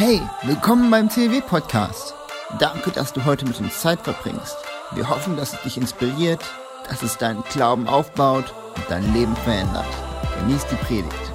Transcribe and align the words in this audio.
Hey, 0.00 0.20
willkommen 0.44 0.92
beim 0.92 1.10
CW 1.10 1.40
Podcast. 1.40 2.14
Danke, 2.60 2.92
dass 2.92 3.12
du 3.12 3.24
heute 3.24 3.44
mit 3.44 3.58
uns 3.58 3.80
Zeit 3.80 4.00
verbringst. 4.00 4.56
Wir 4.94 5.08
hoffen, 5.08 5.36
dass 5.36 5.54
es 5.54 5.62
dich 5.62 5.76
inspiriert, 5.76 6.40
dass 6.88 7.02
es 7.02 7.18
deinen 7.18 7.42
Glauben 7.50 7.88
aufbaut 7.88 8.54
und 8.76 8.84
dein 8.88 9.12
Leben 9.12 9.34
verändert. 9.38 9.88
Genieß 10.38 10.66
die 10.70 10.76
Predigt. 10.76 11.32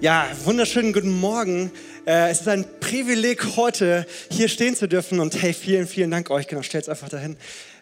Ja, 0.00 0.26
wunderschönen 0.42 0.92
guten 0.92 1.20
Morgen. 1.20 1.70
Äh, 2.04 2.30
es 2.30 2.40
ist 2.40 2.48
ein 2.48 2.66
Privileg, 2.80 3.56
heute 3.56 4.08
hier 4.28 4.48
stehen 4.48 4.74
zu 4.74 4.88
dürfen. 4.88 5.20
Und 5.20 5.40
hey, 5.40 5.52
vielen, 5.52 5.86
vielen 5.86 6.10
Dank 6.10 6.30
euch. 6.30 6.48
Genau, 6.48 6.62
stellt 6.62 6.82
es 6.82 6.88
einfach 6.88 7.10
dahin. 7.10 7.36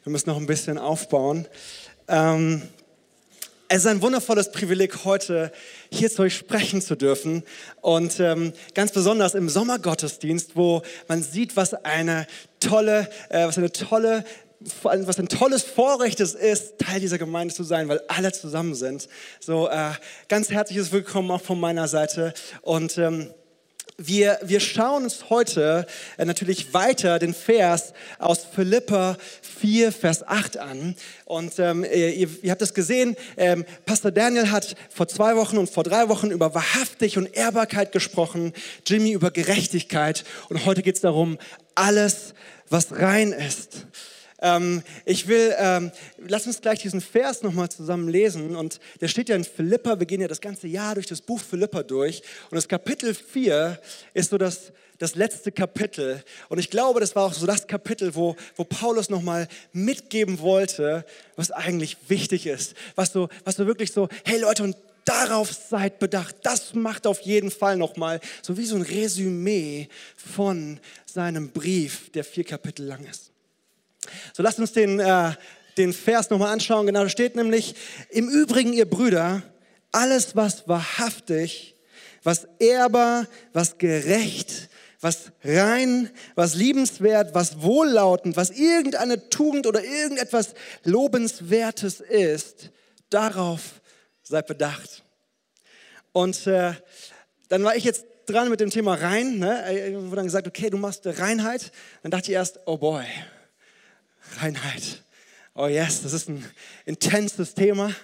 Wir 0.05 0.13
müssen 0.13 0.29
noch 0.29 0.37
ein 0.37 0.47
bisschen 0.47 0.77
aufbauen. 0.77 1.49
Ähm, 2.09 2.61
es 3.75 3.79
ist 3.79 3.87
ein 3.87 4.03
wundervolles 4.03 4.53
Privileg, 4.53 5.07
heute 5.07 5.51
hier 5.91 6.11
zu 6.11 6.21
euch 6.21 6.37
sprechen 6.37 6.83
zu 6.83 6.95
dürfen. 6.95 7.43
Und 7.81 8.21
ähm, 8.21 8.53
ganz 8.75 8.93
besonders 8.93 9.35
im 9.35 9.49
Sommergottesdienst, 9.49 10.57
wo 10.57 10.83
man 11.09 11.23
sieht, 11.23 11.57
was 11.57 11.73
eine 11.73 12.27
tolle, 12.61 13.09
äh, 13.31 13.47
was 13.47 13.57
eine 13.57 13.73
tolle 13.73 14.25
was 14.85 15.19
ein 15.19 15.29
tolles 15.29 15.65
Vorrecht 15.65 16.21
es 16.21 16.35
ist, 16.35 16.79
Teil 16.79 17.01
dieser 17.01 17.19
Gemeinde 17.19 17.53
zu 17.53 17.65
sein, 17.65 17.89
weil 17.89 18.01
alle 18.07 18.31
zusammen 18.31 18.77
sind. 18.77 19.09
So 19.41 19.69
äh, 19.69 19.91
ganz 20.29 20.51
herzliches 20.51 20.93
Willkommen 20.93 21.33
auch 21.33 21.41
von 21.41 21.59
meiner 21.59 21.89
Seite 21.89 22.33
und 22.61 22.97
ähm, 22.97 23.35
wir, 23.99 24.39
wir 24.43 24.61
schauen 24.61 25.05
uns 25.05 25.31
heute 25.31 25.87
äh, 26.17 26.25
natürlich 26.25 26.73
weiter 26.75 27.19
den 27.19 27.35
Vers 27.35 27.93
aus 28.19 28.45
Philippa 28.45 29.17
4, 29.61 29.93
Vers 29.93 30.27
8 30.27 30.57
an. 30.57 30.97
Und 31.25 31.59
ähm, 31.59 31.85
ihr, 31.85 32.29
ihr, 32.43 32.51
habt 32.51 32.63
es 32.63 32.75
gesehen, 32.75 33.17
ähm, 33.37 33.65
Pastor 33.85 34.11
Daniel 34.11 34.51
hat 34.51 34.77
vor 34.91 35.09
zwei 35.09 35.37
Wochen 35.37 35.59
und 35.59 35.71
vor 35.71 35.85
drei 35.85 36.09
Wochen 36.09 36.31
über 36.31 36.55
Wahrhaftig 36.55 37.19
und 37.19 37.35
Ehrbarkeit 37.35 37.93
gesprochen, 37.93 38.53
Jimmy 38.87 39.13
über 39.13 39.31
Gerechtigkeit. 39.31 40.25
Und 40.49 40.65
heute 40.65 40.83
geht 40.83 40.97
es 40.97 41.01
darum, 41.01 41.39
alles, 41.75 42.35
was 42.69 42.93
rein 42.93 43.33
ist. 43.33 43.87
Ähm, 44.43 44.83
ich 45.07 45.29
will, 45.29 45.55
ähm, 45.57 45.93
lass 46.19 46.47
uns 46.47 46.61
gleich 46.61 46.81
diesen 46.81 47.01
Vers 47.01 47.43
nochmal 47.43 47.71
zusammen 47.71 48.09
lesen. 48.09 48.57
Und 48.57 48.81
der 49.01 49.09
steht 49.09 49.29
ja 49.29 49.37
in 49.37 49.45
Philippa. 49.45 49.99
Wir 49.99 50.07
gehen 50.07 50.21
ja 50.21 50.29
das 50.29 50.41
ganze 50.41 50.67
Jahr 50.67 50.95
durch 50.95 51.07
das 51.07 51.23
Buch 51.23 51.41
Philippa 51.41 51.83
durch. 51.83 52.23
Und 52.51 52.57
das 52.57 52.69
Kapitel 52.69 53.15
4 53.15 53.81
ist 54.13 54.31
so 54.31 54.39
das, 54.39 54.73
das 54.99 55.15
letzte 55.15 55.53
Kapitel. 55.53 56.23
Und 56.49 56.59
ich 56.59 56.69
glaube, 56.69 57.01
das 57.01 57.15
war 57.15 57.25
auch 57.25 57.33
so 57.33 57.47
das 57.47 57.67
Kapitel, 57.67 58.15
wo, 58.15 58.37
wo 58.57 58.65
Paulus 58.65 59.09
nochmal 59.09 59.49
mitgeben 59.73 60.41
wollte, 60.41 61.07
was 61.37 61.53
eigentlich 61.53 61.97
wichtig 62.09 62.47
ist. 62.47 62.75
Was 62.97 63.13
so, 63.13 63.29
was 63.45 63.57
so 63.57 63.67
wirklich 63.67 63.93
so, 63.93 64.09
hey 64.25 64.41
Leute, 64.41 64.65
und 64.65 64.77
darauf 65.05 65.53
seid 65.53 65.99
bedacht. 65.99 66.37
Das 66.43 66.75
macht 66.75 67.07
auf 67.07 67.21
jeden 67.21 67.51
Fall 67.51 67.77
nochmal 67.77 68.21
so 68.43 68.57
wie 68.57 68.67
so 68.67 68.77
ein 68.77 68.83
Resümee 68.83 69.89
von 70.17 70.79
seinem 71.07 71.51
Brief, 71.51 72.11
der 72.13 72.25
vier 72.25 72.45
Kapitel 72.45 72.87
lang 72.87 73.05
ist. 73.05 73.32
So 74.33 74.43
lasst 74.43 74.59
uns 74.59 74.73
den, 74.73 75.01
äh, 75.01 75.33
den 75.77 75.93
Vers 75.93 76.31
nochmal 76.31 76.53
anschauen. 76.53 76.87
Genau, 76.87 77.03
da 77.03 77.09
steht 77.09 77.37
nämlich, 77.37 77.75
im 78.11 78.29
Übrigen, 78.29 78.73
ihr 78.73 78.89
Brüder, 78.89 79.43
alles, 79.91 80.37
was 80.37 80.69
wahrhaftig, 80.69 81.77
was 82.23 82.47
ehrbar, 82.59 83.27
was 83.53 83.79
gerecht, 83.79 84.69
was 85.01 85.33
rein, 85.45 86.11
was 86.35 86.55
liebenswert, 86.55 87.35
was 87.35 87.61
wohllautend, 87.61 88.37
was 88.37 88.51
irgendeine 88.51 89.29
Tugend 89.29 89.67
oder 89.67 89.83
irgendetwas 89.83 90.55
Lobenswertes 90.85 92.01
ist, 92.01 92.71
darauf 93.11 93.81
seid 94.23 94.47
bedacht. 94.47 95.03
Und 96.13 96.47
äh, 96.47 96.75
dann 97.49 97.65
war 97.65 97.75
ich 97.75 97.85
jetzt 97.85 98.07
dran 98.27 98.49
mit 98.49 98.61
dem 98.61 98.71
Thema 98.71 98.95
rein, 98.95 99.39
ne? 99.39 99.65
Äh, 99.67 99.95
wurde 99.95 100.17
dann 100.17 100.27
gesagt, 100.27 100.47
okay, 100.47 100.71
du 100.71 100.77
machst 100.77 101.03
Reinheit. 101.05 101.73
Dann 102.03 102.11
dachte 102.11 102.31
ich 102.31 102.35
erst, 102.35 102.61
oh 102.67 102.77
boy, 102.77 103.05
Reinheit. 104.41 105.03
Oh 105.55 105.67
yes, 105.67 106.03
das 106.03 106.13
ist 106.13 106.29
ein 106.29 106.45
intenses 106.87 107.55
Thema. 107.55 107.95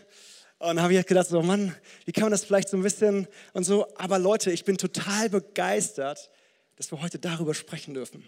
Und 0.59 0.77
dann 0.77 0.83
habe 0.83 0.95
ich 0.95 1.07
gedacht, 1.07 1.29
so 1.29 1.41
Mann, 1.41 1.75
wie 2.05 2.13
kann 2.13 2.25
man 2.25 2.33
das 2.33 2.45
vielleicht 2.45 2.69
so 2.69 2.77
ein 2.77 2.83
bisschen 2.83 3.29
und 3.53 3.65
so. 3.65 3.87
Aber 3.97 4.19
Leute, 4.19 4.51
ich 4.51 4.65
bin 4.65 4.77
total 4.77 5.31
begeistert, 5.31 6.31
dass 6.77 6.91
wir 6.91 7.01
heute 7.01 7.19
darüber 7.19 7.55
sprechen 7.55 7.95
dürfen. 7.95 8.25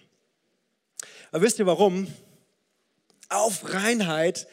Aber 1.32 1.42
wisst 1.42 1.58
ihr 1.58 1.66
warum? 1.66 2.06
Auf 3.28 3.72
Reinheit 3.72 4.46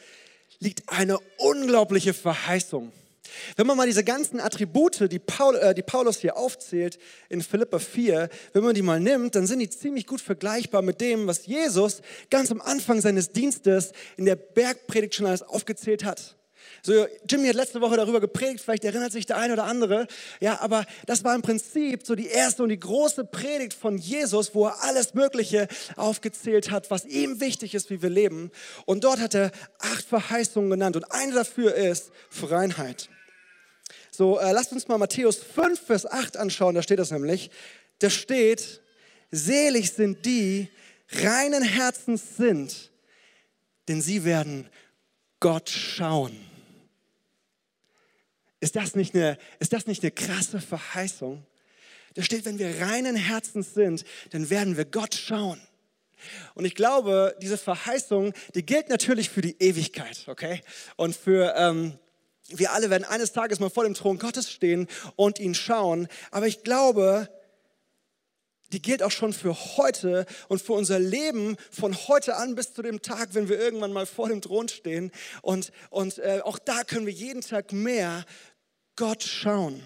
liegt 0.60 0.88
eine 0.88 1.18
unglaubliche 1.38 2.14
Verheißung. 2.14 2.92
Wenn 3.56 3.66
man 3.66 3.76
mal 3.76 3.86
diese 3.86 4.04
ganzen 4.04 4.40
Attribute, 4.40 5.10
die, 5.10 5.18
Paul, 5.18 5.56
äh, 5.56 5.74
die 5.74 5.82
Paulus 5.82 6.18
hier 6.18 6.36
aufzählt 6.36 6.98
in 7.28 7.42
Philippa 7.42 7.78
4, 7.78 8.28
wenn 8.52 8.64
man 8.64 8.74
die 8.74 8.82
mal 8.82 9.00
nimmt, 9.00 9.34
dann 9.34 9.46
sind 9.46 9.60
die 9.60 9.70
ziemlich 9.70 10.06
gut 10.06 10.20
vergleichbar 10.20 10.82
mit 10.82 11.00
dem, 11.00 11.26
was 11.26 11.46
Jesus 11.46 12.02
ganz 12.30 12.50
am 12.50 12.60
Anfang 12.60 13.00
seines 13.00 13.32
Dienstes 13.32 13.92
in 14.16 14.24
der 14.24 14.36
Bergpredigt 14.36 15.14
schon 15.14 15.26
alles 15.26 15.42
aufgezählt 15.42 16.04
hat. 16.04 16.38
So, 16.82 17.06
Jimmy 17.28 17.48
hat 17.48 17.56
letzte 17.56 17.80
Woche 17.80 17.96
darüber 17.96 18.20
gepredigt, 18.20 18.62
vielleicht 18.62 18.84
erinnert 18.84 19.12
sich 19.12 19.26
der 19.26 19.36
eine 19.36 19.54
oder 19.54 19.64
andere. 19.64 20.06
Ja, 20.40 20.60
aber 20.60 20.84
das 21.06 21.24
war 21.24 21.34
im 21.34 21.42
Prinzip 21.42 22.06
so 22.06 22.14
die 22.14 22.28
erste 22.28 22.62
und 22.62 22.68
die 22.68 22.78
große 22.78 23.24
Predigt 23.24 23.74
von 23.74 23.98
Jesus, 23.98 24.54
wo 24.54 24.66
er 24.66 24.82
alles 24.84 25.14
Mögliche 25.14 25.68
aufgezählt 25.96 26.70
hat, 26.70 26.90
was 26.90 27.04
ihm 27.04 27.40
wichtig 27.40 27.74
ist, 27.74 27.90
wie 27.90 28.02
wir 28.02 28.10
leben. 28.10 28.50
Und 28.86 29.04
dort 29.04 29.20
hat 29.20 29.34
er 29.34 29.50
acht 29.78 30.04
Verheißungen 30.04 30.70
genannt 30.70 30.96
und 30.96 31.04
eine 31.10 31.32
dafür 31.32 31.74
ist 31.74 32.10
Reinheit. 32.42 33.10
So, 34.18 34.40
äh, 34.40 34.50
lasst 34.50 34.72
uns 34.72 34.88
mal 34.88 34.98
Matthäus 34.98 35.36
5, 35.36 35.80
Vers 35.80 36.04
8 36.04 36.38
anschauen, 36.38 36.74
da 36.74 36.82
steht 36.82 36.98
das 36.98 37.12
nämlich. 37.12 37.52
Da 38.00 38.10
steht, 38.10 38.80
selig 39.30 39.92
sind 39.92 40.26
die, 40.26 40.66
reinen 41.12 41.62
Herzens 41.62 42.36
sind, 42.36 42.90
denn 43.86 44.02
sie 44.02 44.24
werden 44.24 44.68
Gott 45.38 45.70
schauen. 45.70 46.36
Ist 48.58 48.74
das 48.74 48.96
nicht 48.96 49.14
eine, 49.14 49.38
ist 49.60 49.72
das 49.72 49.86
nicht 49.86 50.02
eine 50.02 50.10
krasse 50.10 50.60
Verheißung? 50.60 51.46
Da 52.14 52.22
steht, 52.24 52.44
wenn 52.44 52.58
wir 52.58 52.80
reinen 52.80 53.14
Herzens 53.14 53.72
sind, 53.74 54.04
dann 54.30 54.50
werden 54.50 54.76
wir 54.76 54.84
Gott 54.84 55.14
schauen. 55.14 55.60
Und 56.54 56.64
ich 56.64 56.74
glaube, 56.74 57.36
diese 57.40 57.56
Verheißung, 57.56 58.32
die 58.56 58.66
gilt 58.66 58.88
natürlich 58.88 59.30
für 59.30 59.42
die 59.42 59.54
Ewigkeit, 59.60 60.24
okay? 60.26 60.60
Und 60.96 61.14
für, 61.14 61.54
ähm, 61.56 61.96
wir 62.48 62.72
alle 62.72 62.90
werden 62.90 63.04
eines 63.04 63.32
Tages 63.32 63.60
mal 63.60 63.70
vor 63.70 63.84
dem 63.84 63.94
Thron 63.94 64.18
Gottes 64.18 64.50
stehen 64.50 64.88
und 65.16 65.38
ihn 65.38 65.54
schauen. 65.54 66.08
Aber 66.30 66.46
ich 66.46 66.62
glaube, 66.62 67.28
die 68.72 68.82
gilt 68.82 69.02
auch 69.02 69.10
schon 69.10 69.32
für 69.32 69.54
heute 69.76 70.26
und 70.48 70.60
für 70.60 70.74
unser 70.74 70.98
Leben 70.98 71.56
von 71.70 71.94
heute 72.08 72.36
an 72.36 72.54
bis 72.54 72.74
zu 72.74 72.82
dem 72.82 73.02
Tag, 73.02 73.30
wenn 73.32 73.48
wir 73.48 73.58
irgendwann 73.58 73.92
mal 73.92 74.06
vor 74.06 74.28
dem 74.28 74.40
Thron 74.40 74.68
stehen. 74.68 75.10
Und, 75.42 75.72
und 75.90 76.18
äh, 76.18 76.40
auch 76.44 76.58
da 76.58 76.84
können 76.84 77.06
wir 77.06 77.12
jeden 77.12 77.40
Tag 77.40 77.72
mehr 77.72 78.24
Gott 78.96 79.22
schauen. 79.22 79.82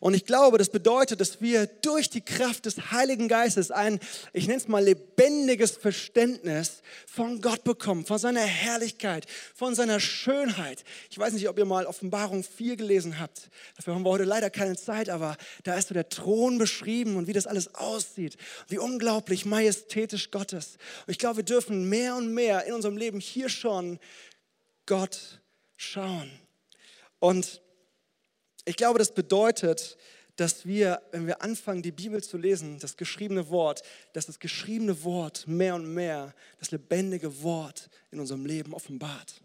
Und 0.00 0.14
ich 0.14 0.24
glaube, 0.24 0.58
das 0.58 0.70
bedeutet, 0.70 1.20
dass 1.20 1.40
wir 1.40 1.66
durch 1.66 2.10
die 2.10 2.20
Kraft 2.20 2.66
des 2.66 2.90
Heiligen 2.90 3.28
Geistes 3.28 3.70
ein, 3.70 4.00
ich 4.32 4.46
nenne 4.46 4.58
es 4.58 4.68
mal, 4.68 4.82
lebendiges 4.82 5.72
Verständnis 5.72 6.82
von 7.06 7.40
Gott 7.40 7.64
bekommen, 7.64 8.04
von 8.04 8.18
seiner 8.18 8.40
Herrlichkeit, 8.40 9.26
von 9.54 9.74
seiner 9.74 10.00
Schönheit. 10.00 10.84
Ich 11.10 11.18
weiß 11.18 11.32
nicht, 11.32 11.48
ob 11.48 11.58
ihr 11.58 11.64
mal 11.64 11.86
Offenbarung 11.86 12.44
4 12.44 12.76
gelesen 12.76 13.18
habt. 13.18 13.50
Dafür 13.76 13.94
haben 13.94 14.04
wir 14.04 14.10
heute 14.10 14.24
leider 14.24 14.50
keine 14.50 14.76
Zeit, 14.76 15.08
aber 15.08 15.36
da 15.64 15.76
ist 15.76 15.88
so 15.88 15.94
der 15.94 16.08
Thron 16.08 16.58
beschrieben 16.58 17.16
und 17.16 17.26
wie 17.26 17.32
das 17.32 17.46
alles 17.46 17.74
aussieht, 17.74 18.36
wie 18.68 18.78
unglaublich 18.78 19.44
majestätisch 19.44 20.30
Gott 20.30 20.52
ist. 20.52 20.76
Und 21.06 21.12
ich 21.12 21.18
glaube, 21.18 21.38
wir 21.38 21.44
dürfen 21.44 21.88
mehr 21.88 22.16
und 22.16 22.32
mehr 22.32 22.64
in 22.66 22.74
unserem 22.74 22.96
Leben 22.96 23.20
hier 23.20 23.48
schon 23.48 23.98
Gott 24.86 25.40
schauen. 25.76 26.30
Und 27.18 27.61
ich 28.64 28.76
glaube, 28.76 28.98
das 28.98 29.12
bedeutet, 29.12 29.96
dass 30.36 30.64
wir, 30.66 31.02
wenn 31.10 31.26
wir 31.26 31.42
anfangen, 31.42 31.82
die 31.82 31.92
Bibel 31.92 32.22
zu 32.22 32.38
lesen, 32.38 32.78
das 32.78 32.96
geschriebene 32.96 33.48
Wort, 33.50 33.82
dass 34.12 34.26
das 34.26 34.38
geschriebene 34.38 35.04
Wort 35.04 35.46
mehr 35.46 35.74
und 35.74 35.92
mehr 35.92 36.34
das 36.58 36.70
lebendige 36.70 37.42
Wort 37.42 37.90
in 38.10 38.20
unserem 38.20 38.46
Leben 38.46 38.72
offenbart. 38.72 39.42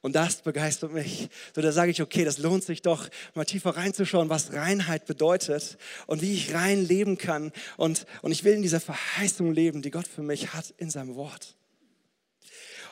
Und 0.00 0.14
das 0.14 0.42
begeistert 0.42 0.92
mich. 0.92 1.28
So, 1.54 1.60
da 1.60 1.72
sage 1.72 1.90
ich, 1.90 2.00
okay, 2.00 2.24
das 2.24 2.38
lohnt 2.38 2.62
sich 2.62 2.82
doch, 2.82 3.08
mal 3.34 3.44
tiefer 3.44 3.70
reinzuschauen, 3.70 4.28
was 4.28 4.52
Reinheit 4.52 5.06
bedeutet 5.06 5.76
und 6.06 6.22
wie 6.22 6.34
ich 6.34 6.54
rein 6.54 6.84
leben 6.84 7.18
kann. 7.18 7.52
Und, 7.76 8.06
und 8.22 8.30
ich 8.30 8.44
will 8.44 8.54
in 8.54 8.62
dieser 8.62 8.80
Verheißung 8.80 9.52
leben, 9.52 9.82
die 9.82 9.90
Gott 9.90 10.06
für 10.06 10.22
mich 10.22 10.52
hat 10.52 10.72
in 10.76 10.90
seinem 10.90 11.16
Wort. 11.16 11.57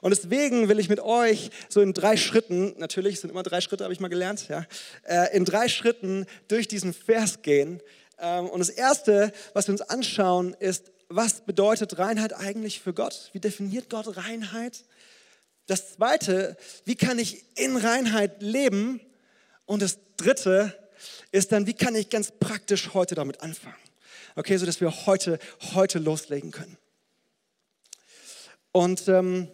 Und 0.00 0.10
deswegen 0.10 0.68
will 0.68 0.78
ich 0.78 0.88
mit 0.88 1.00
euch 1.00 1.50
so 1.68 1.80
in 1.80 1.92
drei 1.92 2.16
Schritten, 2.16 2.74
natürlich 2.78 3.20
sind 3.20 3.30
immer 3.30 3.42
drei 3.42 3.60
Schritte, 3.60 3.84
habe 3.84 3.94
ich 3.94 4.00
mal 4.00 4.08
gelernt, 4.08 4.48
ja, 4.48 4.66
äh, 5.04 5.36
in 5.36 5.44
drei 5.44 5.68
Schritten 5.68 6.26
durch 6.48 6.68
diesen 6.68 6.92
Vers 6.92 7.42
gehen. 7.42 7.80
Ähm, 8.18 8.48
und 8.48 8.58
das 8.60 8.68
Erste, 8.68 9.32
was 9.52 9.68
wir 9.68 9.72
uns 9.72 9.82
anschauen, 9.82 10.54
ist, 10.58 10.92
was 11.08 11.42
bedeutet 11.42 11.98
Reinheit 11.98 12.34
eigentlich 12.34 12.80
für 12.80 12.92
Gott? 12.92 13.30
Wie 13.32 13.40
definiert 13.40 13.90
Gott 13.90 14.16
Reinheit? 14.16 14.84
Das 15.66 15.94
Zweite, 15.94 16.56
wie 16.84 16.96
kann 16.96 17.18
ich 17.18 17.44
in 17.56 17.76
Reinheit 17.76 18.42
leben? 18.42 19.00
Und 19.66 19.82
das 19.82 19.98
Dritte 20.16 20.76
ist 21.32 21.52
dann, 21.52 21.66
wie 21.66 21.74
kann 21.74 21.94
ich 21.94 22.08
ganz 22.08 22.32
praktisch 22.32 22.94
heute 22.94 23.14
damit 23.14 23.40
anfangen? 23.40 23.76
Okay, 24.36 24.56
so 24.56 24.66
dass 24.66 24.80
wir 24.80 25.06
heute, 25.06 25.38
heute 25.74 25.98
loslegen 25.98 26.50
können. 26.50 26.76
Und 28.72 29.08
ähm, 29.08 29.48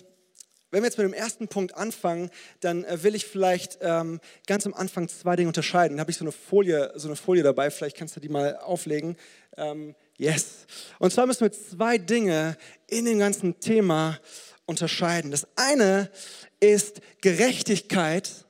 wenn 0.72 0.82
wir 0.82 0.86
jetzt 0.86 0.98
mit 0.98 1.06
dem 1.06 1.12
ersten 1.12 1.48
Punkt 1.48 1.74
anfangen, 1.76 2.30
dann 2.60 2.82
äh, 2.84 3.02
will 3.02 3.14
ich 3.14 3.26
vielleicht 3.26 3.78
ähm, 3.82 4.20
ganz 4.46 4.66
am 4.66 4.74
Anfang 4.74 5.06
zwei 5.08 5.36
Dinge 5.36 5.48
unterscheiden. 5.48 5.98
Da 5.98 6.00
habe 6.00 6.10
ich 6.10 6.16
so 6.16 6.24
eine 6.24 6.32
Folie, 6.32 6.92
so 6.96 7.08
eine 7.08 7.16
Folie 7.16 7.42
dabei. 7.42 7.70
Vielleicht 7.70 7.96
kannst 7.96 8.16
du 8.16 8.20
die 8.20 8.30
mal 8.30 8.56
auflegen. 8.56 9.16
Ähm, 9.58 9.94
yes. 10.16 10.66
Und 10.98 11.12
zwar 11.12 11.26
müssen 11.26 11.42
wir 11.42 11.52
zwei 11.52 11.98
Dinge 11.98 12.56
in 12.88 13.04
dem 13.04 13.18
ganzen 13.18 13.60
Thema 13.60 14.18
unterscheiden. 14.64 15.30
Das 15.30 15.46
eine 15.56 16.10
ist 16.58 17.00
Gerechtigkeit 17.20 18.46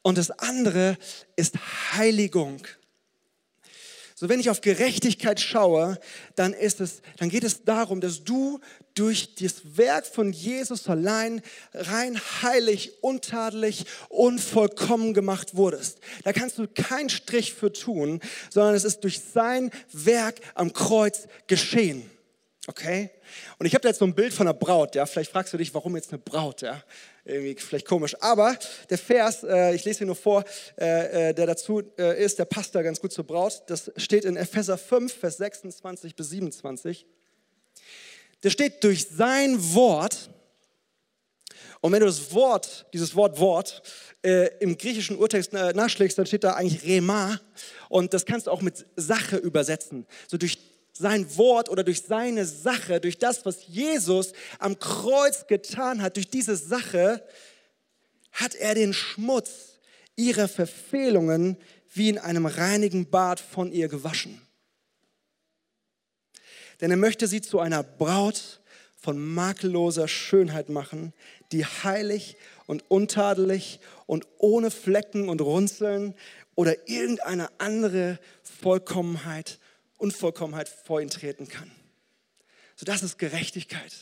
und 0.00 0.16
das 0.16 0.30
andere 0.30 0.96
ist 1.36 1.56
Heiligung. 1.92 2.62
So, 4.20 4.28
wenn 4.28 4.38
ich 4.38 4.50
auf 4.50 4.60
Gerechtigkeit 4.60 5.40
schaue, 5.40 5.98
dann 6.34 6.52
ist 6.52 6.82
es, 6.82 7.00
dann 7.16 7.30
geht 7.30 7.42
es 7.42 7.64
darum, 7.64 8.02
dass 8.02 8.22
du 8.22 8.60
durch 8.92 9.34
das 9.36 9.78
Werk 9.78 10.04
von 10.04 10.34
Jesus 10.34 10.90
allein 10.90 11.40
rein 11.72 12.20
heilig, 12.42 13.02
untadelig 13.02 13.86
und 14.10 14.38
vollkommen 14.38 15.14
gemacht 15.14 15.56
wurdest. 15.56 16.00
Da 16.22 16.34
kannst 16.34 16.58
du 16.58 16.68
keinen 16.68 17.08
Strich 17.08 17.54
für 17.54 17.72
tun, 17.72 18.20
sondern 18.50 18.74
es 18.74 18.84
ist 18.84 19.04
durch 19.04 19.22
sein 19.22 19.70
Werk 19.90 20.42
am 20.54 20.74
Kreuz 20.74 21.26
geschehen. 21.46 22.02
Okay? 22.66 23.10
Und 23.58 23.66
ich 23.66 23.74
habe 23.74 23.82
da 23.82 23.88
jetzt 23.88 23.98
so 23.98 24.04
ein 24.04 24.14
Bild 24.14 24.32
von 24.32 24.46
einer 24.46 24.54
Braut, 24.54 24.94
ja. 24.94 25.06
Vielleicht 25.06 25.32
fragst 25.32 25.52
du 25.52 25.56
dich, 25.56 25.74
warum 25.74 25.96
jetzt 25.96 26.12
eine 26.12 26.18
Braut, 26.18 26.62
ja 26.62 26.82
irgendwie 27.24 27.54
vielleicht 27.56 27.86
komisch. 27.86 28.16
Aber 28.20 28.56
der 28.88 28.98
Vers, 28.98 29.44
äh, 29.44 29.74
ich 29.74 29.84
lese 29.84 30.04
ihn 30.04 30.06
nur 30.06 30.16
vor, 30.16 30.44
äh, 30.78 31.30
äh, 31.30 31.34
der 31.34 31.46
dazu 31.46 31.82
äh, 31.98 32.22
ist, 32.22 32.38
der 32.38 32.44
passt 32.44 32.74
da 32.74 32.82
ganz 32.82 33.00
gut 33.00 33.12
zur 33.12 33.24
Braut. 33.24 33.62
Das 33.66 33.90
steht 33.96 34.24
in 34.24 34.36
Epheser 34.36 34.78
5, 34.78 35.12
Vers 35.12 35.38
26 35.38 36.14
bis 36.14 36.30
27. 36.30 37.06
Der 38.42 38.50
steht 38.50 38.82
durch 38.84 39.06
sein 39.08 39.56
Wort. 39.74 40.30
Und 41.82 41.92
wenn 41.92 42.00
du 42.00 42.06
das 42.06 42.32
Wort, 42.34 42.86
dieses 42.92 43.14
Wort 43.14 43.38
Wort, 43.38 43.82
äh, 44.22 44.50
im 44.60 44.76
griechischen 44.76 45.16
Urtext 45.16 45.54
äh, 45.54 45.72
nachschlägst, 45.72 46.18
dann 46.18 46.26
steht 46.26 46.44
da 46.44 46.52
eigentlich 46.52 46.84
Rema. 46.84 47.40
Und 47.88 48.12
das 48.12 48.26
kannst 48.26 48.46
du 48.46 48.50
auch 48.50 48.60
mit 48.60 48.86
Sache 48.96 49.36
übersetzen. 49.36 50.06
So 50.28 50.36
durch 50.36 50.58
sein 51.00 51.36
Wort 51.36 51.68
oder 51.68 51.82
durch 51.82 52.02
seine 52.02 52.44
Sache, 52.46 53.00
durch 53.00 53.18
das, 53.18 53.44
was 53.46 53.66
Jesus 53.66 54.32
am 54.58 54.78
Kreuz 54.78 55.46
getan 55.46 56.02
hat, 56.02 56.16
durch 56.16 56.28
diese 56.28 56.56
Sache, 56.56 57.24
hat 58.32 58.54
er 58.54 58.74
den 58.74 58.92
Schmutz 58.92 59.78
ihrer 60.14 60.46
Verfehlungen 60.46 61.56
wie 61.92 62.10
in 62.10 62.18
einem 62.18 62.46
reinigen 62.46 63.10
Bad 63.10 63.40
von 63.40 63.72
ihr 63.72 63.88
gewaschen. 63.88 64.40
Denn 66.80 66.90
er 66.90 66.96
möchte 66.96 67.26
sie 67.26 67.40
zu 67.40 67.58
einer 67.58 67.82
Braut 67.82 68.60
von 68.96 69.18
makelloser 69.18 70.08
Schönheit 70.08 70.68
machen, 70.68 71.12
die 71.52 71.64
heilig 71.64 72.36
und 72.66 72.84
untadelig 72.90 73.80
und 74.06 74.26
ohne 74.38 74.70
Flecken 74.70 75.28
und 75.28 75.40
Runzeln 75.40 76.14
oder 76.54 76.88
irgendeine 76.88 77.48
andere 77.58 78.18
Vollkommenheit 78.42 79.58
Unvollkommenheit 80.00 80.68
vor 80.68 81.00
ihn 81.00 81.10
treten 81.10 81.48
kann. 81.48 81.70
So, 82.76 82.84
das 82.84 83.02
ist 83.02 83.18
Gerechtigkeit. 83.18 83.92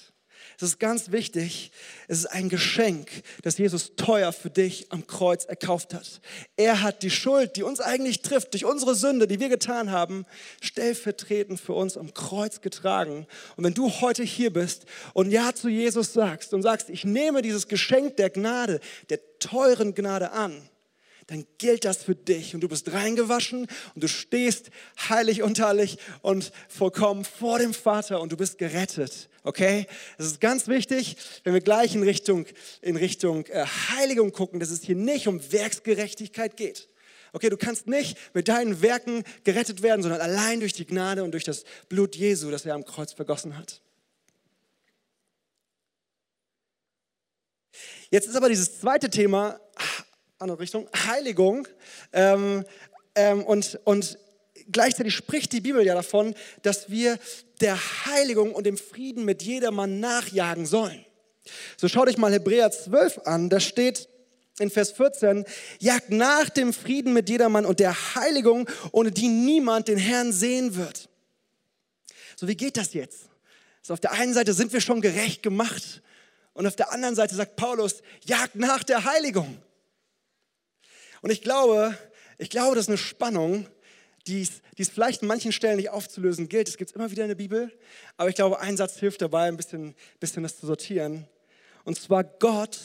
Das 0.58 0.70
ist 0.70 0.80
ganz 0.80 1.12
wichtig. 1.12 1.70
Es 2.08 2.18
ist 2.18 2.26
ein 2.26 2.48
Geschenk, 2.48 3.08
das 3.42 3.58
Jesus 3.58 3.94
teuer 3.94 4.32
für 4.32 4.50
dich 4.50 4.90
am 4.90 5.06
Kreuz 5.06 5.44
erkauft 5.44 5.94
hat. 5.94 6.20
Er 6.56 6.82
hat 6.82 7.04
die 7.04 7.10
Schuld, 7.10 7.54
die 7.54 7.62
uns 7.62 7.80
eigentlich 7.80 8.22
trifft, 8.22 8.54
durch 8.54 8.64
unsere 8.64 8.96
Sünde, 8.96 9.28
die 9.28 9.38
wir 9.38 9.50
getan 9.50 9.92
haben, 9.92 10.26
stellvertretend 10.60 11.60
für 11.60 11.74
uns 11.74 11.96
am 11.96 12.12
Kreuz 12.12 12.60
getragen. 12.60 13.26
Und 13.56 13.64
wenn 13.64 13.74
du 13.74 13.88
heute 14.00 14.24
hier 14.24 14.52
bist 14.52 14.86
und 15.12 15.30
Ja 15.30 15.54
zu 15.54 15.68
Jesus 15.68 16.12
sagst 16.12 16.52
und 16.52 16.62
sagst, 16.62 16.90
ich 16.90 17.04
nehme 17.04 17.42
dieses 17.42 17.68
Geschenk 17.68 18.16
der 18.16 18.30
Gnade, 18.30 18.80
der 19.10 19.20
teuren 19.38 19.94
Gnade 19.94 20.32
an, 20.32 20.68
dann 21.28 21.46
gilt 21.58 21.84
das 21.84 22.02
für 22.02 22.14
dich 22.14 22.54
und 22.54 22.62
du 22.62 22.68
bist 22.68 22.90
reingewaschen 22.90 23.66
und 23.94 24.02
du 24.02 24.08
stehst 24.08 24.70
heilig 25.10 25.42
und 25.42 25.60
heilig 25.60 25.98
und 26.22 26.52
vollkommen 26.68 27.24
vor 27.24 27.58
dem 27.58 27.74
Vater 27.74 28.20
und 28.20 28.32
du 28.32 28.36
bist 28.38 28.56
gerettet. 28.56 29.28
Okay? 29.44 29.86
Das 30.16 30.26
ist 30.26 30.40
ganz 30.40 30.68
wichtig, 30.68 31.16
wenn 31.44 31.52
wir 31.52 31.60
gleich 31.60 31.94
in 31.94 32.02
Richtung, 32.02 32.46
in 32.80 32.96
Richtung 32.96 33.44
äh, 33.46 33.66
Heiligung 33.90 34.32
gucken, 34.32 34.58
dass 34.58 34.70
es 34.70 34.82
hier 34.82 34.96
nicht 34.96 35.28
um 35.28 35.52
Werksgerechtigkeit 35.52 36.56
geht. 36.56 36.88
Okay, 37.34 37.50
du 37.50 37.58
kannst 37.58 37.86
nicht 37.86 38.16
mit 38.32 38.48
deinen 38.48 38.80
Werken 38.80 39.22
gerettet 39.44 39.82
werden, 39.82 40.00
sondern 40.00 40.22
allein 40.22 40.60
durch 40.60 40.72
die 40.72 40.86
Gnade 40.86 41.24
und 41.24 41.32
durch 41.32 41.44
das 41.44 41.64
Blut 41.90 42.16
Jesu, 42.16 42.50
das 42.50 42.64
er 42.64 42.74
am 42.74 42.86
Kreuz 42.86 43.12
vergossen 43.12 43.58
hat. 43.58 43.82
Jetzt 48.10 48.26
ist 48.26 48.36
aber 48.36 48.48
dieses 48.48 48.80
zweite 48.80 49.10
Thema 49.10 49.60
andere 50.38 50.60
Richtung, 50.60 50.88
Heiligung. 51.06 51.66
Ähm, 52.12 52.64
ähm, 53.14 53.44
und, 53.44 53.80
und 53.84 54.18
gleichzeitig 54.70 55.14
spricht 55.14 55.52
die 55.52 55.60
Bibel 55.60 55.84
ja 55.84 55.94
davon, 55.94 56.34
dass 56.62 56.90
wir 56.90 57.18
der 57.60 57.76
Heiligung 58.06 58.52
und 58.52 58.64
dem 58.64 58.76
Frieden 58.76 59.24
mit 59.24 59.42
jedermann 59.42 59.98
nachjagen 60.00 60.66
sollen. 60.66 61.04
So 61.76 61.88
schau 61.88 62.04
dich 62.04 62.18
mal 62.18 62.32
Hebräer 62.32 62.70
12 62.70 63.22
an, 63.24 63.48
da 63.48 63.58
steht 63.58 64.08
in 64.60 64.70
Vers 64.70 64.92
14, 64.92 65.44
jagt 65.80 66.10
nach 66.10 66.48
dem 66.50 66.72
Frieden 66.72 67.12
mit 67.12 67.28
jedermann 67.28 67.64
und 67.64 67.80
der 67.80 68.14
Heiligung, 68.14 68.68
ohne 68.92 69.10
die 69.10 69.28
niemand 69.28 69.88
den 69.88 69.98
Herrn 69.98 70.32
sehen 70.32 70.76
wird. 70.76 71.08
So, 72.36 72.46
wie 72.46 72.56
geht 72.56 72.76
das 72.76 72.92
jetzt? 72.92 73.28
So, 73.82 73.94
auf 73.94 74.00
der 74.00 74.12
einen 74.12 74.34
Seite 74.34 74.52
sind 74.52 74.72
wir 74.72 74.80
schon 74.80 75.00
gerecht 75.00 75.42
gemacht 75.42 76.02
und 76.52 76.66
auf 76.66 76.76
der 76.76 76.92
anderen 76.92 77.14
Seite 77.14 77.34
sagt 77.34 77.56
Paulus, 77.56 78.02
jagt 78.24 78.56
nach 78.56 78.84
der 78.84 79.04
Heiligung. 79.04 79.60
Und 81.22 81.30
ich 81.30 81.42
glaube, 81.42 81.96
ich 82.38 82.50
glaube, 82.50 82.76
das 82.76 82.84
ist 82.84 82.90
eine 82.90 82.98
Spannung, 82.98 83.66
die 84.26 84.42
es, 84.42 84.62
die 84.76 84.82
es 84.82 84.90
vielleicht 84.90 85.22
an 85.22 85.28
manchen 85.28 85.52
Stellen 85.52 85.76
nicht 85.76 85.90
aufzulösen 85.90 86.48
gilt. 86.48 86.68
Es 86.68 86.76
gibt 86.76 86.90
es 86.90 86.96
immer 86.96 87.10
wieder 87.10 87.24
in 87.24 87.28
der 87.28 87.34
Bibel. 87.34 87.72
Aber 88.16 88.28
ich 88.28 88.34
glaube, 88.34 88.60
ein 88.60 88.76
Satz 88.76 88.98
hilft 88.98 89.22
dabei, 89.22 89.48
ein 89.48 89.56
bisschen, 89.56 89.94
bisschen 90.20 90.42
das 90.42 90.58
zu 90.58 90.66
sortieren. 90.66 91.26
Und 91.84 91.98
zwar, 91.98 92.24
Gott 92.24 92.78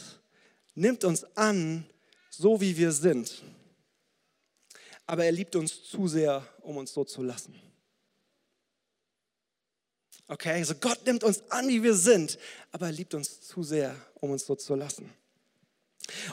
nimmt 0.75 1.03
uns 1.03 1.25
an, 1.35 1.85
so 2.29 2.61
wie 2.61 2.77
wir 2.77 2.91
sind. 2.91 3.43
Aber 5.05 5.25
er 5.25 5.31
liebt 5.31 5.55
uns 5.55 5.83
zu 5.83 6.07
sehr, 6.07 6.47
um 6.61 6.77
uns 6.77 6.93
so 6.93 7.03
zu 7.03 7.21
lassen. 7.21 7.53
Okay, 10.27 10.53
also 10.53 10.73
Gott 10.75 11.05
nimmt 11.05 11.23
uns 11.23 11.43
an, 11.51 11.67
wie 11.67 11.83
wir 11.83 11.93
sind, 11.93 12.39
aber 12.71 12.87
er 12.87 12.93
liebt 12.93 13.13
uns 13.13 13.41
zu 13.41 13.61
sehr, 13.61 13.93
um 14.15 14.31
uns 14.31 14.45
so 14.45 14.55
zu 14.55 14.73
lassen. 14.73 15.11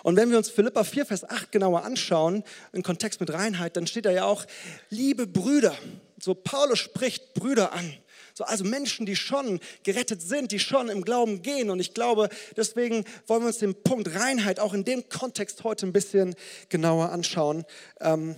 Und 0.03 0.17
wenn 0.17 0.31
wir 0.31 0.39
uns 0.39 0.51
Philippa 0.51 0.85
4, 0.85 1.07
Vers 1.07 1.29
8 1.29 1.53
genauer 1.53 1.85
anschauen, 1.85 2.43
im 2.73 2.83
Kontext 2.83 3.21
mit 3.21 3.33
Reinheit, 3.33 3.77
dann 3.77 3.87
steht 3.87 4.05
da 4.05 4.11
ja 4.11 4.25
auch, 4.25 4.45
liebe 4.89 5.27
Brüder. 5.27 5.77
So 6.21 6.35
Paulus 6.35 6.79
spricht 6.79 7.35
Brüder 7.35 7.73
an. 7.73 7.95
So, 8.35 8.45
also 8.45 8.65
Menschen, 8.65 9.07
die 9.07 9.17
schon 9.17 9.61
gerettet 9.83 10.23
sind, 10.23 10.53
die 10.53 10.59
schon 10.59 10.89
im 10.89 11.03
Glauben 11.05 11.43
gehen. 11.43 11.71
Und 11.71 11.81
ich 11.81 11.95
glaube, 11.95 12.29
deswegen 12.57 13.05
wollen 13.27 13.43
wir 13.43 13.49
uns 13.49 13.59
den 13.59 13.75
Punkt 13.83 14.15
Reinheit 14.15 14.61
auch 14.61 14.75
in 14.75 14.85
dem 14.85 15.09
Kontext 15.09 15.65
heute 15.65 15.87
ein 15.87 15.93
bisschen 15.93 16.35
genauer 16.69 17.11
anschauen. 17.11 17.65
Ähm, 18.01 18.37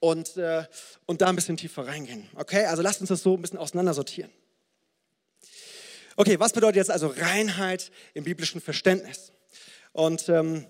und, 0.00 0.36
äh, 0.36 0.64
und 1.06 1.20
da 1.20 1.26
ein 1.26 1.36
bisschen 1.36 1.56
tiefer 1.56 1.86
reingehen. 1.86 2.28
Okay, 2.36 2.64
also 2.66 2.82
lasst 2.82 3.00
uns 3.00 3.08
das 3.08 3.22
so 3.22 3.34
ein 3.34 3.42
bisschen 3.42 3.58
auseinandersortieren. 3.58 4.30
Okay, 6.16 6.38
was 6.38 6.52
bedeutet 6.52 6.76
jetzt 6.76 6.90
also 6.90 7.08
Reinheit 7.08 7.90
im 8.14 8.24
biblischen 8.24 8.60
Verständnis? 8.60 9.32
Und 9.92 10.28
ähm, 10.28 10.66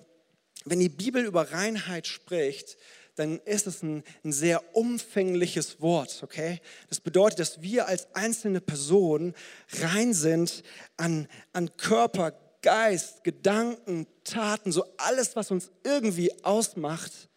wenn 0.64 0.80
die 0.80 0.88
Bibel 0.88 1.24
über 1.24 1.52
Reinheit 1.52 2.06
spricht, 2.06 2.76
dann 3.18 3.40
ist 3.40 3.66
es 3.66 3.82
ein, 3.82 4.04
ein, 4.24 4.32
sehr 4.32 4.76
umfängliches 4.76 5.80
Wort, 5.80 6.20
okay? 6.22 6.60
Das 6.88 7.00
bedeutet, 7.00 7.40
dass 7.40 7.60
wir 7.60 7.88
als 7.88 8.06
einzelne 8.14 8.60
Person 8.60 9.34
rein 9.80 10.14
sind 10.14 10.62
an, 10.96 11.26
an 11.52 11.76
Körper, 11.76 12.32
Geist, 12.62 13.24
Gedanken, 13.24 14.06
Taten, 14.24 14.72
so 14.72 14.84
alles, 14.96 15.36
was 15.36 15.50
uns 15.50 15.70
irgendwie 15.84 16.32
ausmacht, 16.44 17.28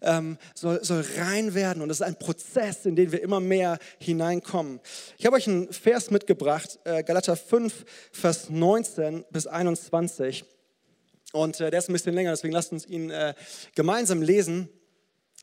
ähm, 0.00 0.38
soll, 0.54 0.82
soll 0.84 1.04
rein 1.16 1.54
werden. 1.54 1.82
Und 1.82 1.88
das 1.88 1.98
ist 1.98 2.06
ein 2.06 2.18
Prozess, 2.18 2.86
in 2.86 2.96
den 2.96 3.12
wir 3.12 3.22
immer 3.22 3.40
mehr 3.40 3.78
hineinkommen. 3.98 4.80
Ich 5.18 5.26
habe 5.26 5.36
euch 5.36 5.48
einen 5.48 5.72
Vers 5.72 6.10
mitgebracht, 6.10 6.78
äh, 6.84 7.02
Galater 7.02 7.36
5, 7.36 7.84
Vers 8.12 8.50
19 8.50 9.24
bis 9.30 9.46
21. 9.46 10.44
Und 11.32 11.60
äh, 11.60 11.70
der 11.70 11.78
ist 11.78 11.88
ein 11.88 11.92
bisschen 11.92 12.14
länger, 12.14 12.30
deswegen 12.30 12.54
lasst 12.54 12.72
uns 12.72 12.86
ihn 12.86 13.10
äh, 13.10 13.34
gemeinsam 13.74 14.22
lesen. 14.22 14.68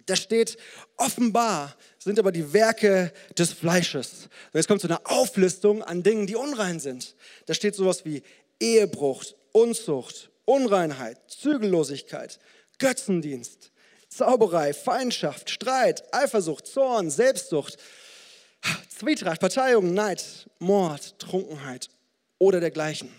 Da 0.06 0.16
steht, 0.16 0.58
offenbar 0.98 1.76
sind 1.98 2.20
aber 2.20 2.32
die 2.32 2.54
Werke 2.54 3.12
des 3.38 3.54
Fleisches. 3.54 4.30
Und 4.52 4.56
jetzt 4.56 4.68
kommt 4.68 4.82
so 4.82 4.88
eine 4.88 5.06
Auflistung 5.06 5.84
an 5.84 6.04
Dingen, 6.04 6.28
die 6.28 6.36
unrein 6.36 6.80
sind. 6.80 7.16
Da 7.46 7.54
steht 7.54 7.76
sowas 7.76 8.06
wie 8.06 8.22
Ehebruch, 8.60 9.24
Unzucht, 9.52 10.30
Unreinheit, 10.46 11.20
Zügellosigkeit, 11.28 12.40
Götzendienst, 12.78 13.72
Zauberei, 14.10 14.74
Feindschaft, 14.74 15.50
Streit, 15.50 16.04
Eifersucht, 16.14 16.68
Zorn, 16.68 17.10
Selbstsucht, 17.10 17.78
Zwietracht, 18.90 19.40
Parteiung, 19.40 19.94
Neid, 19.94 20.50
Mord, 20.60 21.20
Trunkenheit 21.20 21.90
oder 22.38 22.60
dergleichen. 22.60 23.10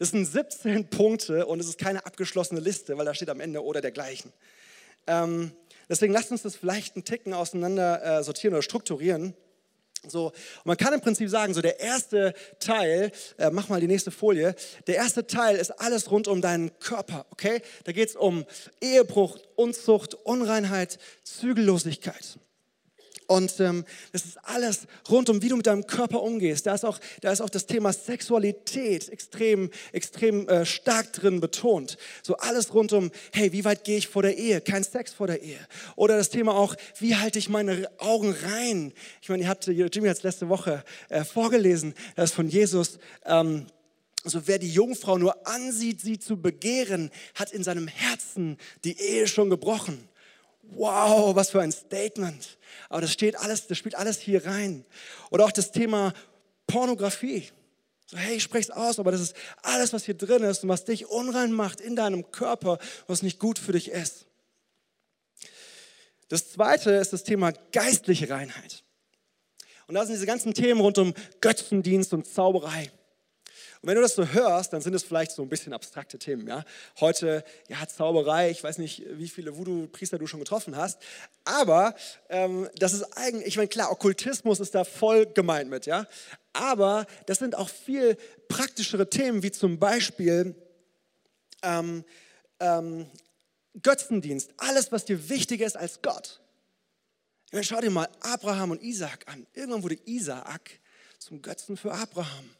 Das 0.00 0.12
sind 0.12 0.24
17 0.24 0.88
Punkte 0.88 1.44
und 1.44 1.60
es 1.60 1.68
ist 1.68 1.78
keine 1.78 2.06
abgeschlossene 2.06 2.58
Liste, 2.58 2.96
weil 2.96 3.04
da 3.04 3.12
steht 3.12 3.28
am 3.28 3.38
Ende 3.38 3.62
oder 3.62 3.82
dergleichen. 3.82 4.32
Ähm, 5.06 5.52
deswegen 5.90 6.14
lasst 6.14 6.30
uns 6.30 6.40
das 6.40 6.56
vielleicht 6.56 6.96
einen 6.96 7.04
Ticken 7.04 7.34
auseinander 7.34 8.02
äh, 8.02 8.24
sortieren 8.24 8.54
oder 8.54 8.62
strukturieren. 8.62 9.34
So, 10.08 10.28
und 10.28 10.64
man 10.64 10.78
kann 10.78 10.94
im 10.94 11.02
Prinzip 11.02 11.28
sagen, 11.28 11.52
so 11.52 11.60
der 11.60 11.80
erste 11.80 12.32
Teil, 12.60 13.12
äh, 13.36 13.50
mach 13.50 13.68
mal 13.68 13.78
die 13.78 13.88
nächste 13.88 14.10
Folie, 14.10 14.54
der 14.86 14.96
erste 14.96 15.26
Teil 15.26 15.56
ist 15.56 15.70
alles 15.72 16.10
rund 16.10 16.28
um 16.28 16.40
deinen 16.40 16.70
Körper, 16.78 17.26
okay? 17.28 17.60
Da 17.84 17.92
geht 17.92 18.08
es 18.08 18.16
um 18.16 18.46
Ehebruch, 18.80 19.38
Unzucht, 19.54 20.14
Unreinheit, 20.14 20.98
Zügellosigkeit. 21.24 22.38
Und 23.30 23.60
ähm, 23.60 23.84
das 24.10 24.24
ist 24.24 24.38
alles 24.42 24.88
rund 25.08 25.30
um, 25.30 25.40
wie 25.40 25.48
du 25.48 25.56
mit 25.56 25.68
deinem 25.68 25.86
Körper 25.86 26.20
umgehst. 26.20 26.66
Da 26.66 26.74
ist 26.74 26.84
auch, 26.84 26.98
da 27.20 27.30
ist 27.30 27.40
auch 27.40 27.48
das 27.48 27.64
Thema 27.64 27.92
Sexualität 27.92 29.08
extrem, 29.08 29.70
extrem 29.92 30.48
äh, 30.48 30.66
stark 30.66 31.12
drin 31.12 31.38
betont. 31.38 31.96
So 32.24 32.34
alles 32.38 32.74
rund 32.74 32.92
um, 32.92 33.12
hey, 33.32 33.52
wie 33.52 33.64
weit 33.64 33.84
gehe 33.84 33.98
ich 33.98 34.08
vor 34.08 34.22
der 34.22 34.36
Ehe? 34.36 34.60
Kein 34.60 34.82
Sex 34.82 35.12
vor 35.12 35.28
der 35.28 35.42
Ehe. 35.42 35.60
Oder 35.94 36.16
das 36.16 36.30
Thema 36.30 36.56
auch, 36.56 36.74
wie 36.98 37.14
halte 37.14 37.38
ich 37.38 37.48
meine 37.48 37.88
Augen 37.98 38.34
rein? 38.50 38.92
Ich 39.22 39.28
meine, 39.28 39.44
ihr 39.44 39.48
habt, 39.48 39.64
Jimmy 39.64 40.08
hat 40.08 40.16
es 40.16 40.24
letzte 40.24 40.48
Woche 40.48 40.82
äh, 41.08 41.22
vorgelesen, 41.22 41.94
das 42.16 42.30
ist 42.30 42.34
von 42.34 42.48
Jesus. 42.48 42.98
Ähm, 43.26 43.66
also 44.24 44.42
wer 44.46 44.58
die 44.58 44.72
Jungfrau 44.72 45.18
nur 45.18 45.46
ansieht, 45.46 46.00
sie 46.00 46.18
zu 46.18 46.36
begehren, 46.36 47.12
hat 47.36 47.52
in 47.52 47.62
seinem 47.62 47.86
Herzen 47.86 48.58
die 48.82 49.00
Ehe 49.00 49.28
schon 49.28 49.50
gebrochen. 49.50 50.09
Wow, 50.72 51.34
was 51.34 51.50
für 51.50 51.60
ein 51.60 51.72
Statement. 51.72 52.58
Aber 52.88 53.00
das 53.00 53.12
steht 53.12 53.36
alles, 53.36 53.66
das 53.66 53.78
spielt 53.78 53.94
alles 53.94 54.18
hier 54.20 54.46
rein. 54.46 54.84
Oder 55.30 55.44
auch 55.44 55.52
das 55.52 55.72
Thema 55.72 56.12
Pornografie. 56.66 57.48
So, 58.06 58.16
hey, 58.16 58.36
ich 58.36 58.42
spreche 58.42 58.70
es 58.70 58.76
aus, 58.76 58.98
aber 58.98 59.12
das 59.12 59.20
ist 59.20 59.36
alles, 59.62 59.92
was 59.92 60.04
hier 60.04 60.14
drin 60.14 60.42
ist 60.42 60.62
und 60.62 60.68
was 60.68 60.84
dich 60.84 61.06
unrein 61.06 61.52
macht 61.52 61.80
in 61.80 61.96
deinem 61.96 62.30
Körper, 62.30 62.78
was 63.06 63.22
nicht 63.22 63.38
gut 63.38 63.58
für 63.58 63.72
dich 63.72 63.90
ist. 63.90 64.26
Das 66.28 66.50
zweite 66.50 66.92
ist 66.92 67.12
das 67.12 67.24
Thema 67.24 67.52
geistliche 67.72 68.30
Reinheit. 68.30 68.84
Und 69.86 69.96
da 69.96 70.04
sind 70.04 70.14
diese 70.14 70.26
ganzen 70.26 70.54
Themen 70.54 70.80
rund 70.80 70.98
um 70.98 71.14
Götzendienst 71.40 72.14
und 72.14 72.26
Zauberei. 72.26 72.92
Und 73.82 73.88
wenn 73.88 73.94
du 73.94 74.02
das 74.02 74.14
so 74.14 74.26
hörst, 74.26 74.74
dann 74.74 74.82
sind 74.82 74.94
es 74.94 75.04
vielleicht 75.04 75.32
so 75.32 75.40
ein 75.42 75.48
bisschen 75.48 75.72
abstrakte 75.72 76.18
Themen. 76.18 76.46
Ja? 76.46 76.64
Heute, 77.00 77.44
ja, 77.68 77.78
Zauberei, 77.88 78.50
ich 78.50 78.62
weiß 78.62 78.76
nicht, 78.76 79.02
wie 79.12 79.28
viele 79.28 79.56
Voodoo-Priester 79.56 80.18
du 80.18 80.26
schon 80.26 80.40
getroffen 80.40 80.76
hast, 80.76 80.98
aber 81.44 81.94
ähm, 82.28 82.68
das 82.76 82.92
ist 82.92 83.04
eigentlich, 83.16 83.46
ich 83.46 83.56
meine, 83.56 83.68
klar, 83.68 83.90
Okkultismus 83.90 84.60
ist 84.60 84.74
da 84.74 84.84
voll 84.84 85.26
gemeint 85.26 85.70
mit, 85.70 85.86
ja. 85.86 86.06
Aber 86.52 87.06
das 87.24 87.38
sind 87.38 87.56
auch 87.56 87.70
viel 87.70 88.18
praktischere 88.48 89.08
Themen, 89.08 89.42
wie 89.42 89.50
zum 89.50 89.78
Beispiel 89.78 90.54
ähm, 91.62 92.04
ähm, 92.58 93.06
Götzendienst, 93.82 94.52
alles, 94.58 94.92
was 94.92 95.06
dir 95.06 95.30
wichtiger 95.30 95.64
ist 95.64 95.76
als 95.76 96.02
Gott. 96.02 96.40
Ich 97.46 97.52
meine, 97.52 97.64
schau 97.64 97.80
dir 97.80 97.90
mal 97.90 98.08
Abraham 98.20 98.72
und 98.72 98.82
Isaac 98.82 99.26
an. 99.26 99.46
Irgendwann 99.54 99.82
wurde 99.82 99.98
Isaac 100.04 100.80
zum 101.18 101.40
Götzen 101.40 101.76
für 101.76 101.92
Abraham. 101.92 102.50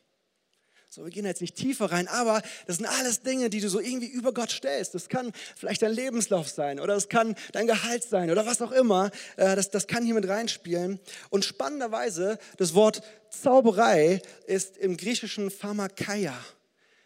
So, 0.92 1.04
wir 1.04 1.12
gehen 1.12 1.24
jetzt 1.24 1.40
nicht 1.40 1.54
tiefer 1.54 1.92
rein, 1.92 2.08
aber 2.08 2.42
das 2.66 2.78
sind 2.78 2.86
alles 2.86 3.22
Dinge, 3.22 3.48
die 3.48 3.60
du 3.60 3.68
so 3.68 3.78
irgendwie 3.78 4.08
über 4.08 4.34
Gott 4.34 4.50
stellst. 4.50 4.92
Das 4.92 5.08
kann 5.08 5.30
vielleicht 5.54 5.82
dein 5.82 5.92
Lebenslauf 5.92 6.48
sein 6.48 6.80
oder 6.80 6.94
das 6.94 7.08
kann 7.08 7.36
dein 7.52 7.68
Gehalt 7.68 8.02
sein 8.02 8.28
oder 8.28 8.44
was 8.44 8.60
auch 8.60 8.72
immer. 8.72 9.12
Äh, 9.36 9.54
das, 9.54 9.70
das 9.70 9.86
kann 9.86 10.04
hier 10.04 10.14
mit 10.14 10.26
reinspielen. 10.26 10.98
Und 11.28 11.44
spannenderweise, 11.44 12.40
das 12.56 12.74
Wort 12.74 13.02
Zauberei 13.28 14.20
ist 14.48 14.76
im 14.78 14.96
griechischen 14.96 15.52
Pharmakeia. 15.52 16.36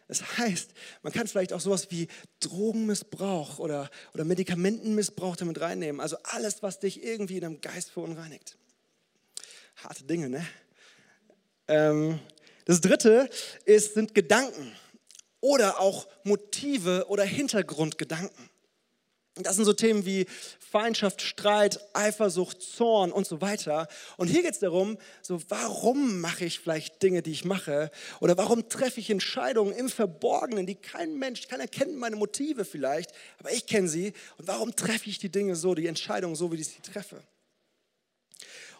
Das 0.08 0.38
heißt, 0.38 0.70
man 1.02 1.12
kann 1.12 1.26
vielleicht 1.26 1.52
auch 1.52 1.60
sowas 1.60 1.90
wie 1.90 2.08
Drogenmissbrauch 2.40 3.58
oder, 3.58 3.90
oder 4.14 4.24
Medikamentenmissbrauch 4.24 5.36
damit 5.36 5.60
reinnehmen. 5.60 6.00
Also 6.00 6.16
alles, 6.22 6.62
was 6.62 6.78
dich 6.78 7.04
irgendwie 7.04 7.34
in 7.34 7.42
deinem 7.42 7.60
Geist 7.60 7.90
verunreinigt. 7.90 8.56
Harte 9.76 10.04
Dinge, 10.04 10.30
ne? 10.30 10.46
Ähm, 11.68 12.18
das 12.64 12.80
dritte 12.80 13.28
ist, 13.64 13.94
sind 13.94 14.14
Gedanken 14.14 14.74
oder 15.40 15.80
auch 15.80 16.06
Motive 16.22 17.06
oder 17.08 17.24
Hintergrundgedanken. 17.24 18.50
Das 19.36 19.56
sind 19.56 19.64
so 19.64 19.72
Themen 19.72 20.06
wie 20.06 20.26
Feindschaft, 20.60 21.20
Streit, 21.20 21.80
Eifersucht, 21.92 22.62
Zorn 22.62 23.10
und 23.10 23.26
so 23.26 23.40
weiter. 23.40 23.88
Und 24.16 24.28
hier 24.28 24.42
geht 24.42 24.52
es 24.52 24.60
darum, 24.60 24.96
so 25.22 25.40
warum 25.48 26.20
mache 26.20 26.44
ich 26.44 26.60
vielleicht 26.60 27.02
Dinge, 27.02 27.20
die 27.20 27.32
ich 27.32 27.44
mache? 27.44 27.90
Oder 28.20 28.38
warum 28.38 28.68
treffe 28.68 29.00
ich 29.00 29.10
Entscheidungen 29.10 29.72
im 29.72 29.88
Verborgenen, 29.88 30.66
die 30.66 30.76
kein 30.76 31.18
Mensch, 31.18 31.48
keiner 31.48 31.66
kennt 31.66 31.96
meine 31.96 32.14
Motive 32.14 32.64
vielleicht, 32.64 33.10
aber 33.40 33.50
ich 33.50 33.66
kenne 33.66 33.88
sie. 33.88 34.12
Und 34.38 34.46
warum 34.46 34.76
treffe 34.76 35.10
ich 35.10 35.18
die 35.18 35.30
Dinge 35.30 35.56
so, 35.56 35.74
die 35.74 35.88
Entscheidungen 35.88 36.36
so, 36.36 36.52
wie 36.52 36.60
ich 36.60 36.68
sie 36.68 36.80
treffe? 36.80 37.20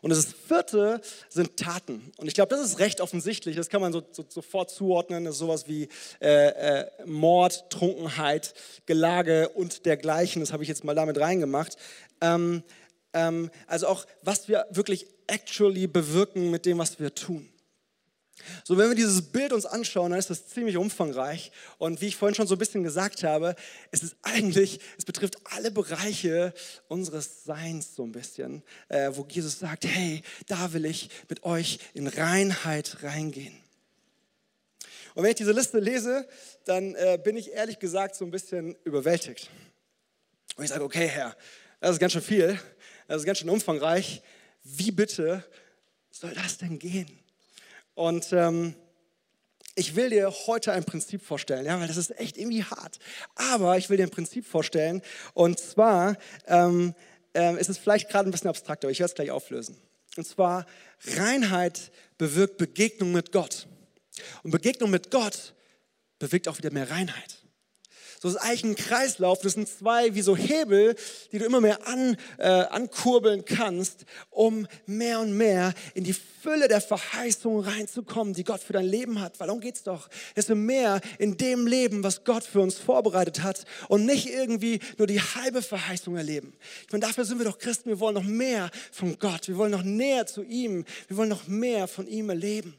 Und 0.05 0.11
das 0.11 0.27
vierte 0.27 1.01
sind 1.31 1.57
Taten. 1.57 2.13
Und 2.19 2.27
ich 2.27 2.35
glaube, 2.35 2.55
das 2.55 2.63
ist 2.63 2.79
recht 2.79 3.01
offensichtlich. 3.01 3.57
Das 3.57 3.71
kann 3.71 3.81
man 3.81 3.91
so, 3.91 4.03
so, 4.13 4.23
sofort 4.29 4.71
zuordnen. 4.71 5.25
Das 5.25 5.37
ist 5.37 5.39
sowas 5.39 5.67
wie 5.67 5.89
äh, 6.21 6.83
äh, 6.83 6.87
Mord, 7.07 7.71
Trunkenheit, 7.71 8.53
Gelage 8.85 9.49
und 9.49 9.87
dergleichen. 9.87 10.41
Das 10.41 10.53
habe 10.53 10.63
ich 10.63 10.69
jetzt 10.69 10.85
mal 10.85 10.95
damit 10.95 11.19
reingemacht. 11.19 11.79
Ähm, 12.21 12.65
ähm, 13.15 13.51
also 13.67 13.87
auch, 13.87 14.05
was 14.21 14.47
wir 14.47 14.67
wirklich 14.69 15.07
actually 15.27 15.87
bewirken 15.87 16.51
mit 16.51 16.67
dem, 16.67 16.77
was 16.77 17.01
wir 17.01 17.15
tun. 17.15 17.49
So, 18.65 18.77
wenn 18.77 18.89
wir 18.89 18.97
dieses 18.97 19.23
Bild 19.23 19.53
uns 19.53 19.65
anschauen, 19.65 20.11
dann 20.11 20.19
ist 20.19 20.31
das 20.31 20.49
ziemlich 20.49 20.77
umfangreich. 20.77 21.53
Und 21.79 22.01
wie 22.01 22.09
ich 22.09 22.17
vorhin 22.17 22.35
schon 22.35 22.47
so 22.47 22.57
ein 22.57 22.59
bisschen 22.59 22.83
gesagt 22.83 23.23
habe, 23.23 23.55
es 23.91 24.03
ist 24.03 24.17
eigentlich, 24.23 24.81
es 24.99 25.05
betrifft 25.05 25.39
alle 25.45 25.71
Bereiche 25.71 26.53
unseres 26.89 27.45
Seins 27.45 27.95
so 27.95 28.05
ein 28.05 28.13
bisschen, 28.13 28.63
äh, 28.89 29.11
wo 29.13 29.27
Jesus 29.29 29.59
sagt, 29.59 29.87
hey, 29.87 30.23
da 30.49 30.73
will 30.73 30.85
ich 30.85 31.11
mit 31.29 31.45
euch 31.45 31.79
in 31.95 32.07
Reinheit 32.07 33.03
reingehen. 33.03 33.57
Und 35.15 35.23
wenn 35.23 35.31
ich 35.31 35.37
diese 35.37 35.53
Liste 35.53 35.79
lese, 35.79 36.27
dann 36.65 36.97
äh, 36.97 37.19
bin 37.23 37.37
ich 37.37 37.53
ehrlich 37.53 37.79
gesagt 37.79 38.17
so 38.17 38.25
ein 38.25 38.33
bisschen 38.33 38.75
überwältigt. 38.85 39.49
Und 40.57 40.65
ich 40.65 40.71
sage, 40.71 40.83
okay, 40.83 41.07
Herr, 41.07 41.37
das 41.81 41.93
ist 41.93 41.99
ganz 42.01 42.13
schön 42.13 42.23
viel, 42.23 42.59
das 43.07 43.19
ist 43.19 43.27
ganz 43.27 43.39
schön 43.39 43.51
umfangreich. 43.51 44.23
Wie 44.65 44.91
bitte 44.91 45.45
soll 46.11 46.35
das 46.35 46.59
denn 46.59 46.79
gehen? 46.79 47.24
Und 47.95 48.33
ähm, 48.33 48.75
ich 49.75 49.97
will 49.97 50.11
dir 50.11 50.33
heute 50.47 50.73
ein 50.73 50.85
Prinzip 50.85 51.23
vorstellen, 51.23 51.67
ja, 51.67 51.79
weil 51.81 51.89
das 51.89 51.97
ist 51.97 52.19
echt 52.19 52.37
irgendwie 52.37 52.65
hart. 52.65 52.99
Aber 53.35 53.77
ich 53.77 53.91
will 53.91 53.97
dir 53.97 54.05
ein 54.05 54.11
Prinzip 54.11 54.47
vorstellen. 54.47 55.03
Und 55.33 55.59
zwar 55.59 56.17
ähm, 56.47 56.95
ähm, 57.35 57.59
ist 57.59 57.69
es 57.69 57.79
vielleicht 57.79 58.09
gerade 58.09 58.29
ein 58.29 58.33
bisschen 58.33 58.51
abstrakter, 58.51 58.87
aber 58.87 58.93
ich 58.93 59.01
werde 59.01 59.11
es 59.11 59.15
gleich 59.15 59.31
auflösen. 59.31 59.77
Und 60.17 60.27
zwar, 60.27 60.67
Reinheit 61.17 61.91
bewirkt 62.19 62.57
Begegnung 62.57 63.13
mit 63.13 63.33
Gott. 63.33 63.67
Und 64.45 64.53
Begegnung 64.53 64.91
mit 64.91 65.11
Gott 65.11 65.55
bewirkt 66.21 66.47
auch 66.47 66.59
wieder 66.59 66.71
mehr 66.71 66.91
Reinheit. 66.91 67.44
So 68.25 68.31
ist 68.31 68.37
eigentlich 68.37 68.65
ein 68.65 68.75
Kreislauf. 68.75 69.43
Das 69.43 69.53
sind 69.53 69.69
zwei 69.69 70.15
wie 70.15 70.23
so 70.23 70.35
Hebel, 70.35 70.97
die 71.31 71.39
du 71.39 71.45
immer 71.45 71.61
mehr 71.61 71.87
an, 71.87 72.17
äh, 72.39 72.49
ankurbeln 72.49 73.45
kannst, 73.45 74.07
um 74.31 74.67
mehr 74.87 75.21
und 75.21 75.37
mehr 75.37 75.75
in 75.93 76.05
die 76.05 76.15
Fülle 76.15 76.67
der 76.67 76.81
Verheißung 76.81 77.61
reinzukommen, 77.61 78.33
die 78.33 78.45
Gott 78.45 78.63
für 78.63 78.73
dein 78.73 78.87
Leben 78.87 79.21
hat. 79.21 79.39
Weil 79.39 79.49
darum 79.49 79.61
geht 79.61 79.75
es 79.75 79.83
doch. 79.83 80.09
Desto 80.35 80.55
mehr 80.55 81.03
in 81.19 81.37
dem 81.37 81.67
Leben, 81.67 82.03
was 82.03 82.25
Gott 82.25 82.45
für 82.45 82.63
uns 82.63 82.79
vorbereitet 82.79 83.43
hat 83.43 83.67
und 83.89 84.07
nicht 84.07 84.31
irgendwie 84.31 84.81
nur 84.97 85.07
die 85.07 85.21
halbe 85.21 85.61
Verheißung 85.61 86.17
erleben. 86.17 86.55
Ich 86.87 86.93
meine, 86.93 87.05
dafür 87.05 87.27
sind 87.27 87.37
wir 87.37 87.45
doch 87.45 87.59
Christen. 87.59 87.91
Wir 87.91 88.01
wollen 88.01 88.15
noch 88.15 88.25
mehr 88.25 88.71
von 88.91 89.19
Gott. 89.19 89.49
Wir 89.49 89.59
wollen 89.59 89.73
noch 89.73 89.83
näher 89.83 90.25
zu 90.25 90.43
ihm. 90.43 90.87
Wir 91.09 91.19
wollen 91.19 91.29
noch 91.29 91.47
mehr 91.47 91.87
von 91.89 92.09
ihm 92.09 92.31
erleben. 92.31 92.75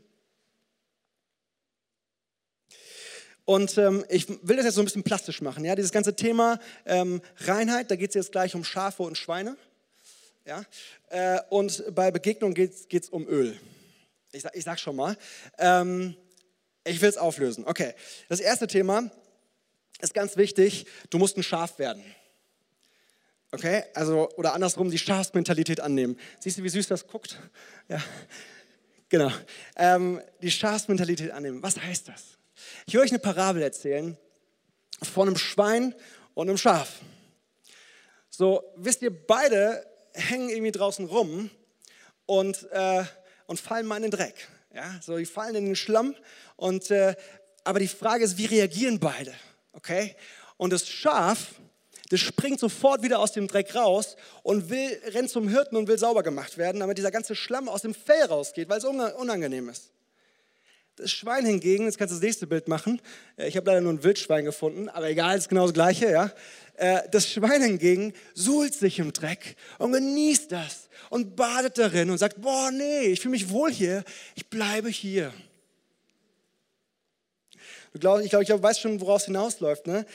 Und 3.46 3.78
ähm, 3.78 4.04
ich 4.10 4.28
will 4.28 4.58
das 4.58 4.66
jetzt 4.66 4.76
so 4.76 4.82
ein 4.82 4.86
bisschen 4.86 5.04
plastisch 5.04 5.42
machen. 5.42 5.64
Ja? 5.64 5.76
Dieses 5.76 5.92
ganze 5.92 6.16
Thema 6.16 6.60
ähm, 6.86 7.22
Reinheit, 7.38 7.92
da 7.92 7.96
geht 7.96 8.10
es 8.10 8.16
jetzt 8.16 8.32
gleich 8.32 8.56
um 8.56 8.64
Schafe 8.64 9.04
und 9.04 9.18
Schweine. 9.18 9.56
Ja? 10.46 10.66
Äh, 11.10 11.40
und 11.50 11.84
bei 11.94 12.10
Begegnung 12.10 12.54
geht 12.56 12.92
es 12.92 13.10
um 13.10 13.28
Öl. 13.28 13.58
Ich, 14.32 14.44
ich 14.54 14.64
sag 14.64 14.80
schon 14.80 14.96
mal. 14.96 15.16
Ähm, 15.60 16.16
ich 16.84 17.02
will 17.02 17.10
es 17.10 17.18
auflösen. 17.18 17.66
Okay, 17.66 17.94
das 18.30 18.40
erste 18.40 18.68
Thema 18.68 19.10
ist 20.02 20.14
ganz 20.14 20.38
wichtig. 20.38 20.86
Du 21.10 21.18
musst 21.18 21.38
ein 21.38 21.44
Schaf 21.44 21.80
werden. 21.80 22.04
Okay, 23.52 23.84
also, 23.94 24.30
oder 24.36 24.54
andersrum, 24.54 24.92
die 24.92 24.98
Schafsmentalität 24.98 25.80
annehmen. 25.80 26.20
Siehst 26.40 26.58
du, 26.58 26.64
wie 26.64 26.70
süß 26.70 26.88
das 26.88 27.08
guckt? 27.08 27.40
Ja, 27.88 28.04
genau. 29.08 29.32
Ähm, 29.78 30.22
die 30.42 30.52
Schafsmentalität 30.52 31.32
annehmen. 31.32 31.64
Was 31.64 31.80
heißt 31.80 32.08
das? 32.10 32.35
Ich 32.86 32.94
will 32.94 33.02
euch 33.02 33.12
eine 33.12 33.20
Parabel 33.20 33.62
erzählen 33.62 34.18
von 35.02 35.28
einem 35.28 35.38
Schwein 35.38 35.96
und 36.34 36.50
einem 36.50 36.58
Schaf. 36.58 37.00
So, 38.30 38.64
wisst 38.76 39.02
ihr, 39.02 39.12
beide 39.12 39.86
hängen 40.14 40.50
irgendwie 40.50 40.72
draußen 40.72 41.06
rum 41.06 41.50
und, 42.26 42.70
äh, 42.72 43.04
und 43.48 43.60
fallen 43.60 43.86
mal 43.86 43.98
in 43.98 44.04
den 44.04 44.12
Dreck. 44.12 44.48
Ja, 44.74 45.00
so, 45.02 45.18
die 45.18 45.26
fallen 45.26 45.56
in 45.56 45.66
den 45.66 45.76
Schlamm. 45.76 46.16
Und, 46.58 46.92
äh, 46.92 47.16
aber 47.64 47.80
die 47.80 47.88
Frage 47.88 48.24
ist, 48.24 48.38
wie 48.38 48.46
reagieren 48.46 49.00
beide? 49.00 49.34
Okay? 49.72 50.16
Und 50.58 50.74
das 50.74 50.88
Schaf, 50.88 51.56
das 52.10 52.20
springt 52.20 52.60
sofort 52.60 53.04
wieder 53.04 53.20
aus 53.20 53.32
dem 53.32 53.48
Dreck 53.48 53.74
raus 53.74 54.16
und 54.44 54.70
will, 54.70 55.02
rennt 55.06 55.30
zum 55.30 55.48
Hirten 55.48 55.76
und 55.76 55.88
will 55.88 55.98
sauber 55.98 56.24
gemacht 56.24 56.58
werden, 56.58 56.80
damit 56.80 56.98
dieser 56.98 57.12
ganze 57.12 57.36
Schlamm 57.36 57.70
aus 57.70 57.82
dem 57.82 57.94
Fell 57.94 58.26
rausgeht, 58.26 58.70
weil 58.70 58.80
es 58.80 58.86
unangenehm 58.86 59.70
ist. 59.70 59.92
Das 60.98 61.12
Schwein 61.12 61.46
hingegen, 61.46 61.86
jetzt 61.86 61.98
kannst 61.98 62.14
du 62.14 62.16
das 62.16 62.24
nächste 62.24 62.48
Bild 62.48 62.70
machen. 62.70 63.02
Äh, 63.36 63.50
ich 63.50 63.58
habe 63.58 63.68
leider 63.68 63.82
nur 63.82 63.92
ein 63.92 64.04
Wildschwein 64.04 64.46
gefunden, 64.46 64.88
aber 64.88 65.10
egal, 65.10 65.38
ist 65.38 65.50
genau 65.50 65.64
das 65.64 65.74
Gleiche. 65.74 66.10
Ja? 66.10 66.32
Äh, 66.78 67.02
das 67.12 67.30
Schwein 67.30 67.62
hingegen 67.62 68.14
suhlt 68.34 68.74
sich 68.74 69.00
im 69.00 69.12
Dreck 69.12 69.58
und 69.78 69.92
genießt 69.92 70.52
das 70.52 70.88
und 71.10 71.36
badet 71.36 71.78
darin 71.78 72.10
und 72.10 72.18
sagt, 72.18 72.42
boah, 72.42 72.72
nee, 72.72 73.08
ich 73.08 73.20
fühle 73.20 73.32
mich 73.32 73.50
wohl 73.50 73.72
hier, 73.72 74.06
ich 74.36 74.48
bleibe 74.50 74.90
hier. 74.90 75.34
Ich 77.94 78.00
glaube, 78.00 78.24
ich, 78.24 78.30
glaub, 78.30 78.42
ich 78.42 78.50
weiß 78.50 78.80
schon, 78.80 79.00
woraus 79.02 79.22
es 79.22 79.28
hinausläuft. 79.28 79.88
Ne? 79.88 80.06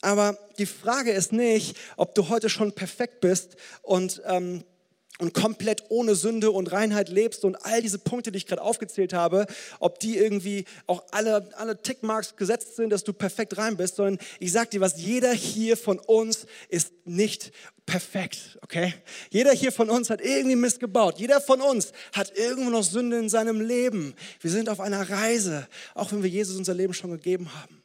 Aber 0.00 0.38
die 0.58 0.66
Frage 0.66 1.10
ist 1.10 1.32
nicht, 1.32 1.76
ob 1.96 2.14
du 2.14 2.28
heute 2.28 2.48
schon 2.48 2.72
perfekt 2.72 3.20
bist 3.20 3.56
und 3.82 4.22
ähm, 4.26 4.64
und 5.20 5.34
komplett 5.34 5.84
ohne 5.88 6.14
Sünde 6.14 6.50
und 6.50 6.72
Reinheit 6.72 7.08
lebst 7.08 7.44
und 7.44 7.56
all 7.64 7.82
diese 7.82 7.98
Punkte, 7.98 8.32
die 8.32 8.38
ich 8.38 8.46
gerade 8.46 8.62
aufgezählt 8.62 9.12
habe, 9.12 9.46
ob 9.78 9.98
die 9.98 10.16
irgendwie 10.16 10.64
auch 10.86 11.04
alle, 11.10 11.48
alle 11.56 11.80
Tickmarks 11.80 12.36
gesetzt 12.36 12.76
sind, 12.76 12.90
dass 12.90 13.04
du 13.04 13.12
perfekt 13.12 13.56
rein 13.58 13.76
bist, 13.76 13.96
sondern 13.96 14.18
ich 14.38 14.52
sag 14.52 14.70
dir 14.70 14.80
was, 14.80 15.00
jeder 15.00 15.32
hier 15.32 15.76
von 15.76 15.98
uns 15.98 16.46
ist 16.68 16.92
nicht 17.04 17.52
perfekt, 17.86 18.58
okay? 18.62 18.94
Jeder 19.30 19.52
hier 19.52 19.72
von 19.72 19.90
uns 19.90 20.10
hat 20.10 20.20
irgendwie 20.20 20.56
Mist 20.56 20.80
gebaut. 20.80 21.18
Jeder 21.18 21.40
von 21.40 21.60
uns 21.60 21.92
hat 22.12 22.36
irgendwo 22.36 22.70
noch 22.70 22.84
Sünde 22.84 23.18
in 23.18 23.28
seinem 23.28 23.60
Leben. 23.60 24.14
Wir 24.40 24.50
sind 24.50 24.68
auf 24.68 24.80
einer 24.80 25.08
Reise, 25.10 25.66
auch 25.94 26.12
wenn 26.12 26.22
wir 26.22 26.30
Jesus 26.30 26.56
unser 26.56 26.74
Leben 26.74 26.94
schon 26.94 27.10
gegeben 27.10 27.52
haben. 27.60 27.82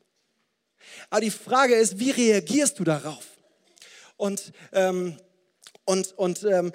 Aber 1.09 1.21
die 1.21 1.31
Frage 1.31 1.75
ist, 1.75 1.99
wie 1.99 2.11
reagierst 2.11 2.79
du 2.79 2.83
darauf? 2.83 3.25
Und 4.17 4.53
ähm, 4.71 5.17
und, 5.85 6.17
und 6.17 6.43
ähm, 6.43 6.71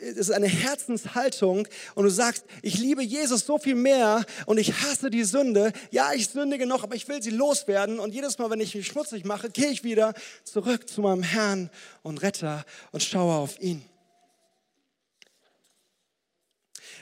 es 0.00 0.16
ist 0.16 0.30
eine 0.30 0.46
Herzenshaltung 0.46 1.66
und 1.96 2.04
du 2.04 2.10
sagst, 2.10 2.44
ich 2.62 2.78
liebe 2.78 3.02
Jesus 3.02 3.44
so 3.44 3.58
viel 3.58 3.74
mehr 3.74 4.24
und 4.46 4.58
ich 4.58 4.72
hasse 4.72 5.10
die 5.10 5.24
Sünde. 5.24 5.72
Ja, 5.90 6.12
ich 6.12 6.28
sündige 6.28 6.64
noch, 6.66 6.84
aber 6.84 6.94
ich 6.94 7.08
will 7.08 7.20
sie 7.20 7.30
loswerden. 7.30 7.98
Und 7.98 8.14
jedes 8.14 8.38
Mal, 8.38 8.50
wenn 8.50 8.60
ich 8.60 8.74
mich 8.74 8.86
schmutzig 8.86 9.24
mache, 9.24 9.50
gehe 9.50 9.70
ich 9.70 9.82
wieder 9.82 10.14
zurück 10.44 10.88
zu 10.88 11.00
meinem 11.00 11.24
Herrn 11.24 11.68
und 12.02 12.22
Retter 12.22 12.64
und 12.92 13.02
schaue 13.02 13.34
auf 13.34 13.60
ihn. 13.60 13.84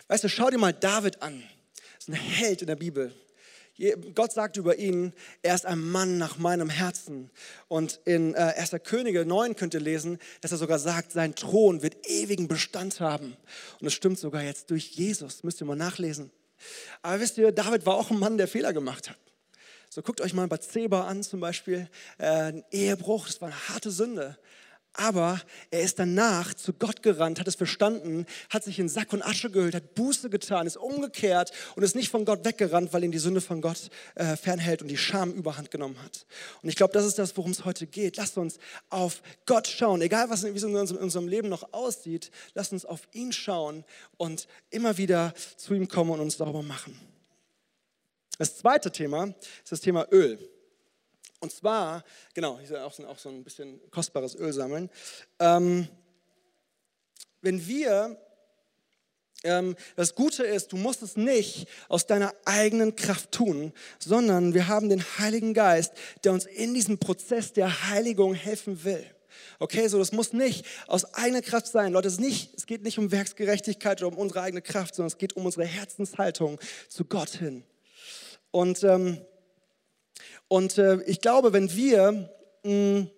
Weißt 0.09 0.25
du, 0.25 0.29
schau 0.29 0.49
dir 0.49 0.59
mal 0.59 0.73
David 0.73 1.21
an. 1.23 1.43
Das 1.97 2.09
ist 2.09 2.09
ein 2.09 2.15
Held 2.15 2.63
in 2.63 2.67
der 2.67 2.77
Bibel. 2.77 3.15
Gott 4.15 4.33
sagt 4.33 4.57
über 4.57 4.79
ihn, 4.79 5.13
er 5.43 5.55
ist 5.55 5.67
ein 5.67 5.81
Mann 5.81 6.17
nach 6.17 6.39
meinem 6.39 6.71
Herzen. 6.71 7.31
Und 7.69 8.01
in 8.05 8.35
äh, 8.35 8.55
1. 8.57 8.77
Könige 8.85 9.27
9 9.27 9.57
könnt 9.57 9.75
ihr 9.75 9.81
lesen, 9.81 10.19
dass 10.41 10.53
er 10.53 10.59
sogar 10.59 10.79
sagt, 10.79 11.13
sein 11.13 11.35
Thron 11.35 11.83
wird 11.83 12.07
ewigen 12.07 12.47
Bestand 12.47 13.01
haben. 13.01 13.37
Und 13.81 13.85
das 13.85 13.93
stimmt 13.93 14.19
sogar 14.19 14.43
jetzt 14.43 14.71
durch 14.71 14.91
Jesus. 14.91 15.43
Müsst 15.43 15.61
ihr 15.61 15.67
mal 15.67 15.77
nachlesen. 15.77 16.31
Aber 17.03 17.19
wisst 17.19 17.39
ihr, 17.39 17.51
David 17.51 17.85
war 17.85 17.95
auch 17.95 18.11
ein 18.11 18.19
Mann, 18.19 18.39
der 18.39 18.47
Fehler 18.47 18.73
gemacht 18.73 19.11
hat. 19.11 19.19
So 19.91 20.01
guckt 20.01 20.21
euch 20.21 20.33
mal 20.33 20.47
Bathseba 20.47 21.07
an 21.07 21.23
zum 21.23 21.41
Beispiel. 21.41 21.89
Äh, 22.19 22.27
ein 22.27 22.65
Ehebruch, 22.71 23.27
das 23.27 23.41
war 23.41 23.49
eine 23.49 23.69
harte 23.69 23.91
Sünde. 23.91 24.39
Aber 24.95 25.41
er 25.71 25.81
ist 25.81 25.99
danach 25.99 26.53
zu 26.53 26.75
Gott 26.75 27.03
gerannt, 27.03 27.41
hat 27.41 27.49
es 27.49 27.55
verstanden, 27.55 28.27
hat 28.51 28.63
sich 28.63 28.79
in 28.79 28.91
Sack 28.91 29.15
und 29.15 29.23
Asche 29.23 29.51
gehüllt, 29.51 29.75
hat 29.75 29.95
Buße 29.95 30.29
getan, 30.29 30.67
ist 30.67 30.77
umgekehrt 30.77 31.51
und 31.77 31.83
ist 31.83 31.97
nicht 31.97 32.11
von 32.11 32.27
Gott 32.27 32.45
weggerannt, 32.45 32.93
weil 32.93 33.05
ihn 33.05 33.11
die 33.11 33.19
Sünde 33.19 33.41
von 33.41 33.63
Gott 33.63 33.89
äh, 34.17 34.37
fernhält 34.37 34.83
und 34.83 34.89
die 34.89 34.99
Scham 34.99 35.33
überhand 35.33 35.71
genommen 35.71 35.97
hat. 36.03 36.27
Und 36.63 36.69
ich 36.69 36.77
glaube, 36.77 36.93
das 36.93 37.07
ist 37.07 37.19
das, 37.19 37.35
worum 37.39 37.53
es 37.53 37.65
heute 37.65 37.87
geht. 37.87 38.19
Lasst 38.19 38.37
uns 38.37 38.59
auf 38.91 39.23
Gott 39.47 39.67
schauen, 39.67 40.03
egal 40.03 40.29
was 40.29 40.45
wie 40.45 40.49
es 40.49 40.63
in 40.63 40.77
unserem, 40.77 40.99
in 40.99 41.05
unserem 41.05 41.29
Leben 41.29 41.49
noch 41.49 41.73
aussieht, 41.73 42.31
lasst 42.53 42.73
uns 42.73 42.85
auf 42.85 43.09
ihn 43.13 43.33
schauen 43.33 43.85
und 44.19 44.47
immer 44.69 44.99
wieder 44.99 45.33
zu 45.57 45.73
ihm 45.73 45.89
kommen 45.89 46.11
und 46.11 46.21
uns 46.21 46.37
sauber 46.37 46.63
machen. 46.63 46.99
Das 48.39 48.59
zweite 48.59 48.91
Thema 48.91 49.33
ist 49.63 49.73
das 49.73 49.81
Thema 49.81 50.07
Öl. 50.11 50.52
Und 51.43 51.51
zwar, 51.51 52.05
genau, 52.35 52.61
hier 52.61 52.87
auch, 52.87 52.97
auch 53.01 53.19
so 53.19 53.29
ein 53.29 53.43
bisschen 53.43 53.81
kostbares 53.91 54.37
Öl 54.37 54.53
sammeln. 54.53 54.89
Ähm, 55.41 55.89
wenn 57.41 57.67
wir, 57.67 58.17
ähm, 59.43 59.75
das 59.97 60.15
Gute 60.15 60.45
ist, 60.45 60.71
du 60.71 60.77
musst 60.77 61.03
es 61.03 61.17
nicht 61.17 61.67
aus 61.89 62.07
deiner 62.07 62.33
eigenen 62.45 62.95
Kraft 62.95 63.33
tun, 63.33 63.73
sondern 63.99 64.55
wir 64.55 64.69
haben 64.69 64.89
den 64.89 65.03
Heiligen 65.19 65.53
Geist, 65.53 65.95
der 66.23 66.33
uns 66.33 66.47
in 66.47 66.75
diesem 66.75 66.99
Prozess 66.99 67.53
der 67.53 67.89
Heiligung 67.89 68.35
helfen 68.35 68.85
will. 68.85 69.05
Okay, 69.59 69.89
so 69.89 69.99
das 69.99 70.13
muss 70.13 70.33
nicht 70.33 70.65
aus 70.87 71.13
eigener 71.15 71.43
Kraft 71.43 71.67
sein. 71.67 71.93
Leute, 71.93 72.07
es, 72.07 72.21
nicht, 72.21 72.55
es 72.57 72.67
geht 72.67 72.85
nicht 72.85 73.01
um 73.01 73.11
Werksgerechtigkeit 73.11 74.01
oder 74.01 74.13
um 74.13 74.19
unsere 74.19 74.43
eigene 74.43 74.63
Kraft, 74.63 74.95
sondern 74.95 75.09
es 75.09 75.19
geht 75.19 75.33
um 75.33 75.45
unsere 75.45 75.67
Herzenshaltung 75.67 76.61
zu 76.89 77.05
Gott 77.05 77.31
hin. 77.31 77.65
Und 78.53 78.85
ähm, 78.85 79.21
und 80.53 80.77
äh, 80.77 81.01
ich 81.05 81.23
glaube, 81.23 81.55
wenn 81.55 81.75
wir, 81.75 82.29
mh, 82.63 82.71
mm, 82.71 83.11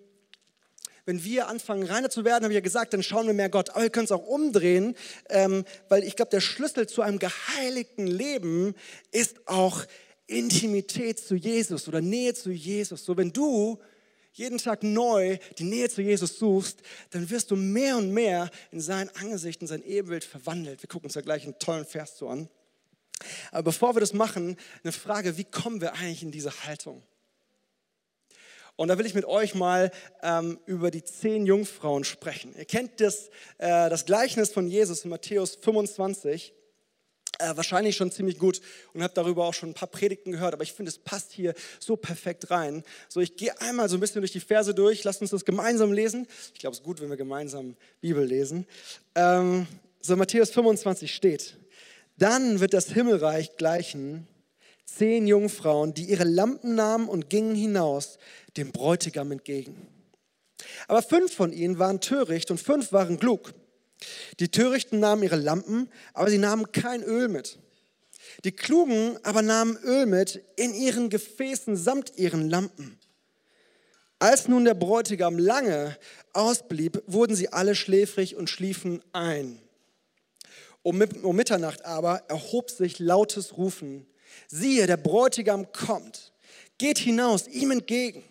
wenn 1.05 1.25
wir 1.25 1.49
anfangen, 1.49 1.83
reiner 1.83 2.09
zu 2.09 2.25
werden, 2.25 2.45
habe 2.45 2.53
ich 2.53 2.59
ja 2.59 2.61
gesagt, 2.61 2.93
dann 2.93 3.03
schauen 3.03 3.27
wir 3.27 3.35
mehr 3.35 3.49
Gott. 3.49 3.71
Aber 3.71 3.83
wir 3.83 3.91
können 3.91 4.05
es 4.05 4.13
auch 4.13 4.25
umdrehen, 4.25 4.95
ähm, 5.31 5.65
weil 5.89 6.05
ich 6.05 6.15
glaube, 6.15 6.31
der 6.31 6.41
Schlüssel 6.41 6.87
zu 6.87 7.03
einem 7.03 7.19
geheiligten 7.19 8.07
Leben 8.07 8.77
ist 9.11 9.49
auch 9.49 9.85
Intimität 10.29 11.19
zu 11.19 11.35
Jesus 11.35 11.89
oder 11.89 12.01
Nähe 12.01 12.35
zu 12.35 12.53
Jesus. 12.53 13.05
So, 13.05 13.17
wenn 13.17 13.33
du 13.33 13.81
jeden 14.33 14.59
Tag 14.59 14.85
neu 14.85 15.39
die 15.59 15.65
Nähe 15.65 15.89
zu 15.89 16.03
Jesus 16.03 16.39
suchst, 16.39 16.83
dann 17.11 17.29
wirst 17.31 17.51
du 17.51 17.57
mehr 17.57 17.97
und 17.97 18.13
mehr 18.13 18.49
in 18.71 18.81
sein 18.81 19.11
Angesicht, 19.17 19.61
in 19.61 19.67
sein 19.67 19.83
Ebenbild 19.83 20.23
verwandelt. 20.23 20.85
Wir 20.85 20.89
gucken 20.89 21.07
uns 21.07 21.15
da 21.15 21.21
gleich 21.21 21.43
einen 21.43 21.59
tollen 21.59 21.85
Vers 21.85 22.15
zu 22.15 22.29
an. 22.29 22.49
Aber 23.51 23.65
bevor 23.65 23.97
wir 23.97 24.01
das 24.01 24.13
machen, 24.13 24.57
eine 24.85 24.93
Frage, 24.93 25.37
wie 25.37 25.45
kommen 25.45 25.81
wir 25.81 25.95
eigentlich 25.95 26.23
in 26.23 26.31
diese 26.31 26.65
Haltung? 26.65 27.03
Und 28.77 28.89
da 28.89 28.99
will 28.99 29.07
ich 29.07 29.15
mit 29.15 29.25
euch 29.25 29.55
mal 29.55 29.91
ähm, 30.23 30.59
über 30.67 30.91
die 30.91 31.05
zehn 31.05 31.47
Jungfrauen 31.47 32.05
sprechen. 32.05 32.55
Ihr 32.59 32.65
kennt 32.65 33.01
das, 33.01 33.29
äh, 33.59 33.89
das 33.89 34.05
Gleichnis 34.05 34.53
von 34.53 34.67
Jesus 34.67 35.05
in 35.05 35.11
Matthäus 35.11 35.57
25. 35.61 36.53
Äh, 37.39 37.57
wahrscheinlich 37.57 37.97
schon 37.97 38.13
ziemlich 38.13 38.39
gut 38.39 38.61
und 38.93 39.03
habt 39.03 39.17
darüber 39.17 39.45
auch 39.45 39.55
schon 39.55 39.71
ein 39.71 39.75
paar 39.75 39.89
Predigten 39.89 40.31
gehört, 40.31 40.55
aber 40.55 40.63
ich 40.63 40.73
finde, 40.73 40.91
es 40.91 40.99
passt 40.99 41.33
hier 41.33 41.55
so 41.81 41.97
perfekt 41.97 42.51
rein. 42.53 42.85
So, 43.09 43.21
ich 43.21 43.37
gehe 43.37 43.61
einmal 43.61 43.89
so 43.89 43.97
ein 43.97 44.01
bisschen 44.01 44.21
durch 44.21 44.31
die 44.31 44.41
Verse 44.41 44.73
durch, 44.73 45.03
lasst 45.03 45.21
uns 45.21 45.31
das 45.31 45.45
gemeinsam 45.45 45.93
lesen. 45.93 46.29
Ich 46.53 46.61
glaube, 46.61 46.75
es 46.75 46.79
ist 46.79 46.85
gut, 46.85 47.01
wenn 47.01 47.11
wir 47.11 47.17
gemeinsam 47.17 47.77
Bibel 48.01 48.25
lesen. 48.25 48.67
Ähm, 49.17 49.67
so, 50.01 50.15
Matthäus 50.15 50.51
25 50.51 51.13
steht, 51.13 51.57
dann 52.19 52.61
wird 52.61 52.73
das 52.73 52.93
Himmelreich 52.93 53.57
gleichen 53.57 54.29
zehn 54.85 55.27
Jungfrauen, 55.27 55.95
die 55.95 56.05
ihre 56.05 56.25
Lampen 56.25 56.75
nahmen 56.75 57.09
und 57.09 57.31
gingen 57.31 57.55
hinaus 57.55 58.19
dem 58.57 58.73
Bräutigam 58.73 59.33
entgegen. 59.33 59.89
Aber 60.89 61.03
fünf 61.03 61.35
von 61.35 61.53
ihnen 61.53 61.79
waren 61.79 62.01
töricht 62.01 62.51
und 62.51 62.61
fünf 62.61 62.93
waren 62.93 63.19
klug. 63.19 63.55
Die 64.41 64.51
Törichten 64.51 65.01
nahmen 65.01 65.23
ihre 65.23 65.37
Lampen, 65.37 65.89
aber 66.13 66.31
sie 66.31 66.39
nahmen 66.39 66.73
kein 66.73 67.03
Öl 67.03 67.29
mit. 67.29 67.59
Die 68.45 68.53
Klugen 68.53 69.19
aber 69.23 69.43
nahmen 69.43 69.77
Öl 69.83 70.07
mit 70.07 70.43
in 70.57 70.75
ihren 70.75 71.11
Gefäßen 71.11 71.77
samt 71.77 72.17
ihren 72.17 72.49
Lampen. 72.49 72.99
Als 74.19 74.49
nun 74.49 74.65
der 74.65 74.75
Bräutigam 74.75 75.39
lange 75.39 75.99
ausblieb, 76.33 77.03
wurden 77.07 77.37
sie 77.37 77.53
alle 77.53 77.75
schläfrig 77.75 78.37
und 78.37 78.49
schliefen 78.49 79.03
ein. 79.13 79.61
Um, 80.83 80.99
Mitternacht 80.99 81.85
aber 81.85 82.25
erhob 82.29 82.71
sich 82.71 82.99
lautes 82.99 83.57
Rufen 83.57 84.07
siehe, 84.49 84.87
der 84.87 84.97
Bräutigam 84.97 85.73
kommt, 85.73 86.33
geht 86.79 86.99
hinaus 86.99 87.47
ihm 87.49 87.71
entgegen. 87.71 88.23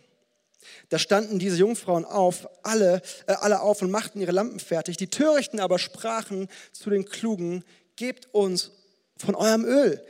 Da 0.90 1.00
standen 1.00 1.40
diese 1.40 1.58
Jungfrauen 1.58 2.06
auf, 2.06 2.48
alle, 2.64 3.02
äh, 3.28 3.34
alle 3.34 3.62
auf 3.62 3.82
und 3.82 3.92
machten 3.92 4.22
ihre 4.22 4.32
Lampen 4.32 4.60
fertig. 4.60 4.98
Die 4.98 5.08
Törichten 5.08 5.60
aber 5.60 5.80
sprachen 5.80 6.48
zu 6.72 6.90
den 6.90 7.06
Klugen, 7.06 7.64
gebt 7.96 8.34
uns 8.34 8.72
von 9.18 9.36
eurem 9.36 9.66
Öl, 9.66 10.04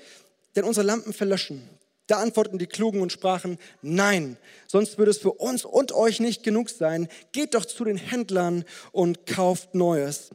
denn 0.55 0.65
unsere 0.65 0.85
Lampen 0.85 1.13
verlöschen. 1.13 1.67
Da 2.07 2.17
antworteten 2.17 2.59
die 2.59 2.67
Klugen 2.67 3.01
und 3.01 3.11
sprachen, 3.11 3.57
nein, 3.81 4.37
sonst 4.67 4.97
würde 4.97 5.11
es 5.11 5.19
für 5.19 5.31
uns 5.31 5.63
und 5.63 5.93
euch 5.93 6.19
nicht 6.19 6.43
genug 6.43 6.69
sein. 6.69 7.07
Geht 7.31 7.53
doch 7.53 7.65
zu 7.65 7.85
den 7.85 7.97
Händlern 7.97 8.65
und 8.91 9.25
kauft 9.25 9.73
Neues 9.73 10.31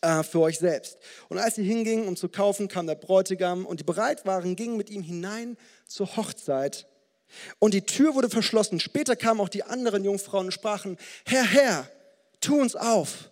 äh, 0.00 0.22
für 0.22 0.40
euch 0.40 0.58
selbst. 0.58 0.98
Und 1.28 1.38
als 1.38 1.56
sie 1.56 1.64
hingingen, 1.64 2.08
um 2.08 2.16
zu 2.16 2.28
kaufen, 2.28 2.68
kam 2.68 2.86
der 2.86 2.94
Bräutigam 2.94 3.66
und 3.66 3.80
die 3.80 3.84
bereit 3.84 4.26
waren, 4.26 4.56
gingen 4.56 4.76
mit 4.76 4.90
ihm 4.90 5.02
hinein 5.02 5.56
zur 5.86 6.16
Hochzeit. 6.16 6.86
Und 7.58 7.74
die 7.74 7.82
Tür 7.82 8.14
wurde 8.14 8.30
verschlossen. 8.30 8.80
Später 8.80 9.16
kamen 9.16 9.40
auch 9.40 9.48
die 9.48 9.64
anderen 9.64 10.04
Jungfrauen 10.04 10.46
und 10.46 10.52
sprachen, 10.52 10.96
Herr, 11.26 11.44
Herr, 11.44 11.90
tu 12.40 12.60
uns 12.60 12.76
auf. 12.76 13.30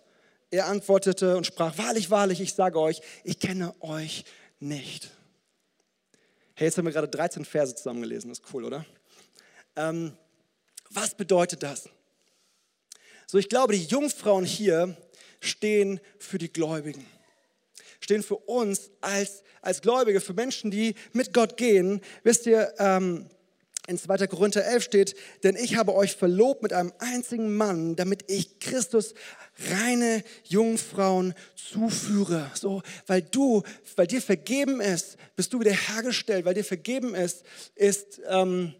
Er 0.49 0.67
antwortete 0.67 1.35
und 1.35 1.45
sprach, 1.45 1.77
wahrlich, 1.77 2.09
wahrlich, 2.09 2.39
ich 2.39 2.53
sage 2.53 2.79
euch, 2.79 3.01
ich 3.23 3.39
kenne 3.39 3.73
euch 3.81 4.23
nicht. 4.59 5.09
Hey, 6.53 6.67
jetzt 6.67 6.77
haben 6.77 6.85
wir 6.85 6.93
gerade 6.93 7.07
13 7.07 7.45
Verse 7.45 7.75
zusammengelesen, 7.75 8.29
das 8.29 8.39
ist 8.39 8.53
cool, 8.53 8.63
oder? 8.63 8.85
Ähm, 9.75 10.13
was 10.89 11.15
bedeutet 11.15 11.63
das? 11.63 11.89
So, 13.27 13.37
ich 13.37 13.49
glaube, 13.49 13.73
die 13.73 13.83
Jungfrauen 13.83 14.45
hier 14.45 14.95
stehen 15.39 15.99
für 16.19 16.37
die 16.37 16.51
Gläubigen, 16.51 17.05
stehen 17.99 18.23
für 18.23 18.37
uns 18.37 18.91
als, 19.01 19.43
als 19.61 19.81
Gläubige, 19.81 20.21
für 20.21 20.33
Menschen, 20.33 20.71
die 20.71 20.95
mit 21.13 21.33
Gott 21.33 21.57
gehen. 21.57 22.01
Wisst 22.23 22.45
ihr, 22.45 22.73
ähm, 22.79 23.29
in 23.87 23.97
2. 23.97 24.27
Korinther 24.27 24.65
11 24.65 24.83
steht, 24.83 25.15
denn 25.43 25.55
ich 25.55 25.77
habe 25.77 25.95
euch 25.95 26.15
verlobt 26.15 26.61
mit 26.61 26.73
einem 26.73 26.91
einzigen 26.99 27.55
Mann, 27.55 27.95
damit 27.95 28.29
ich 28.29 28.59
Christus 28.59 29.13
reine 29.69 30.23
Jungfrauen 30.43 31.33
zuführe. 31.55 32.51
So, 32.53 32.83
weil 33.07 33.21
du, 33.21 33.63
weil 33.95 34.07
dir 34.07 34.21
vergeben 34.21 34.81
ist, 34.81 35.15
bist 35.37 35.53
du 35.53 35.61
wiederhergestellt, 35.61 36.43
weil 36.43 36.53
dir 36.53 36.65
vergeben 36.65 37.15
ist, 37.15 37.43
ist, 37.75 38.21
ähm, 38.27 38.73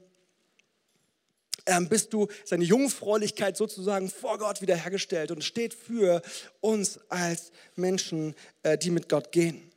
ähm, 1.68 1.88
bist 1.88 2.14
du 2.14 2.28
seine 2.44 2.64
Jungfräulichkeit 2.64 3.56
sozusagen 3.56 4.10
vor 4.10 4.40
Gott 4.40 4.62
wiederhergestellt 4.62 5.32
und 5.32 5.44
steht 5.44 5.74
für 5.74 6.22
uns 6.60 7.00
als 7.10 7.52
Menschen, 7.76 8.36
äh, 8.64 8.78
die 8.78 8.90
mit 8.90 9.10
Gott 9.10 9.32
gehen. 9.32 9.72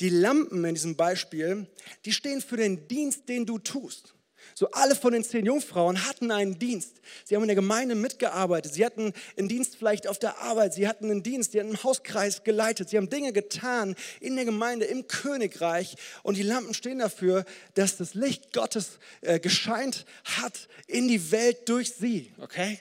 Die 0.00 0.08
Lampen 0.08 0.64
in 0.64 0.74
diesem 0.74 0.96
Beispiel, 0.96 1.66
die 2.04 2.12
stehen 2.12 2.40
für 2.40 2.56
den 2.56 2.88
Dienst, 2.88 3.28
den 3.28 3.44
du 3.44 3.58
tust. 3.58 4.14
So 4.60 4.70
alle 4.72 4.94
von 4.94 5.14
den 5.14 5.24
zehn 5.24 5.46
Jungfrauen 5.46 6.06
hatten 6.06 6.30
einen 6.30 6.58
Dienst. 6.58 7.00
Sie 7.24 7.34
haben 7.34 7.42
in 7.44 7.48
der 7.48 7.54
Gemeinde 7.54 7.94
mitgearbeitet. 7.94 8.74
Sie 8.74 8.84
hatten 8.84 9.14
einen 9.38 9.48
Dienst 9.48 9.74
vielleicht 9.74 10.06
auf 10.06 10.18
der 10.18 10.36
Arbeit. 10.42 10.74
Sie 10.74 10.86
hatten 10.86 11.06
einen 11.06 11.22
Dienst. 11.22 11.52
Sie 11.52 11.60
hatten 11.60 11.70
einen 11.70 11.82
Hauskreis 11.82 12.44
geleitet. 12.44 12.90
Sie 12.90 12.98
haben 12.98 13.08
Dinge 13.08 13.32
getan 13.32 13.96
in 14.20 14.36
der 14.36 14.44
Gemeinde, 14.44 14.84
im 14.84 15.06
Königreich. 15.06 15.94
Und 16.22 16.36
die 16.36 16.42
Lampen 16.42 16.74
stehen 16.74 16.98
dafür, 16.98 17.46
dass 17.72 17.96
das 17.96 18.12
Licht 18.12 18.52
Gottes 18.52 18.98
äh, 19.22 19.40
gescheint 19.40 20.04
hat 20.24 20.68
in 20.86 21.08
die 21.08 21.32
Welt 21.32 21.66
durch 21.70 21.94
sie. 21.94 22.30
Okay? 22.36 22.80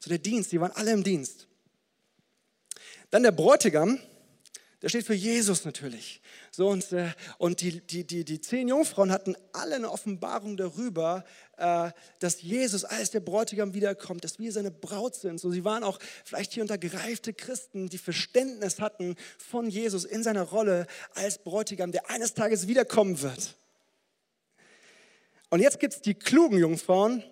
So 0.00 0.10
der 0.10 0.18
Dienst. 0.18 0.50
Sie 0.50 0.60
waren 0.60 0.72
alle 0.72 0.90
im 0.90 1.04
Dienst. 1.04 1.46
Dann 3.08 3.22
der 3.22 3.32
Bräutigam 3.32 3.98
der 4.84 4.90
steht 4.90 5.06
für 5.06 5.14
Jesus 5.14 5.64
natürlich. 5.64 6.20
So, 6.50 6.68
und 6.68 6.92
äh, 6.92 7.08
und 7.38 7.62
die, 7.62 7.80
die, 7.80 8.06
die, 8.06 8.22
die 8.22 8.38
zehn 8.42 8.68
Jungfrauen 8.68 9.10
hatten 9.10 9.34
alle 9.54 9.76
eine 9.76 9.90
Offenbarung 9.90 10.58
darüber, 10.58 11.24
äh, 11.56 11.90
dass 12.18 12.42
Jesus 12.42 12.84
als 12.84 13.10
der 13.10 13.20
Bräutigam 13.20 13.72
wiederkommt, 13.72 14.24
dass 14.24 14.38
wir 14.38 14.52
seine 14.52 14.70
Braut 14.70 15.14
sind. 15.14 15.40
So, 15.40 15.50
sie 15.50 15.64
waren 15.64 15.84
auch 15.84 15.98
vielleicht 16.22 16.52
hier 16.52 16.62
unter 16.62 16.76
gereifte 16.76 17.32
Christen, 17.32 17.88
die 17.88 17.96
Verständnis 17.96 18.78
hatten 18.78 19.16
von 19.38 19.70
Jesus 19.70 20.04
in 20.04 20.22
seiner 20.22 20.42
Rolle 20.42 20.86
als 21.14 21.38
Bräutigam, 21.38 21.90
der 21.90 22.10
eines 22.10 22.34
Tages 22.34 22.68
wiederkommen 22.68 23.22
wird. 23.22 23.56
Und 25.48 25.60
jetzt 25.60 25.80
gibt 25.80 25.94
es 25.94 26.02
die 26.02 26.12
klugen 26.12 26.58
Jungfrauen 26.58 27.24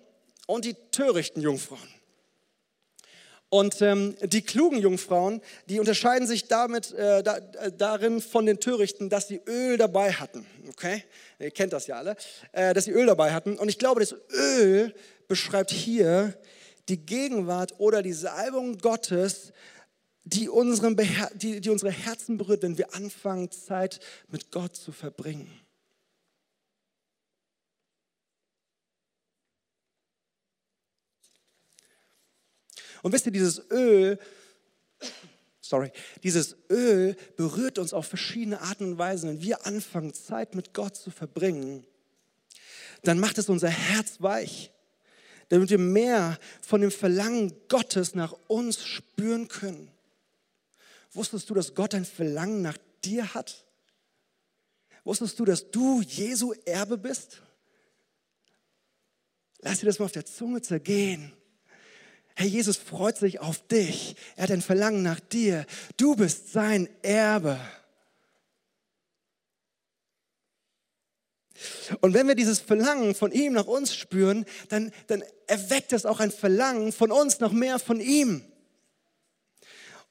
und 0.47 0.65
die 0.65 0.73
törichten 0.89 1.43
Jungfrauen. 1.43 1.87
Und 3.53 3.83
ähm, 3.83 4.15
die 4.23 4.41
klugen 4.41 4.79
Jungfrauen, 4.79 5.39
die 5.69 5.79
unterscheiden 5.79 6.27
sich 6.27 6.47
damit, 6.47 6.91
äh, 6.93 7.21
da, 7.21 7.37
äh, 7.37 7.71
darin 7.71 8.19
von 8.19 8.47
den 8.47 8.59
Törichten, 8.59 9.11
dass 9.11 9.27
sie 9.27 9.41
Öl 9.47 9.77
dabei 9.77 10.11
hatten. 10.11 10.43
Okay? 10.69 11.03
Ihr 11.37 11.51
kennt 11.51 11.71
das 11.71 11.85
ja 11.85 11.97
alle. 11.97 12.15
Äh, 12.51 12.73
dass 12.73 12.85
sie 12.85 12.91
Öl 12.91 13.05
dabei 13.05 13.31
hatten. 13.31 13.59
Und 13.59 13.69
ich 13.69 13.77
glaube, 13.77 13.99
das 13.99 14.15
Öl 14.31 14.95
beschreibt 15.27 15.69
hier 15.69 16.33
die 16.89 17.05
Gegenwart 17.05 17.75
oder 17.77 18.01
die 18.01 18.13
Salbung 18.13 18.79
Gottes, 18.79 19.53
die, 20.23 20.49
unseren 20.49 20.97
die, 21.35 21.61
die 21.61 21.69
unsere 21.69 21.91
Herzen 21.91 22.39
berührt, 22.39 22.63
wenn 22.63 22.79
wir 22.79 22.95
anfangen, 22.95 23.51
Zeit 23.51 23.99
mit 24.29 24.49
Gott 24.49 24.75
zu 24.75 24.91
verbringen. 24.91 25.47
Und 33.03 33.11
wisst 33.11 33.25
ihr, 33.25 33.31
dieses 33.33 33.61
Öl, 33.69 34.17
sorry, 35.59 35.91
dieses 36.23 36.55
Öl 36.69 37.15
berührt 37.35 37.77
uns 37.77 37.93
auf 37.93 38.07
verschiedene 38.07 38.61
Arten 38.61 38.93
und 38.93 38.97
Weisen. 38.97 39.29
Wenn 39.29 39.41
wir 39.41 39.65
anfangen, 39.67 40.13
Zeit 40.13 40.55
mit 40.55 40.73
Gott 40.73 40.95
zu 40.95 41.11
verbringen, 41.11 41.85
dann 43.03 43.19
macht 43.19 43.37
es 43.37 43.49
unser 43.49 43.67
Herz 43.67 44.21
weich, 44.21 44.71
damit 45.49 45.69
wir 45.69 45.77
mehr 45.77 46.39
von 46.61 46.79
dem 46.79 46.91
Verlangen 46.91 47.53
Gottes 47.67 48.15
nach 48.15 48.33
uns 48.47 48.85
spüren 48.85 49.49
können. 49.49 49.91
Wusstest 51.11 51.49
du, 51.49 51.53
dass 51.53 51.75
Gott 51.75 51.93
ein 51.93 52.05
Verlangen 52.05 52.61
nach 52.61 52.77
dir 53.03 53.33
hat? 53.33 53.65
Wusstest 55.03 55.37
du, 55.37 55.43
dass 55.43 55.69
du 55.69 56.01
Jesu 56.01 56.53
Erbe 56.65 56.97
bist? 56.97 57.41
Lass 59.59 59.81
dir 59.81 59.87
das 59.87 59.99
mal 59.99 60.05
auf 60.05 60.13
der 60.13 60.25
Zunge 60.25 60.61
zergehen. 60.61 61.33
Herr 62.35 62.47
Jesus 62.47 62.77
freut 62.77 63.17
sich 63.17 63.39
auf 63.39 63.67
dich. 63.67 64.15
Er 64.35 64.43
hat 64.43 64.51
ein 64.51 64.61
Verlangen 64.61 65.03
nach 65.03 65.19
dir. 65.19 65.65
Du 65.97 66.15
bist 66.15 66.51
sein 66.51 66.89
Erbe. 67.01 67.59
Und 72.01 72.13
wenn 72.13 72.27
wir 72.27 72.35
dieses 72.35 72.59
Verlangen 72.59 73.15
von 73.15 73.31
ihm 73.31 73.53
nach 73.53 73.67
uns 73.67 73.95
spüren, 73.95 74.45
dann, 74.69 74.91
dann 75.07 75.23
erweckt 75.47 75.93
es 75.93 76.05
auch 76.05 76.19
ein 76.19 76.31
Verlangen 76.31 76.91
von 76.91 77.11
uns 77.11 77.39
noch 77.39 77.51
mehr 77.51 77.79
von 77.79 77.99
ihm. 77.99 78.43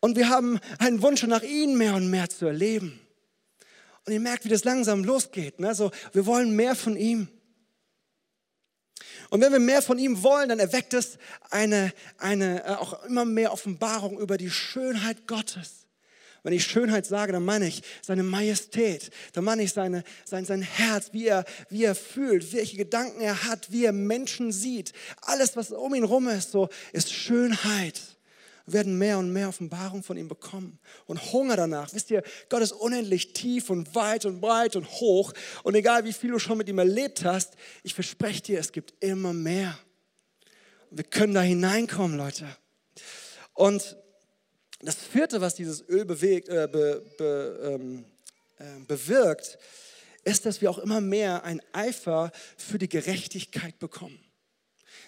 Und 0.00 0.16
wir 0.16 0.28
haben 0.28 0.58
einen 0.78 1.02
Wunsch 1.02 1.22
nach 1.24 1.42
ihm 1.42 1.76
mehr 1.76 1.94
und 1.94 2.08
mehr 2.08 2.28
zu 2.28 2.46
erleben. 2.46 3.00
Und 4.04 4.12
ihr 4.12 4.20
merkt, 4.20 4.44
wie 4.44 4.48
das 4.48 4.64
langsam 4.64 5.04
losgeht. 5.04 5.61
Ne? 5.61 5.74
So, 5.74 5.90
wir 6.12 6.26
wollen 6.26 6.56
mehr 6.56 6.74
von 6.74 6.96
ihm. 6.96 7.28
Und 9.33 9.40
wenn 9.40 9.51
wir 9.51 9.61
mehr 9.61 9.81
von 9.81 9.99
ihm 9.99 10.23
wollen, 10.23 10.51
dann 10.51 10.59
erweckt 10.59 10.92
es 10.92 11.16
eine, 11.49 11.95
eine 12.18 12.66
äh, 12.66 12.68
auch 12.73 13.03
immer 13.05 13.25
mehr 13.25 13.55
Offenbarung 13.55 14.18
über 14.18 14.37
die 14.37 14.51
Schönheit 14.51 15.27
Gottes. 15.27 15.87
Wenn 16.42 16.53
ich 16.53 16.66
Schönheit 16.66 17.07
sage, 17.07 17.33
dann 17.33 17.42
meine 17.42 17.66
ich 17.66 17.83
seine 18.03 18.25
Majestät, 18.25 19.11
dann 19.33 19.45
meine 19.45 19.62
ich 19.62 19.73
seine, 19.73 20.05
sein, 20.27 20.45
sein 20.45 20.61
Herz, 20.61 21.14
wie 21.14 21.29
er, 21.29 21.47
wie 21.71 21.85
er 21.85 21.95
fühlt, 21.95 22.53
welche 22.53 22.77
Gedanken 22.77 23.23
er 23.23 23.45
hat, 23.45 23.73
wie 23.73 23.87
er 23.87 23.92
Menschen 23.92 24.53
sieht. 24.53 24.92
Alles, 25.23 25.57
was 25.57 25.71
um 25.71 25.95
ihn 25.95 26.05
rum 26.05 26.29
ist, 26.29 26.51
so 26.51 26.68
ist 26.92 27.11
Schönheit 27.11 28.03
werden 28.66 28.98
mehr 28.98 29.18
und 29.18 29.33
mehr 29.33 29.48
Offenbarung 29.48 30.03
von 30.03 30.16
ihm 30.16 30.29
bekommen 30.29 30.79
und 31.07 31.33
Hunger 31.33 31.57
danach. 31.57 31.92
Wisst 31.92 32.11
ihr, 32.11 32.22
Gott 32.48 32.62
ist 32.62 32.72
unendlich 32.72 33.33
tief 33.33 33.70
und 33.70 33.94
weit 33.94 34.25
und 34.25 34.40
breit 34.40 34.77
und 34.77 34.88
hoch 34.88 35.33
und 35.62 35.75
egal 35.75 36.05
wie 36.05 36.12
viel 36.12 36.31
du 36.31 36.38
schon 36.38 36.59
mit 36.59 36.68
ihm 36.68 36.79
erlebt 36.79 37.25
hast, 37.25 37.55
ich 37.83 37.94
verspreche 37.94 38.42
dir, 38.42 38.61
es 38.61 38.72
gibt 38.72 38.94
immer 39.01 39.33
mehr. 39.33 39.79
wir 40.90 41.05
können 41.05 41.35
da 41.35 41.40
hineinkommen, 41.40 42.18
Leute. 42.18 42.46
Und 43.55 43.96
das 44.81 44.96
vierte, 44.96 45.40
was 45.40 45.55
dieses 45.55 45.88
Öl 45.88 46.05
bewegt, 46.05 46.48
äh, 46.48 46.68
be, 46.70 47.03
be, 47.16 47.79
ähm, 47.81 48.05
äh, 48.59 48.85
bewirkt, 48.87 49.59
ist, 50.25 50.44
dass 50.44 50.61
wir 50.61 50.70
auch 50.70 50.79
immer 50.79 51.01
mehr 51.01 51.44
ein 51.44 51.62
Eifer 51.72 52.31
für 52.57 52.79
die 52.79 52.88
Gerechtigkeit 52.88 53.79
bekommen 53.79 54.20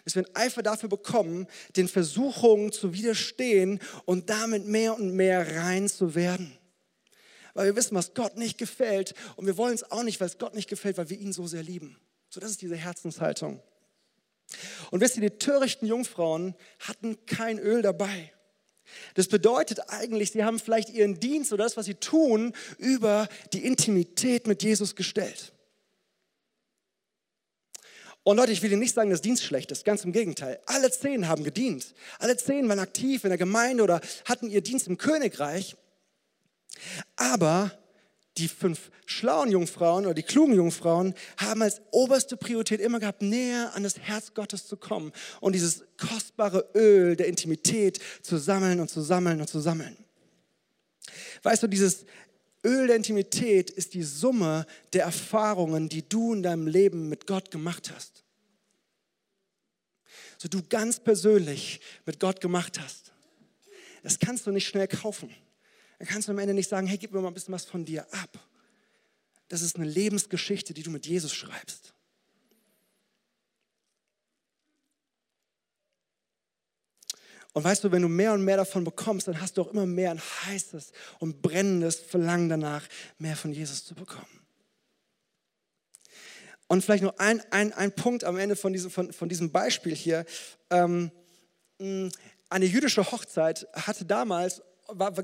dass 0.05 0.15
wir 0.15 0.25
einen 0.25 0.37
Eifer 0.37 0.63
dafür 0.63 0.89
bekommen, 0.89 1.47
den 1.77 1.89
Versuchungen 1.89 2.73
zu 2.73 2.93
widerstehen 2.93 3.81
und 4.05 4.31
damit 4.31 4.67
mehr 4.67 4.95
und 4.95 5.15
mehr 5.15 5.57
rein 5.57 5.89
zu 5.89 6.15
werden. 6.15 6.57
Weil 7.55 7.67
wir 7.67 7.77
wissen, 7.77 7.95
was 7.95 8.15
Gott 8.15 8.37
nicht 8.37 8.59
gefällt 8.59 9.15
und 9.37 9.47
wir 9.47 9.57
wollen 9.57 9.75
es 9.75 9.91
auch 9.91 10.03
nicht, 10.03 10.21
weil 10.21 10.29
es 10.29 10.39
Gott 10.39 10.55
nicht 10.55 10.69
gefällt, 10.69 10.99
weil 10.99 11.11
wir 11.11 11.19
ihn 11.19 11.33
so 11.33 11.47
sehr 11.47 11.63
lieben. 11.63 11.99
So, 12.29 12.41
das 12.41 12.51
ist 12.51 12.63
diese 12.63 12.77
Herzenshaltung. 12.77 13.63
Und 14.91 15.01
wisst 15.01 15.17
ihr, 15.17 15.23
die 15.23 15.39
törichten 15.39 15.89
Jungfrauen 15.89 16.55
hatten 16.81 17.25
kein 17.27 17.59
Öl 17.59 17.81
dabei. 17.81 18.33
Das 19.15 19.29
bedeutet 19.29 19.81
eigentlich, 19.89 20.33
sie 20.33 20.45
haben 20.45 20.59
vielleicht 20.59 20.91
ihren 20.91 21.19
Dienst 21.19 21.53
oder 21.53 21.65
das, 21.65 21.77
was 21.77 21.87
sie 21.87 21.95
tun, 21.95 22.53
über 22.77 23.29
die 23.53 23.65
Intimität 23.65 24.47
mit 24.47 24.63
Jesus 24.63 24.95
gestellt. 24.95 25.54
Und 28.25 28.39
Leute, 28.39 28.53
ich 28.53 28.63
will 28.63 28.73
Ihnen 28.73 28.81
nicht 28.81 28.95
sagen, 28.95 29.11
dass 29.11 29.21
Dienst 29.21 29.45
schlecht 29.45 29.71
ist, 29.71 29.85
ganz 29.85 30.03
im 30.05 30.13
Gegenteil. 30.13 30.59
Alle 30.65 30.91
zehn 30.91 31.29
haben 31.29 31.45
gedient. 31.45 31.95
Alle 32.19 32.37
zehn 32.37 32.69
waren 32.69 32.79
aktiv 32.79 33.23
in 33.25 33.31
der 33.31 33.39
Gemeinde 33.39 33.83
oder 33.83 34.01
hatten 34.25 34.51
ihr 34.51 34.63
Dienst 34.63 34.89
im 34.89 34.97
Königreich. 34.97 35.77
Aber 37.17 37.71
die 38.39 38.49
fünf 38.49 38.91
schlauen 39.07 39.51
Jungfrauen 39.51 40.07
oder 40.07 40.15
die 40.15 40.23
klugen 40.23 40.55
Jungfrauen 40.55 41.15
haben 41.37 41.63
als 41.63 41.83
oberste 41.91 42.39
Priorität 42.39 42.81
immer 42.81 42.99
gehabt, 42.99 43.21
näher 43.21 43.73
an 43.75 43.83
das 43.83 43.99
Herz 43.99 44.33
Gottes 44.33 44.67
zu 44.67 44.77
kommen 44.79 45.13
und 45.41 45.53
dieses 45.53 45.85
kostbare 45.99 46.71
Öl 46.75 47.17
der 47.17 47.29
Intimität 47.29 48.01
zu 48.23 48.39
sammeln 48.39 48.81
und 48.81 48.89
zu 48.91 49.03
sammeln 49.03 49.41
und 49.41 49.49
zu 49.49 49.61
sammeln. 49.61 49.97
Weißt 51.43 51.63
du, 51.63 51.67
dieses 51.67 52.07
Öl 52.65 52.87
der 52.87 52.97
Intimität 52.97 53.71
ist 53.71 53.95
die 53.95 54.03
Summe 54.03 54.67
der 54.93 55.05
Erfahrungen, 55.05 55.89
die 55.89 56.09
du 56.09 56.33
in 56.33 56.43
deinem 56.43 56.67
Leben 56.67 57.09
mit 57.09 57.27
Gott 57.27 57.51
gemacht 57.51 57.93
hast. 57.95 58.25
So 60.39 60.49
du 60.49 60.63
ganz 60.63 60.99
persönlich 61.01 61.81
mit 62.07 62.21
Gott 62.21 62.41
gemacht 62.41 62.81
hast. 62.81 63.13
das 64.03 64.19
kannst 64.19 64.47
du 64.47 64.51
nicht 64.51 64.67
schnell 64.67 64.89
kaufen. 64.89 65.35
Dann 65.99 66.09
kannst 66.09 66.29
du 66.29 66.33
am 66.33 66.39
Ende 66.39 66.55
nicht 66.55 66.69
sagen, 66.69 66.87
hey, 66.87 66.99
gib 66.99 67.13
mir 67.13 67.21
mal 67.21 67.29
ein 67.29 67.35
bisschen 67.35 67.55
was 67.55 67.65
von 67.65 67.85
dir 67.85 68.07
ab. 68.13 68.39
Das 69.49 69.63
ist 69.63 69.77
eine 69.77 69.87
Lebensgeschichte, 69.87 70.75
die 70.75 70.83
du 70.83 70.91
mit 70.91 71.07
Jesus 71.07 71.33
schreibst. 71.33 71.94
Und 77.55 77.63
weißt 77.63 77.85
du, 77.85 77.93
wenn 77.93 78.03
du 78.03 78.09
mehr 78.09 78.33
und 78.33 78.45
mehr 78.45 78.57
davon 78.57 78.83
bekommst, 78.83 79.29
dann 79.29 79.41
hast 79.41 79.57
du 79.57 79.63
auch 79.63 79.73
immer 79.73 79.87
mehr 79.87 80.11
ein 80.11 80.21
heißes 80.21 80.91
und 81.21 81.41
brennendes 81.41 82.01
Verlangen 82.01 82.49
danach, 82.49 82.83
mehr 83.19 83.37
von 83.37 83.53
Jesus 83.53 83.85
zu 83.85 83.95
bekommen. 83.95 84.41
Und 86.67 86.83
vielleicht 86.83 87.05
noch 87.05 87.17
ein, 87.19 87.41
ein, 87.53 87.73
ein 87.73 87.93
Punkt 87.93 88.25
am 88.25 88.39
Ende 88.39 88.57
von 88.57 88.73
diesem, 88.73 88.91
von, 88.91 89.13
von 89.13 89.29
diesem 89.29 89.53
Beispiel 89.53 89.95
hier. 89.95 90.25
Ähm, 90.69 91.13
eine 91.79 92.65
jüdische 92.65 93.09
Hochzeit 93.13 93.69
hatte 93.73 94.05
damals 94.05 94.61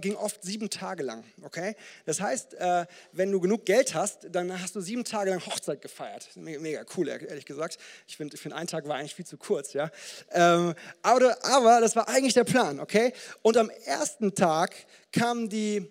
ging 0.01 0.17
oft 0.17 0.43
sieben 0.43 0.71
Tage 0.71 1.03
lang, 1.03 1.25
okay? 1.43 1.77
Das 2.07 2.21
heißt, 2.21 2.55
äh, 2.55 2.87
wenn 3.13 3.31
du 3.31 3.41
genug 3.41 3.67
Geld 3.67 3.95
hast, 3.95 4.27
dann 4.31 4.61
hast 4.61 4.75
du 4.75 4.81
sieben 4.81 5.05
Tage 5.05 5.31
lang 5.31 5.45
Hochzeit 5.45 5.83
gefeiert. 5.83 6.29
Mega, 6.35 6.85
cool, 6.97 7.09
ehrlich 7.09 7.45
gesagt. 7.45 7.79
Ich 8.07 8.17
finde, 8.17 8.37
find, 8.37 8.55
ein 8.55 8.67
Tag 8.67 8.89
war 8.89 8.97
eigentlich 8.97 9.15
viel 9.15 9.27
zu 9.27 9.37
kurz, 9.37 9.73
ja? 9.73 9.91
Ähm, 10.31 10.75
aber, 11.03 11.37
aber 11.45 11.81
das 11.81 11.95
war 11.97 12.09
eigentlich 12.09 12.35
der 12.35 12.45
Plan, 12.45 12.81
okay? 12.81 13.13
Und 13.43 13.57
am 13.57 13.71
ersten 13.85 14.35
Tag 14.35 14.75
kamen 15.13 15.49
die 15.49 15.91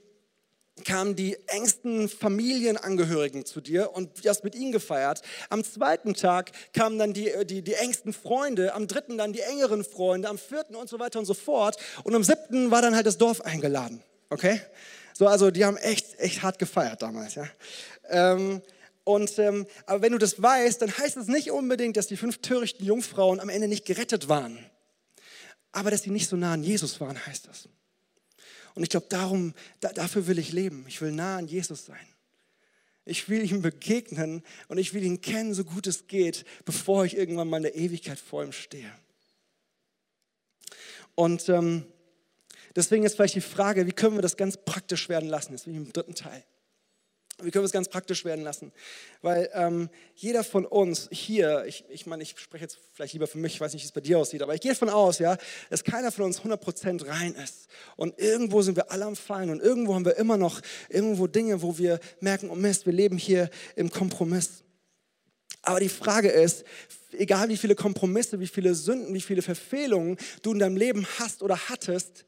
kamen 0.83 1.15
die 1.15 1.37
engsten 1.47 2.09
Familienangehörigen 2.09 3.45
zu 3.45 3.61
dir 3.61 3.91
und 3.93 4.23
du 4.23 4.29
hast 4.29 4.43
mit 4.43 4.55
ihnen 4.55 4.71
gefeiert. 4.71 5.21
Am 5.49 5.63
zweiten 5.63 6.13
Tag 6.13 6.51
kamen 6.73 6.97
dann 6.97 7.13
die, 7.13 7.31
die, 7.45 7.61
die 7.61 7.73
engsten 7.73 8.13
Freunde, 8.13 8.73
am 8.73 8.87
dritten 8.87 9.17
dann 9.17 9.33
die 9.33 9.41
engeren 9.41 9.83
Freunde, 9.83 10.29
am 10.29 10.37
vierten 10.37 10.75
und 10.75 10.89
so 10.89 10.99
weiter 10.99 11.19
und 11.19 11.25
so 11.25 11.33
fort. 11.33 11.77
Und 12.03 12.15
am 12.15 12.23
siebten 12.23 12.71
war 12.71 12.81
dann 12.81 12.95
halt 12.95 13.05
das 13.05 13.17
Dorf 13.17 13.41
eingeladen. 13.41 14.03
Okay? 14.29 14.61
So, 15.13 15.27
also 15.27 15.51
die 15.51 15.65
haben 15.65 15.77
echt, 15.77 16.19
echt 16.19 16.43
hart 16.43 16.59
gefeiert 16.59 17.01
damals. 17.01 17.35
Ja? 17.35 17.45
Ähm, 18.09 18.61
und, 19.03 19.39
ähm, 19.39 19.65
aber 19.85 20.01
wenn 20.01 20.11
du 20.11 20.17
das 20.17 20.41
weißt, 20.41 20.81
dann 20.81 20.95
heißt 20.95 21.17
es 21.17 21.27
nicht 21.27 21.51
unbedingt, 21.51 21.97
dass 21.97 22.07
die 22.07 22.17
fünf 22.17 22.39
törichten 22.39 22.85
Jungfrauen 22.85 23.39
am 23.39 23.49
Ende 23.49 23.67
nicht 23.67 23.85
gerettet 23.85 24.29
waren. 24.29 24.59
Aber 25.71 25.91
dass 25.91 26.03
sie 26.03 26.11
nicht 26.11 26.29
so 26.29 26.35
nah 26.35 26.53
an 26.53 26.63
Jesus 26.63 26.99
waren, 27.01 27.25
heißt 27.25 27.47
das. 27.47 27.69
Und 28.75 28.83
ich 28.83 28.89
glaube, 28.89 29.07
darum, 29.09 29.53
da, 29.79 29.91
dafür 29.91 30.27
will 30.27 30.39
ich 30.39 30.51
leben. 30.51 30.85
Ich 30.87 31.01
will 31.01 31.11
nah 31.11 31.37
an 31.37 31.47
Jesus 31.47 31.85
sein. 31.85 32.07
Ich 33.05 33.27
will 33.27 33.49
ihm 33.49 33.61
begegnen 33.61 34.43
und 34.67 34.77
ich 34.77 34.93
will 34.93 35.03
ihn 35.03 35.21
kennen, 35.21 35.53
so 35.53 35.63
gut 35.63 35.87
es 35.87 36.07
geht, 36.07 36.45
bevor 36.65 37.05
ich 37.05 37.17
irgendwann 37.17 37.49
mal 37.49 37.57
in 37.57 37.63
der 37.63 37.75
Ewigkeit 37.75 38.19
vor 38.19 38.43
ihm 38.43 38.51
stehe. 38.51 38.91
Und 41.15 41.49
ähm, 41.49 41.85
deswegen 42.75 43.03
ist 43.03 43.15
vielleicht 43.15 43.35
die 43.35 43.41
Frage, 43.41 43.87
wie 43.87 43.91
können 43.91 44.15
wir 44.15 44.21
das 44.21 44.37
ganz 44.37 44.57
praktisch 44.57 45.09
werden 45.09 45.27
lassen? 45.27 45.53
Jetzt 45.53 45.65
bin 45.65 45.73
ich 45.73 45.79
im 45.79 45.91
dritten 45.91 46.13
Teil. 46.13 46.43
Wie 47.41 47.51
können 47.51 47.63
wir 47.63 47.67
es 47.67 47.71
ganz 47.71 47.87
praktisch 47.87 48.25
werden 48.25 48.43
lassen? 48.43 48.71
Weil 49.21 49.49
ähm, 49.53 49.89
jeder 50.15 50.43
von 50.43 50.65
uns 50.65 51.07
hier, 51.11 51.65
ich, 51.65 51.85
ich 51.89 52.05
meine, 52.05 52.23
ich 52.23 52.35
spreche 52.37 52.63
jetzt 52.63 52.79
vielleicht 52.93 53.13
lieber 53.13 53.27
für 53.27 53.37
mich, 53.37 53.55
ich 53.55 53.61
weiß 53.61 53.73
nicht, 53.73 53.83
wie 53.83 53.87
es 53.87 53.91
bei 53.91 54.01
dir 54.01 54.19
aussieht, 54.19 54.41
aber 54.41 54.55
ich 54.55 54.61
gehe 54.61 54.71
davon 54.71 54.89
aus, 54.89 55.19
ja, 55.19 55.37
dass 55.69 55.83
keiner 55.83 56.11
von 56.11 56.25
uns 56.25 56.41
100% 56.41 57.07
rein 57.07 57.33
ist. 57.35 57.67
Und 57.95 58.19
irgendwo 58.19 58.61
sind 58.61 58.75
wir 58.75 58.91
alle 58.91 59.05
am 59.05 59.15
Fallen 59.15 59.49
und 59.49 59.61
irgendwo 59.61 59.95
haben 59.95 60.05
wir 60.05 60.17
immer 60.17 60.37
noch 60.37 60.61
irgendwo 60.89 61.27
Dinge, 61.27 61.61
wo 61.61 61.77
wir 61.77 61.99
merken, 62.19 62.49
oh 62.49 62.55
Mist, 62.55 62.85
wir 62.85 62.93
leben 62.93 63.17
hier 63.17 63.49
im 63.75 63.89
Kompromiss. 63.89 64.63
Aber 65.61 65.79
die 65.79 65.89
Frage 65.89 66.29
ist, 66.29 66.63
egal 67.11 67.49
wie 67.49 67.57
viele 67.57 67.75
Kompromisse, 67.75 68.39
wie 68.39 68.47
viele 68.47 68.75
Sünden, 68.75 69.13
wie 69.13 69.21
viele 69.21 69.41
Verfehlungen 69.41 70.17
du 70.41 70.53
in 70.53 70.59
deinem 70.59 70.77
Leben 70.77 71.05
hast 71.19 71.43
oder 71.43 71.69
hattest, 71.69 72.25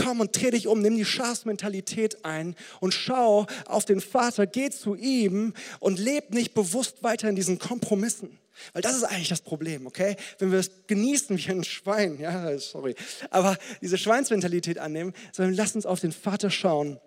komm 0.00 0.20
und 0.20 0.40
dreh 0.40 0.50
dich 0.50 0.66
um, 0.66 0.80
nimm 0.80 0.96
die 0.96 1.04
Schafsmentalität 1.04 2.24
ein 2.24 2.54
und 2.80 2.94
schau 2.94 3.46
auf 3.66 3.84
den 3.84 4.00
Vater, 4.00 4.46
geh 4.46 4.70
zu 4.70 4.94
ihm 4.94 5.54
und 5.78 5.98
leb 5.98 6.32
nicht 6.32 6.54
bewusst 6.54 7.02
weiter 7.02 7.28
in 7.28 7.36
diesen 7.36 7.58
Kompromissen. 7.58 8.38
Weil 8.72 8.82
das 8.82 8.96
ist 8.96 9.04
eigentlich 9.04 9.28
das 9.28 9.40
Problem, 9.40 9.86
okay? 9.86 10.16
Wenn 10.38 10.52
wir 10.52 10.58
es 10.58 10.70
genießen 10.86 11.36
wie 11.38 11.50
ein 11.50 11.64
Schwein, 11.64 12.18
ja, 12.20 12.58
sorry, 12.58 12.94
aber 13.30 13.56
diese 13.80 13.96
Schweinsmentalität 13.96 14.78
annehmen, 14.78 15.14
sondern 15.32 15.54
lass 15.54 15.74
uns 15.74 15.86
auf 15.86 16.00
den 16.00 16.12
Vater 16.12 16.50
schauen 16.50 17.00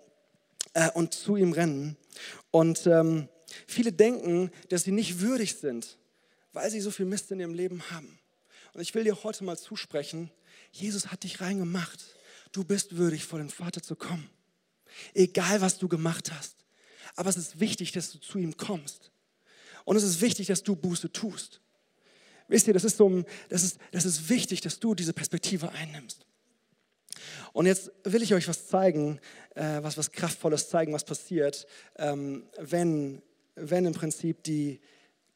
äh, 0.72 0.90
und 0.90 1.14
zu 1.14 1.36
ihm 1.36 1.52
rennen. 1.52 1.96
Und 2.50 2.86
ähm, 2.86 3.28
viele 3.66 3.92
denken, 3.92 4.50
dass 4.68 4.82
sie 4.82 4.92
nicht 4.92 5.20
würdig 5.20 5.56
sind, 5.56 5.98
weil 6.52 6.70
sie 6.70 6.80
so 6.80 6.90
viel 6.90 7.06
Mist 7.06 7.30
in 7.30 7.40
ihrem 7.40 7.54
Leben 7.54 7.90
haben. 7.90 8.18
Und 8.72 8.80
ich 8.80 8.94
will 8.94 9.04
dir 9.04 9.22
heute 9.22 9.44
mal 9.44 9.56
zusprechen, 9.56 10.30
Jesus 10.72 11.08
hat 11.08 11.22
dich 11.22 11.40
reingemacht 11.40 12.13
du 12.54 12.64
bist 12.64 12.96
würdig, 12.96 13.24
vor 13.24 13.38
den 13.38 13.50
Vater 13.50 13.82
zu 13.82 13.96
kommen. 13.96 14.30
Egal, 15.12 15.60
was 15.60 15.78
du 15.78 15.88
gemacht 15.88 16.32
hast. 16.32 16.56
Aber 17.16 17.28
es 17.28 17.36
ist 17.36 17.60
wichtig, 17.60 17.92
dass 17.92 18.10
du 18.10 18.18
zu 18.18 18.38
ihm 18.38 18.56
kommst. 18.56 19.10
Und 19.84 19.96
es 19.96 20.04
ist 20.04 20.20
wichtig, 20.20 20.46
dass 20.46 20.62
du 20.62 20.76
Buße 20.76 21.12
tust. 21.12 21.60
Wisst 22.48 22.66
ihr, 22.66 22.74
das 22.74 22.84
ist, 22.84 22.96
so, 22.96 23.24
das 23.48 23.64
ist, 23.64 23.78
das 23.90 24.04
ist 24.04 24.28
wichtig, 24.28 24.60
dass 24.60 24.78
du 24.78 24.94
diese 24.94 25.12
Perspektive 25.12 25.70
einnimmst. 25.72 26.26
Und 27.52 27.66
jetzt 27.66 27.90
will 28.04 28.22
ich 28.22 28.34
euch 28.34 28.48
was 28.48 28.68
zeigen, 28.68 29.20
äh, 29.54 29.82
was, 29.82 29.96
was 29.96 30.12
Kraftvolles 30.12 30.68
zeigen, 30.68 30.92
was 30.92 31.04
passiert, 31.04 31.66
ähm, 31.96 32.44
wenn, 32.58 33.22
wenn 33.54 33.86
im 33.86 33.94
Prinzip 33.94 34.42
die 34.42 34.80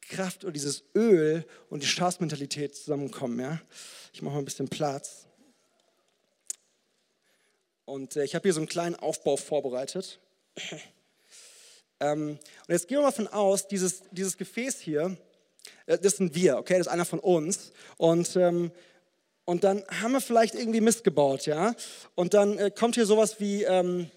Kraft 0.01 0.43
oder 0.43 0.53
dieses 0.53 0.83
Öl 0.95 1.45
und 1.69 1.83
die 1.83 1.87
Schafsmentalität 1.87 2.75
zusammenkommen. 2.75 3.39
Ja? 3.39 3.61
Ich 4.13 4.21
mache 4.21 4.33
mal 4.33 4.39
ein 4.39 4.45
bisschen 4.45 4.67
Platz. 4.67 5.28
Und 7.89 8.15
äh, 8.15 8.23
ich 8.23 8.35
habe 8.35 8.43
hier 8.43 8.53
so 8.53 8.59
einen 8.59 8.69
kleinen 8.69 8.95
Aufbau 8.95 9.35
vorbereitet. 9.35 10.19
ähm, 11.99 12.37
und 12.67 12.69
jetzt 12.69 12.87
gehen 12.87 12.99
wir 12.99 13.03
mal 13.03 13.11
von 13.11 13.27
aus, 13.27 13.67
dieses, 13.67 14.03
dieses 14.11 14.37
Gefäß 14.37 14.79
hier, 14.79 15.17
äh, 15.87 15.97
das 15.97 16.17
sind 16.17 16.35
wir, 16.35 16.57
okay, 16.57 16.77
das 16.77 16.87
ist 16.87 16.93
einer 16.93 17.05
von 17.05 17.19
uns. 17.19 17.71
Und, 17.97 18.35
ähm, 18.35 18.71
und 19.45 19.63
dann 19.63 19.83
haben 20.01 20.11
wir 20.11 20.21
vielleicht 20.21 20.53
irgendwie 20.53 20.81
Mist 20.81 21.03
gebaut, 21.03 21.47
ja. 21.47 21.73
Und 22.13 22.35
dann 22.35 22.59
äh, 22.59 22.69
kommt 22.69 22.93
hier 22.93 23.07
sowas 23.07 23.39
wie 23.39 23.63
ähm, 23.63 24.11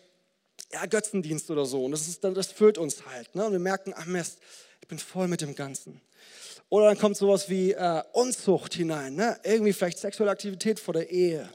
ja, 0.70 0.84
Götzendienst 0.84 1.50
oder 1.50 1.64
so. 1.64 1.86
Und 1.86 1.92
das, 1.92 2.06
ist, 2.08 2.22
das 2.22 2.52
füllt 2.52 2.76
uns 2.76 3.06
halt. 3.06 3.34
Ne? 3.34 3.46
Und 3.46 3.52
wir 3.52 3.58
merken, 3.58 3.94
ach 3.96 4.04
Mist, 4.04 4.38
ich 4.82 4.88
bin 4.88 4.98
voll 4.98 5.28
mit 5.28 5.40
dem 5.40 5.54
Ganzen. 5.54 6.02
Oder 6.68 6.86
dann 6.86 6.98
kommt 6.98 7.16
sowas 7.16 7.48
wie 7.48 7.72
äh, 7.72 8.02
Unzucht 8.12 8.74
hinein, 8.74 9.14
ne? 9.14 9.38
irgendwie 9.44 9.72
vielleicht 9.72 9.98
sexuelle 9.98 10.30
Aktivität 10.30 10.78
vor 10.78 10.92
der 10.92 11.10
Ehe 11.10 11.48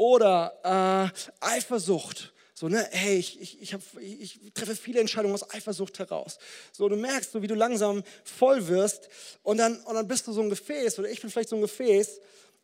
oder 0.00 1.12
äh, 1.12 1.44
Eifersucht. 1.44 2.32
So, 2.54 2.68
ne, 2.68 2.88
hey, 2.90 3.18
ich, 3.18 3.38
ich, 3.38 3.60
ich, 3.60 3.74
hab, 3.74 3.82
ich, 4.00 4.40
treffe 4.54 4.74
viele 4.74 4.98
Entscheidungen 4.98 5.34
aus 5.34 5.50
Eifersucht 5.50 5.98
heraus. 5.98 6.38
So, 6.72 6.88
du 6.88 6.96
merkst, 6.96 7.32
so 7.32 7.42
wie 7.42 7.46
du 7.46 7.54
langsam 7.54 8.02
voll 8.24 8.66
wirst 8.68 9.10
und 9.42 9.58
dann, 9.58 9.76
und 9.82 9.94
dann 9.94 10.08
bist 10.08 10.26
du 10.26 10.32
so 10.32 10.40
ein 10.40 10.48
Gefäß 10.48 10.98
oder 10.98 11.10
ich 11.10 11.20
bin 11.20 11.28
vielleicht 11.28 11.50
so 11.50 11.56
ein 11.56 11.60
Gefäß 11.60 12.18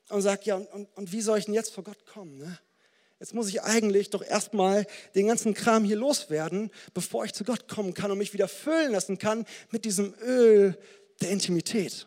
und 0.09 0.23
sag, 0.23 0.47
ja, 0.47 0.57
und, 0.57 0.67
und, 0.73 0.89
und 0.97 1.13
wie 1.13 1.21
soll 1.21 1.39
ich 1.39 1.45
denn 1.45 1.53
jetzt 1.53 1.75
vor 1.75 1.85
Gott 1.85 2.07
kommen? 2.07 2.39
Ne? 2.39 2.59
Jetzt 3.21 3.35
muss 3.35 3.49
ich 3.49 3.61
eigentlich 3.61 4.09
doch 4.09 4.23
erstmal 4.23 4.87
den 5.15 5.27
ganzen 5.27 5.53
Kram 5.53 5.85
hier 5.85 5.97
loswerden, 5.97 6.71
bevor 6.95 7.27
ich 7.27 7.35
zu 7.35 7.45
Gott 7.45 7.69
kommen 7.69 7.93
kann 7.93 8.11
und 8.11 8.17
mich 8.17 8.33
wieder 8.33 8.49
füllen 8.49 8.93
lassen 8.93 9.19
kann 9.19 9.45
mit 9.71 9.85
diesem 9.85 10.15
Öl 10.23 10.79
der 11.21 11.31
Intimität. 11.31 12.07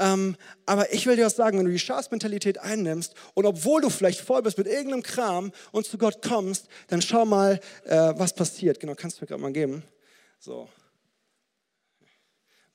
Ähm, 0.00 0.34
aber 0.64 0.94
ich 0.94 1.06
will 1.06 1.16
dir 1.16 1.26
was 1.26 1.36
sagen, 1.36 1.58
wenn 1.58 1.66
du 1.66 1.70
die 1.70 1.78
Schafsmentalität 1.78 2.58
einnimmst 2.58 3.14
und 3.34 3.44
obwohl 3.44 3.82
du 3.82 3.90
vielleicht 3.90 4.22
voll 4.22 4.40
bist 4.40 4.56
mit 4.56 4.66
irgendeinem 4.66 5.02
Kram 5.02 5.52
und 5.72 5.86
zu 5.86 5.98
Gott 5.98 6.22
kommst, 6.22 6.68
dann 6.88 7.02
schau 7.02 7.26
mal, 7.26 7.60
äh, 7.84 8.14
was 8.16 8.34
passiert. 8.34 8.80
Genau, 8.80 8.94
kannst 8.94 9.18
du 9.18 9.24
mir 9.24 9.28
gerade 9.28 9.42
mal 9.42 9.52
geben. 9.52 9.82
So. 10.38 10.70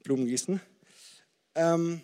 Blumen 0.03 0.27
gießen. 0.27 0.61
Ähm, 1.55 2.01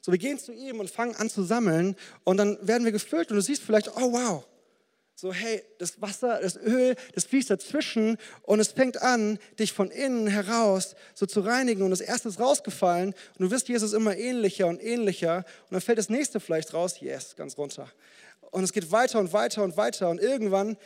so, 0.00 0.12
wir 0.12 0.18
gehen 0.18 0.38
zu 0.38 0.52
ihm 0.52 0.78
und 0.78 0.88
fangen 0.88 1.16
an 1.16 1.28
zu 1.28 1.42
sammeln 1.42 1.96
und 2.22 2.36
dann 2.36 2.56
werden 2.64 2.84
wir 2.84 2.92
gefüllt 2.92 3.30
und 3.30 3.36
du 3.36 3.42
siehst 3.42 3.64
vielleicht, 3.64 3.88
oh 3.96 4.12
wow, 4.12 4.46
so, 5.18 5.32
hey, 5.32 5.62
das 5.78 6.02
Wasser, 6.02 6.40
das 6.42 6.56
Öl, 6.56 6.94
das 7.14 7.24
fließt 7.24 7.48
dazwischen 7.48 8.18
und 8.42 8.60
es 8.60 8.68
fängt 8.68 9.00
an, 9.00 9.38
dich 9.58 9.72
von 9.72 9.90
innen 9.90 10.26
heraus 10.26 10.94
so 11.14 11.24
zu 11.24 11.40
reinigen 11.40 11.82
und 11.84 11.90
das 11.90 12.02
erste 12.02 12.28
ist 12.28 12.38
rausgefallen 12.38 13.14
und 13.38 13.40
du 13.40 13.50
wirst 13.50 13.66
Jesus 13.66 13.94
immer 13.94 14.14
ähnlicher 14.14 14.66
und 14.66 14.78
ähnlicher 14.82 15.36
und 15.36 15.72
dann 15.72 15.80
fällt 15.80 15.96
das 15.96 16.10
nächste 16.10 16.38
vielleicht 16.38 16.74
raus, 16.74 17.00
yes, 17.00 17.34
ganz 17.34 17.56
runter. 17.56 17.90
Und 18.50 18.62
es 18.64 18.74
geht 18.74 18.92
weiter 18.92 19.18
und 19.18 19.32
weiter 19.32 19.62
und 19.62 19.78
weiter 19.78 20.10
und 20.10 20.20
irgendwann 20.20 20.76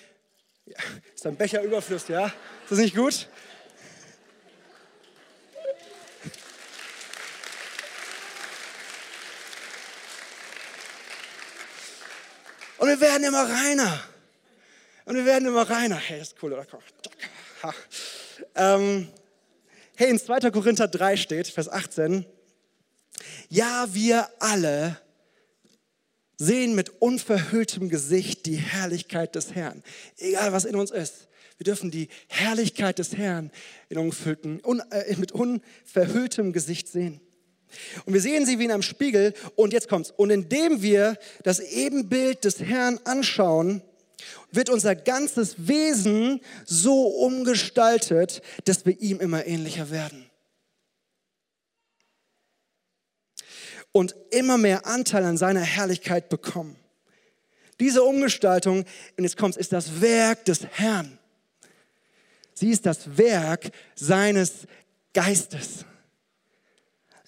ja, 0.65 0.77
ist 1.13 1.25
dein 1.25 1.35
Becher 1.37 1.63
überflüssig, 1.63 2.11
ja? 2.11 2.27
Ist 2.27 2.71
das 2.71 2.79
nicht 2.79 2.95
gut? 2.95 3.29
Und 12.79 12.89
wir 12.89 13.01
werden 13.01 13.25
immer 13.25 13.43
reiner. 13.43 14.01
Und 15.05 15.17
wir 15.17 15.25
werden 15.25 15.49
immer 15.49 15.69
reiner. 15.69 15.97
Hey, 15.97 16.19
das 16.19 16.29
ist 16.29 16.43
cool, 16.43 16.53
oder? 16.53 16.67
Ähm, 18.55 19.09
hey, 19.97 20.11
in 20.11 20.19
2. 20.19 20.51
Korinther 20.51 20.89
3 20.89 21.17
steht, 21.17 21.49
Vers 21.49 21.69
18, 21.69 22.25
Ja, 23.49 23.89
wir 23.93 24.29
alle 24.39 25.01
sehen 26.37 26.75
mit 26.75 27.01
unverhülltem 27.01 27.91
Gesicht 27.91 28.47
die 28.47 28.57
Herrlichkeit 28.57 29.35
des 29.35 29.55
Herrn. 29.55 29.83
Egal 30.17 30.53
was 30.53 30.65
in 30.65 30.75
uns 30.75 30.91
ist. 30.91 31.29
Wir 31.59 31.65
dürfen 31.65 31.91
die 31.91 32.09
Herrlichkeit 32.29 32.99
des 32.99 33.15
Herrn 33.15 33.51
in 33.91 33.99
ungefüllten, 33.99 34.63
un, 34.65 34.81
äh, 34.91 35.15
mit 35.17 35.33
unverhülltem 35.33 36.55
Gesicht 36.55 36.89
sehen. 36.89 37.21
Und 38.07 38.15
wir 38.15 38.21
sehen 38.23 38.47
sie 38.47 38.59
wie 38.59 38.65
in 38.65 38.73
einem 38.73 38.83
Spiegel. 38.83 39.35
Und 39.57 39.75
jetzt 39.75 39.89
kommt's. 39.89 40.11
Und 40.17 40.31
indem 40.31 40.81
wir 40.81 41.19
das 41.43 41.61
Ebenbild 41.61 42.45
des 42.45 42.61
Herrn 42.61 42.99
anschauen, 43.05 43.83
wird 44.53 44.71
unser 44.71 44.95
ganzes 44.95 45.69
Wesen 45.69 46.41
so 46.65 47.07
umgestaltet, 47.07 48.43
dass 48.65 48.87
wir 48.87 49.01
ihm 49.01 49.21
immer 49.21 49.47
ähnlicher 49.47 49.91
werden. 49.91 50.31
Und 53.93 54.15
immer 54.31 54.57
mehr 54.57 54.87
Anteil 54.87 55.25
an 55.25 55.37
seiner 55.37 55.61
Herrlichkeit 55.63 56.29
bekommen. 56.29 56.77
Diese 57.81 58.03
Umgestaltung, 58.03 58.85
und 59.17 59.25
jetzt 59.25 59.37
kommt's, 59.37 59.57
ist 59.57 59.73
das 59.73 60.01
Werk 60.01 60.45
des 60.45 60.67
Herrn. 60.67 61.19
Sie 62.55 62.71
ist 62.71 62.85
das 62.85 63.17
Werk 63.17 63.71
seines 63.95 64.67
Geistes. 65.15 65.87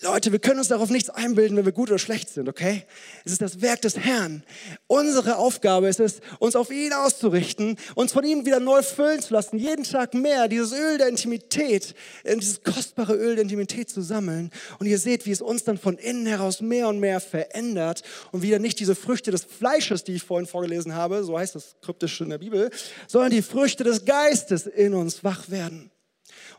Leute, 0.03 0.33
wir 0.33 0.41
können 0.41 0.59
uns 0.59 0.69
darauf 0.69 0.91
nichts 0.91 1.11
einbilden, 1.11 1.57
wenn 1.57 1.65
wir 1.65 1.73
gut 1.73 1.89
oder 1.89 1.99
schlecht 1.99 2.29
sind, 2.29 2.49
okay? 2.49 2.85
Es 3.25 3.33
ist 3.33 3.41
das 3.41 3.61
Werk 3.63 3.83
des 3.83 3.97
Herrn. 3.97 4.43
Unsere 4.89 5.37
Aufgabe 5.37 5.89
ist 5.89 6.01
es, 6.01 6.21
uns 6.41 6.57
auf 6.57 6.73
ihn 6.73 6.93
auszurichten, 6.93 7.77
uns 7.95 8.13
von 8.13 8.25
ihm 8.25 8.45
wieder 8.45 8.59
neu 8.59 8.83
füllen 8.83 9.23
zu 9.23 9.33
lassen, 9.33 9.59
jeden 9.59 9.85
Tag 9.85 10.15
mehr 10.15 10.49
dieses 10.49 10.73
Öl 10.73 10.99
der 10.99 11.07
Intimität, 11.07 11.95
äh, 12.25 12.37
dieses 12.37 12.63
kostbare 12.65 13.15
Öl 13.15 13.37
der 13.37 13.43
Intimität 13.43 13.91
zu 13.91 14.03
sammeln. 14.03 14.51
Und 14.81 14.87
ihr 14.87 14.99
seht, 14.99 15.25
wie 15.25 15.31
es 15.31 15.41
uns 15.41 15.63
dann 15.63 15.79
von 15.79 15.97
innen 15.99 16.27
heraus 16.27 16.61
mehr 16.61 16.89
und 16.89 16.99
mehr 16.99 17.21
verändert 17.21 18.03
und 18.33 18.43
wieder 18.43 18.59
nicht 18.59 18.81
diese 18.81 18.97
Früchte 18.97 19.31
des 19.31 19.45
Fleisches, 19.45 20.03
die 20.03 20.15
ich 20.15 20.25
vorhin 20.25 20.49
vorgelesen 20.49 20.97
habe, 20.97 21.23
so 21.23 21.39
heißt 21.39 21.55
das 21.55 21.77
kryptisch 21.81 22.21
in 22.21 22.31
der 22.31 22.39
Bibel, 22.39 22.71
sondern 23.07 23.31
die 23.31 23.43
Früchte 23.43 23.85
des 23.85 24.05
Geistes 24.05 24.67
in 24.67 24.95
uns 24.95 25.23
wach 25.23 25.49
werden. 25.49 25.93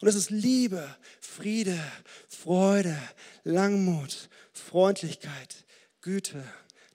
Und 0.03 0.09
es 0.09 0.15
ist 0.15 0.31
Liebe, 0.31 0.97
Friede, 1.21 1.79
Freude, 2.27 2.97
Langmut, 3.45 4.27
Freundlichkeit, 4.51 5.63
Güte, 6.01 6.43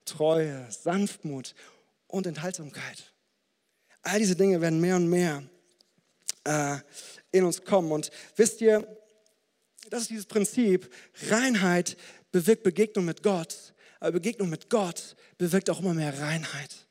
Treue, 0.04 0.70
Sanftmut 0.70 1.54
und 2.06 2.26
Enthaltsamkeit. 2.26 3.14
All 4.02 4.18
diese 4.18 4.36
Dinge 4.36 4.60
werden 4.60 4.78
mehr 4.78 4.96
und 4.96 5.08
mehr 5.08 5.42
äh, 6.44 6.76
in 7.32 7.46
uns 7.46 7.64
kommen. 7.64 7.92
Und 7.92 8.10
wisst 8.36 8.60
ihr, 8.60 8.86
das 9.88 10.02
ist 10.02 10.10
dieses 10.10 10.26
Prinzip, 10.26 10.94
Reinheit 11.30 11.96
bewirkt 12.30 12.62
Begegnung 12.62 13.06
mit 13.06 13.22
Gott, 13.22 13.72
aber 14.00 14.12
Begegnung 14.12 14.50
mit 14.50 14.68
Gott 14.68 15.16
bewirkt 15.38 15.70
auch 15.70 15.80
immer 15.80 15.94
mehr 15.94 16.20
Reinheit. 16.20 16.87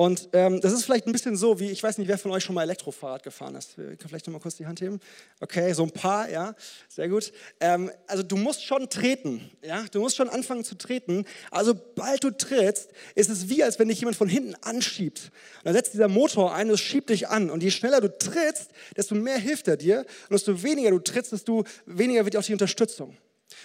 Und 0.00 0.28
ähm, 0.32 0.60
das 0.60 0.72
ist 0.72 0.84
vielleicht 0.84 1.08
ein 1.08 1.12
bisschen 1.12 1.36
so, 1.36 1.58
wie, 1.58 1.72
ich 1.72 1.82
weiß 1.82 1.98
nicht, 1.98 2.06
wer 2.06 2.18
von 2.18 2.30
euch 2.30 2.44
schon 2.44 2.54
mal 2.54 2.62
Elektrofahrrad 2.62 3.24
gefahren 3.24 3.56
ist. 3.56 3.76
Ich 3.78 3.98
kann 3.98 4.08
vielleicht 4.08 4.28
noch 4.28 4.32
mal 4.32 4.38
kurz 4.38 4.54
die 4.54 4.64
Hand 4.64 4.80
heben. 4.80 5.00
Okay, 5.40 5.72
so 5.72 5.82
ein 5.82 5.90
paar, 5.90 6.30
ja, 6.30 6.54
sehr 6.88 7.08
gut. 7.08 7.32
Ähm, 7.58 7.90
also 8.06 8.22
du 8.22 8.36
musst 8.36 8.64
schon 8.64 8.88
treten, 8.88 9.50
ja, 9.60 9.84
du 9.90 9.98
musst 9.98 10.14
schon 10.14 10.28
anfangen 10.28 10.62
zu 10.62 10.76
treten. 10.76 11.24
Also 11.50 11.74
bald 11.96 12.22
du 12.22 12.30
trittst, 12.30 12.92
ist 13.16 13.28
es 13.28 13.48
wie, 13.48 13.64
als 13.64 13.80
wenn 13.80 13.88
dich 13.88 13.98
jemand 13.98 14.16
von 14.16 14.28
hinten 14.28 14.54
anschiebt. 14.62 15.32
Und 15.56 15.64
dann 15.64 15.74
setzt 15.74 15.94
dieser 15.94 16.06
Motor 16.06 16.54
ein 16.54 16.68
und 16.68 16.74
es 16.74 16.80
schiebt 16.80 17.10
dich 17.10 17.26
an. 17.26 17.50
Und 17.50 17.64
je 17.64 17.72
schneller 17.72 18.00
du 18.00 18.16
trittst, 18.16 18.70
desto 18.96 19.16
mehr 19.16 19.38
hilft 19.38 19.66
er 19.66 19.76
dir. 19.76 20.06
Und 20.28 20.34
desto 20.34 20.62
weniger 20.62 20.92
du 20.92 21.00
trittst, 21.00 21.32
desto 21.32 21.64
weniger 21.86 22.24
wird 22.24 22.36
auch 22.36 22.44
die 22.44 22.52
Unterstützung. 22.52 23.16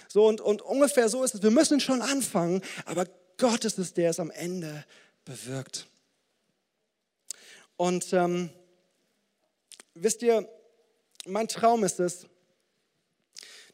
So, 0.08 0.26
und, 0.26 0.40
und 0.40 0.62
ungefähr 0.62 1.08
so 1.08 1.22
ist 1.22 1.36
es. 1.36 1.44
Wir 1.44 1.52
müssen 1.52 1.78
schon 1.78 2.02
anfangen, 2.02 2.60
aber 2.86 3.06
Gott 3.38 3.64
ist 3.64 3.78
es, 3.78 3.94
der 3.94 4.10
es 4.10 4.18
am 4.18 4.32
Ende 4.32 4.84
bewirkt. 5.24 5.86
Und 7.76 8.12
ähm, 8.12 8.50
wisst 9.94 10.22
ihr, 10.22 10.48
mein 11.26 11.48
Traum 11.48 11.84
ist 11.84 12.00
es, 12.00 12.26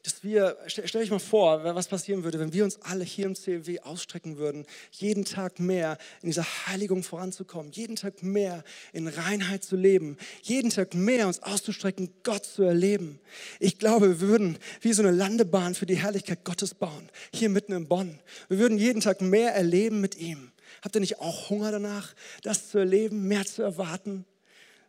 dass 0.03 0.23
wir, 0.23 0.57
stell, 0.65 1.01
euch 1.01 1.11
mal 1.11 1.19
vor, 1.19 1.63
was 1.63 1.87
passieren 1.87 2.23
würde, 2.23 2.39
wenn 2.39 2.53
wir 2.53 2.63
uns 2.63 2.81
alle 2.81 3.03
hier 3.03 3.25
im 3.25 3.35
CLW 3.35 3.81
ausstrecken 3.81 4.37
würden, 4.37 4.65
jeden 4.91 5.25
Tag 5.25 5.59
mehr 5.59 5.97
in 6.21 6.29
dieser 6.29 6.45
Heiligung 6.65 7.03
voranzukommen, 7.03 7.71
jeden 7.71 7.95
Tag 7.95 8.23
mehr 8.23 8.63
in 8.93 9.07
Reinheit 9.07 9.63
zu 9.63 9.75
leben, 9.75 10.17
jeden 10.41 10.71
Tag 10.71 10.95
mehr 10.95 11.27
uns 11.27 11.43
auszustrecken, 11.43 12.11
Gott 12.23 12.45
zu 12.45 12.63
erleben. 12.63 13.19
Ich 13.59 13.77
glaube, 13.77 14.19
wir 14.19 14.27
würden 14.27 14.57
wie 14.81 14.93
so 14.93 15.03
eine 15.03 15.11
Landebahn 15.11 15.75
für 15.75 15.85
die 15.85 15.97
Herrlichkeit 15.97 16.43
Gottes 16.43 16.73
bauen, 16.73 17.09
hier 17.33 17.49
mitten 17.49 17.73
in 17.73 17.87
Bonn. 17.87 18.19
Wir 18.49 18.57
würden 18.57 18.77
jeden 18.77 19.01
Tag 19.01 19.21
mehr 19.21 19.53
erleben 19.53 20.01
mit 20.01 20.15
ihm. 20.15 20.50
Habt 20.81 20.95
ihr 20.95 21.01
nicht 21.01 21.19
auch 21.19 21.49
Hunger 21.49 21.71
danach, 21.71 22.13
das 22.43 22.69
zu 22.69 22.79
erleben, 22.79 23.27
mehr 23.27 23.45
zu 23.45 23.61
erwarten? 23.61 24.25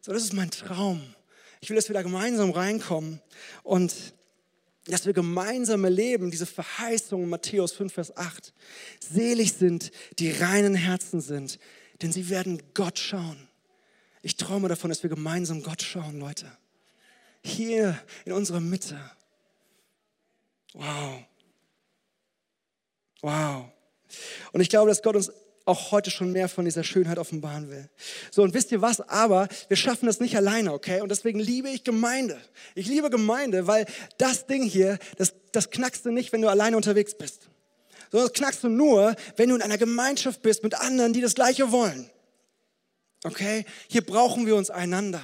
So, 0.00 0.12
das 0.12 0.24
ist 0.24 0.32
mein 0.32 0.50
Traum. 0.50 1.02
Ich 1.60 1.70
will, 1.70 1.76
dass 1.76 1.88
wir 1.88 1.94
da 1.94 2.02
gemeinsam 2.02 2.50
reinkommen 2.50 3.20
und 3.62 3.94
dass 4.86 5.06
wir 5.06 5.12
gemeinsam 5.12 5.84
erleben, 5.84 6.30
diese 6.30 6.46
Verheißung 6.46 7.22
in 7.22 7.28
Matthäus 7.28 7.72
5, 7.72 7.92
Vers 7.92 8.16
8. 8.16 8.52
Selig 9.00 9.52
sind, 9.52 9.92
die 10.18 10.32
reinen 10.32 10.74
Herzen 10.74 11.20
sind, 11.20 11.58
denn 12.00 12.12
sie 12.12 12.28
werden 12.28 12.60
Gott 12.74 12.98
schauen. 12.98 13.48
Ich 14.22 14.36
träume 14.36 14.68
davon, 14.68 14.90
dass 14.90 15.02
wir 15.02 15.10
gemeinsam 15.10 15.62
Gott 15.62 15.82
schauen, 15.82 16.18
Leute. 16.18 16.50
Hier 17.44 17.98
in 18.24 18.32
unserer 18.32 18.60
Mitte. 18.60 18.98
Wow. 20.74 21.24
Wow. 23.20 23.66
Und 24.52 24.60
ich 24.60 24.68
glaube, 24.68 24.88
dass 24.88 25.02
Gott 25.02 25.16
uns 25.16 25.32
auch 25.64 25.90
heute 25.92 26.10
schon 26.10 26.32
mehr 26.32 26.48
von 26.48 26.64
dieser 26.64 26.84
Schönheit 26.84 27.18
offenbaren 27.18 27.70
will. 27.70 27.88
So, 28.30 28.42
und 28.42 28.54
wisst 28.54 28.72
ihr 28.72 28.82
was? 28.82 29.00
Aber 29.00 29.48
wir 29.68 29.76
schaffen 29.76 30.06
das 30.06 30.20
nicht 30.20 30.36
alleine, 30.36 30.72
okay? 30.72 31.00
Und 31.00 31.10
deswegen 31.10 31.38
liebe 31.38 31.68
ich 31.68 31.84
Gemeinde. 31.84 32.40
Ich 32.74 32.86
liebe 32.86 33.10
Gemeinde, 33.10 33.66
weil 33.66 33.86
das 34.18 34.46
Ding 34.46 34.62
hier, 34.62 34.98
das, 35.16 35.34
das 35.52 35.70
knackst 35.70 36.04
du 36.04 36.10
nicht, 36.10 36.32
wenn 36.32 36.42
du 36.42 36.48
alleine 36.48 36.76
unterwegs 36.76 37.14
bist. 37.16 37.48
Sondern 38.10 38.28
das 38.28 38.38
knackst 38.38 38.64
du 38.64 38.68
nur, 38.68 39.14
wenn 39.36 39.48
du 39.48 39.54
in 39.54 39.62
einer 39.62 39.78
Gemeinschaft 39.78 40.42
bist 40.42 40.62
mit 40.62 40.74
anderen, 40.74 41.12
die 41.12 41.20
das 41.20 41.34
Gleiche 41.34 41.72
wollen. 41.72 42.10
Okay? 43.24 43.64
Hier 43.88 44.02
brauchen 44.02 44.46
wir 44.46 44.56
uns 44.56 44.70
einander. 44.70 45.22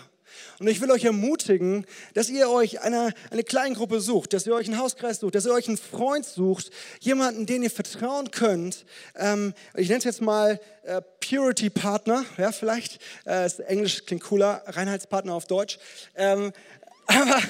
Und 0.59 0.69
ich 0.69 0.81
will 0.81 0.91
euch 0.91 1.05
ermutigen, 1.05 1.87
dass 2.15 2.29
ihr 2.29 2.51
euch 2.51 2.81
eine, 2.81 3.13
eine 3.31 3.45
Kleingruppe 3.45 4.01
sucht, 4.01 4.33
dass 4.33 4.47
ihr 4.47 4.55
euch 4.55 4.67
einen 4.67 4.79
Hauskreis 4.79 5.21
sucht, 5.21 5.35
dass 5.35 5.47
ihr 5.47 5.53
euch 5.53 5.69
einen 5.69 5.77
Freund 5.77 6.25
sucht, 6.25 6.71
jemanden, 7.01 7.47
den 7.47 7.63
ihr 7.63 7.71
vertrauen 7.71 8.31
könnt. 8.31 8.85
Ähm, 9.17 9.55
ich 9.77 9.89
nenne 9.89 9.99
es 9.99 10.05
jetzt 10.05 10.21
mal 10.21 10.61
äh, 10.83 11.03
Purity 11.21 11.71
Partner, 11.71 12.25
ja, 12.37 12.53
vielleicht. 12.53 13.01
Äh, 13.25 13.49
Englisch 13.67 14.05
klingt 14.05 14.23
cooler, 14.25 14.63
Reinheitspartner 14.67 15.35
auf 15.35 15.47
Deutsch. 15.47 15.79
Ähm, 16.15 16.53
aber 17.07 17.41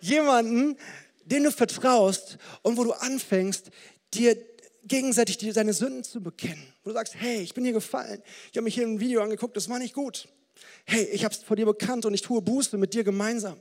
jemanden, 0.00 0.76
den 1.24 1.44
du 1.44 1.50
vertraust 1.50 2.38
und 2.62 2.76
wo 2.76 2.84
du 2.84 2.92
anfängst, 2.92 3.70
dir 4.14 4.36
gegenseitig 4.84 5.38
deine 5.38 5.72
Sünden 5.72 6.04
zu 6.04 6.22
bekennen. 6.22 6.62
Wo 6.82 6.90
du 6.90 6.94
sagst, 6.94 7.14
hey, 7.16 7.40
ich 7.40 7.54
bin 7.54 7.64
hier 7.64 7.72
gefallen. 7.72 8.22
Ich 8.50 8.56
habe 8.56 8.64
mich 8.64 8.74
hier 8.74 8.86
ein 8.86 9.00
Video 9.00 9.22
angeguckt, 9.22 9.56
das 9.56 9.68
war 9.68 9.78
nicht 9.78 9.94
gut 9.94 10.28
hey, 10.84 11.04
ich 11.12 11.24
habe 11.24 11.34
es 11.34 11.42
vor 11.42 11.56
dir 11.56 11.66
bekannt 11.66 12.04
und 12.04 12.14
ich 12.14 12.22
tue 12.22 12.40
Buße 12.42 12.76
mit 12.78 12.94
dir 12.94 13.04
gemeinsam. 13.04 13.60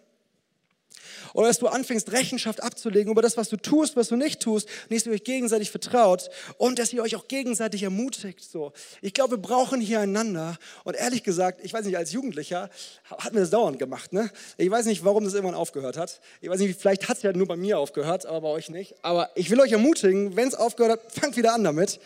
Oder 1.33 1.47
dass 1.47 1.59
du 1.59 1.67
anfängst, 1.67 2.11
Rechenschaft 2.11 2.63
abzulegen 2.63 3.11
über 3.11 3.21
das, 3.21 3.37
was 3.37 3.49
du 3.49 3.57
tust, 3.57 3.95
was 3.95 4.09
du 4.09 4.15
nicht 4.15 4.41
tust, 4.41 4.67
und 4.89 4.95
dass 4.95 5.05
ihr 5.05 5.11
euch 5.11 5.23
gegenseitig 5.23 5.71
vertraut 5.71 6.29
und 6.57 6.79
dass 6.79 6.93
ihr 6.93 7.01
euch 7.01 7.15
auch 7.15 7.27
gegenseitig 7.27 7.83
ermutigt. 7.83 8.43
So. 8.43 8.73
Ich 9.01 9.13
glaube, 9.13 9.31
wir 9.31 9.41
brauchen 9.41 9.81
hier 9.81 9.99
einander. 9.99 10.57
Und 10.83 10.95
ehrlich 10.95 11.23
gesagt, 11.23 11.61
ich 11.63 11.73
weiß 11.73 11.85
nicht, 11.85 11.97
als 11.97 12.11
Jugendlicher 12.11 12.69
hat 13.09 13.33
mir 13.33 13.41
das 13.41 13.49
dauernd 13.49 13.79
gemacht. 13.79 14.13
Ne? 14.13 14.29
Ich 14.57 14.69
weiß 14.69 14.85
nicht, 14.85 15.03
warum 15.03 15.23
das 15.23 15.33
irgendwann 15.33 15.55
aufgehört 15.55 15.97
hat. 15.97 16.21
Ich 16.41 16.49
weiß 16.49 16.59
nicht, 16.59 16.79
vielleicht 16.79 17.07
hat 17.09 17.17
es 17.17 17.23
ja 17.23 17.33
nur 17.33 17.47
bei 17.47 17.55
mir 17.55 17.79
aufgehört, 17.79 18.25
aber 18.25 18.41
bei 18.41 18.49
euch 18.49 18.69
nicht. 18.69 18.95
Aber 19.03 19.29
ich 19.35 19.49
will 19.49 19.59
euch 19.59 19.71
ermutigen, 19.71 20.35
wenn 20.35 20.47
es 20.47 20.55
aufgehört 20.55 20.99
hat, 20.99 21.11
fangt 21.11 21.37
wieder 21.37 21.53
an 21.53 21.63
damit. 21.63 21.99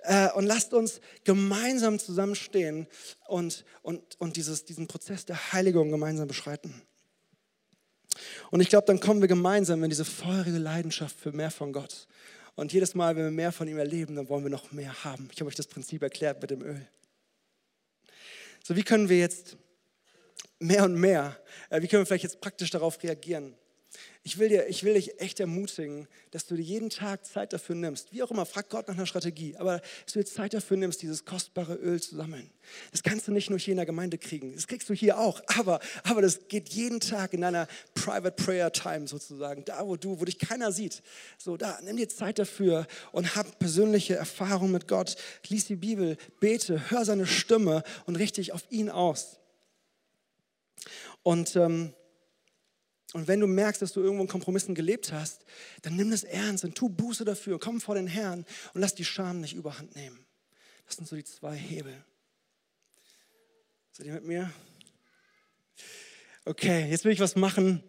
Äh, 0.00 0.30
und 0.32 0.46
lasst 0.46 0.74
uns 0.74 1.00
gemeinsam 1.24 1.98
zusammenstehen 1.98 2.86
und, 3.26 3.64
und, 3.82 4.02
und 4.18 4.36
dieses, 4.36 4.64
diesen 4.64 4.86
Prozess 4.86 5.24
der 5.24 5.52
Heiligung 5.52 5.90
gemeinsam 5.90 6.28
beschreiten. 6.28 6.82
Und 8.50 8.60
ich 8.60 8.68
glaube, 8.68 8.86
dann 8.86 9.00
kommen 9.00 9.20
wir 9.20 9.28
gemeinsam 9.28 9.82
in 9.84 9.90
diese 9.90 10.04
feurige 10.04 10.58
Leidenschaft 10.58 11.18
für 11.18 11.32
mehr 11.32 11.50
von 11.50 11.72
Gott. 11.72 12.06
Und 12.54 12.72
jedes 12.72 12.94
Mal, 12.94 13.16
wenn 13.16 13.24
wir 13.24 13.30
mehr 13.30 13.52
von 13.52 13.66
ihm 13.66 13.78
erleben, 13.78 14.16
dann 14.16 14.28
wollen 14.28 14.44
wir 14.44 14.50
noch 14.50 14.72
mehr 14.72 15.04
haben. 15.04 15.28
Ich 15.32 15.40
habe 15.40 15.48
euch 15.48 15.54
das 15.54 15.66
Prinzip 15.66 16.02
erklärt 16.02 16.40
mit 16.42 16.50
dem 16.50 16.62
Öl. 16.62 16.86
So, 18.62 18.76
wie 18.76 18.82
können 18.82 19.08
wir 19.08 19.18
jetzt 19.18 19.56
mehr 20.58 20.84
und 20.84 20.94
mehr, 20.94 21.36
äh, 21.70 21.82
wie 21.82 21.88
können 21.88 22.02
wir 22.02 22.06
vielleicht 22.06 22.24
jetzt 22.24 22.40
praktisch 22.40 22.70
darauf 22.70 23.02
reagieren? 23.02 23.54
Ich 24.24 24.38
will, 24.38 24.48
dir, 24.48 24.68
ich 24.68 24.84
will 24.84 24.94
dich 24.94 25.20
echt 25.20 25.40
ermutigen, 25.40 26.06
dass 26.30 26.46
du 26.46 26.54
dir 26.54 26.62
jeden 26.62 26.90
Tag 26.90 27.26
Zeit 27.26 27.52
dafür 27.52 27.74
nimmst. 27.74 28.12
Wie 28.12 28.22
auch 28.22 28.30
immer, 28.30 28.46
frag 28.46 28.70
Gott 28.70 28.86
nach 28.86 28.94
einer 28.94 29.06
Strategie. 29.06 29.56
Aber 29.56 29.80
dass 30.04 30.12
du 30.12 30.20
dir 30.20 30.24
Zeit 30.24 30.54
dafür 30.54 30.76
nimmst, 30.76 31.02
dieses 31.02 31.24
kostbare 31.24 31.74
Öl 31.74 32.00
zu 32.00 32.14
sammeln. 32.14 32.48
Das 32.92 33.02
kannst 33.02 33.26
du 33.26 33.32
nicht 33.32 33.50
nur 33.50 33.58
hier 33.58 33.72
in 33.72 33.78
der 33.78 33.86
Gemeinde 33.86 34.18
kriegen. 34.18 34.54
Das 34.54 34.68
kriegst 34.68 34.88
du 34.88 34.94
hier 34.94 35.18
auch. 35.18 35.42
Aber, 35.58 35.80
aber 36.04 36.22
das 36.22 36.46
geht 36.46 36.68
jeden 36.68 37.00
Tag 37.00 37.32
in 37.32 37.40
deiner 37.40 37.66
Private 37.94 38.40
Prayer 38.40 38.70
Time 38.70 39.08
sozusagen. 39.08 39.64
Da, 39.64 39.84
wo 39.84 39.96
du, 39.96 40.20
wo 40.20 40.24
dich 40.24 40.38
keiner 40.38 40.70
sieht. 40.70 41.02
So, 41.36 41.56
da, 41.56 41.80
nimm 41.82 41.96
dir 41.96 42.08
Zeit 42.08 42.38
dafür 42.38 42.86
und 43.10 43.34
hab 43.34 43.58
persönliche 43.58 44.14
Erfahrungen 44.14 44.70
mit 44.70 44.86
Gott. 44.86 45.16
Lies 45.48 45.66
die 45.66 45.74
Bibel, 45.74 46.16
bete, 46.38 46.92
hör 46.92 47.04
seine 47.04 47.26
Stimme 47.26 47.82
und 48.06 48.14
richte 48.14 48.40
dich 48.40 48.52
auf 48.52 48.62
ihn 48.70 48.88
aus. 48.88 49.40
Und, 51.24 51.56
ähm, 51.56 51.92
und 53.12 53.28
wenn 53.28 53.40
du 53.40 53.46
merkst, 53.46 53.82
dass 53.82 53.92
du 53.92 54.00
irgendwo 54.00 54.22
in 54.22 54.28
Kompromissen 54.28 54.74
gelebt 54.74 55.12
hast, 55.12 55.44
dann 55.82 55.96
nimm 55.96 56.10
das 56.10 56.24
ernst 56.24 56.64
und 56.64 56.74
tu 56.74 56.88
Buße 56.88 57.24
dafür. 57.24 57.58
Komm 57.58 57.80
vor 57.80 57.94
den 57.94 58.06
Herrn 58.06 58.46
und 58.72 58.80
lass 58.80 58.94
die 58.94 59.04
Scham 59.04 59.40
nicht 59.40 59.54
überhand 59.54 59.94
nehmen. 59.94 60.24
Das 60.86 60.96
sind 60.96 61.06
so 61.06 61.16
die 61.16 61.24
zwei 61.24 61.54
Hebel. 61.54 61.94
Seid 63.92 64.06
ihr 64.06 64.14
mit 64.14 64.24
mir? 64.24 64.50
Okay, 66.44 66.88
jetzt 66.88 67.04
will 67.04 67.12
ich 67.12 67.20
was 67.20 67.36
machen, 67.36 67.82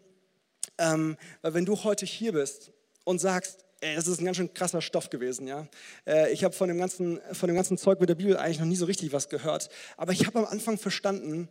ähm, 0.78 1.18
weil 1.42 1.54
wenn 1.54 1.66
du 1.66 1.84
heute 1.84 2.06
hier 2.06 2.34
bist 2.34 2.72
und 3.04 3.20
sagst, 3.20 3.66
ey, 3.80 3.96
das 3.96 4.08
ist 4.08 4.20
ein 4.20 4.26
ganz 4.26 4.38
schön 4.38 4.54
krasser 4.54 4.82
Stoff 4.82 5.10
gewesen, 5.10 5.48
ja. 5.48 5.68
Äh, 6.06 6.32
ich 6.34 6.44
habe 6.44 6.54
von, 6.54 6.70
von 6.80 7.48
dem 7.48 7.56
ganzen 7.56 7.78
Zeug 7.78 8.00
mit 8.00 8.10
der 8.10 8.16
Bibel 8.16 8.38
eigentlich 8.38 8.60
noch 8.60 8.66
nie 8.66 8.76
so 8.76 8.86
richtig 8.86 9.12
was 9.14 9.30
gehört, 9.30 9.70
aber 9.98 10.12
ich 10.12 10.26
habe 10.28 10.40
am 10.40 10.46
Anfang 10.46 10.78
verstanden, 10.78 11.50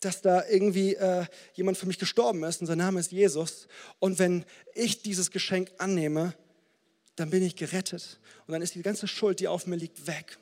dass 0.00 0.22
da 0.22 0.46
irgendwie 0.48 0.94
äh, 0.94 1.24
jemand 1.54 1.76
für 1.76 1.86
mich 1.86 1.98
gestorben 1.98 2.44
ist 2.44 2.60
und 2.60 2.66
sein 2.66 2.78
Name 2.78 3.00
ist 3.00 3.10
Jesus. 3.10 3.66
Und 3.98 4.18
wenn 4.18 4.44
ich 4.74 5.02
dieses 5.02 5.30
Geschenk 5.30 5.72
annehme, 5.78 6.34
dann 7.16 7.30
bin 7.30 7.42
ich 7.42 7.56
gerettet. 7.56 8.20
Und 8.46 8.52
dann 8.52 8.62
ist 8.62 8.74
die 8.74 8.82
ganze 8.82 9.08
Schuld, 9.08 9.40
die 9.40 9.48
auf 9.48 9.66
mir 9.66 9.76
liegt, 9.76 10.06
weg. 10.06 10.38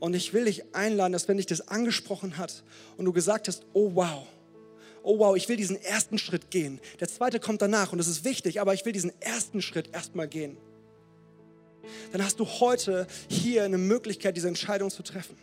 Und 0.00 0.14
ich 0.14 0.32
will 0.32 0.46
dich 0.46 0.74
einladen, 0.74 1.12
dass 1.12 1.28
wenn 1.28 1.36
dich 1.36 1.46
das 1.46 1.68
angesprochen 1.68 2.38
hat 2.38 2.64
und 2.96 3.04
du 3.04 3.12
gesagt 3.12 3.48
hast, 3.48 3.66
oh 3.74 3.90
wow, 3.94 4.26
oh 5.02 5.18
wow, 5.18 5.36
ich 5.36 5.48
will 5.48 5.56
diesen 5.56 5.76
ersten 5.82 6.18
Schritt 6.18 6.50
gehen. 6.50 6.80
Der 7.00 7.08
zweite 7.08 7.40
kommt 7.40 7.60
danach 7.60 7.92
und 7.92 7.98
das 7.98 8.08
ist 8.08 8.24
wichtig, 8.24 8.60
aber 8.60 8.74
ich 8.74 8.84
will 8.86 8.92
diesen 8.92 9.12
ersten 9.20 9.60
Schritt 9.60 9.92
erstmal 9.92 10.28
gehen. 10.28 10.56
Dann 12.12 12.24
hast 12.24 12.38
du 12.38 12.46
heute 12.46 13.06
hier 13.28 13.64
eine 13.64 13.78
Möglichkeit, 13.78 14.36
diese 14.36 14.48
Entscheidung 14.48 14.90
zu 14.90 15.02
treffen 15.02 15.36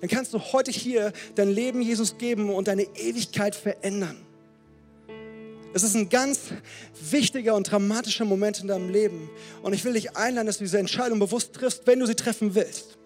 dann 0.00 0.10
kannst 0.10 0.34
du 0.34 0.40
heute 0.40 0.70
hier 0.70 1.12
dein 1.34 1.50
Leben 1.50 1.82
Jesus 1.82 2.18
geben 2.18 2.50
und 2.50 2.68
deine 2.68 2.84
Ewigkeit 2.96 3.54
verändern. 3.54 4.16
Es 5.74 5.82
ist 5.82 5.96
ein 5.96 6.08
ganz 6.08 6.38
wichtiger 7.10 7.56
und 7.56 7.68
dramatischer 7.68 8.24
Moment 8.24 8.60
in 8.60 8.68
deinem 8.68 8.90
Leben. 8.90 9.28
Und 9.60 9.72
ich 9.72 9.84
will 9.84 9.94
dich 9.94 10.16
einladen, 10.16 10.46
dass 10.46 10.58
du 10.58 10.64
diese 10.64 10.78
Entscheidung 10.78 11.18
bewusst 11.18 11.52
triffst, 11.52 11.84
wenn 11.86 11.98
du 11.98 12.06
sie 12.06 12.14
treffen 12.14 12.54
willst. 12.54 12.96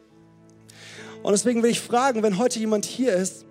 Und 1.22 1.32
deswegen 1.32 1.62
will 1.62 1.70
ich 1.70 1.80
fragen, 1.80 2.22
wenn 2.22 2.36
heute 2.36 2.58
jemand 2.58 2.84
hier 2.84 3.14
ist, 3.14 3.46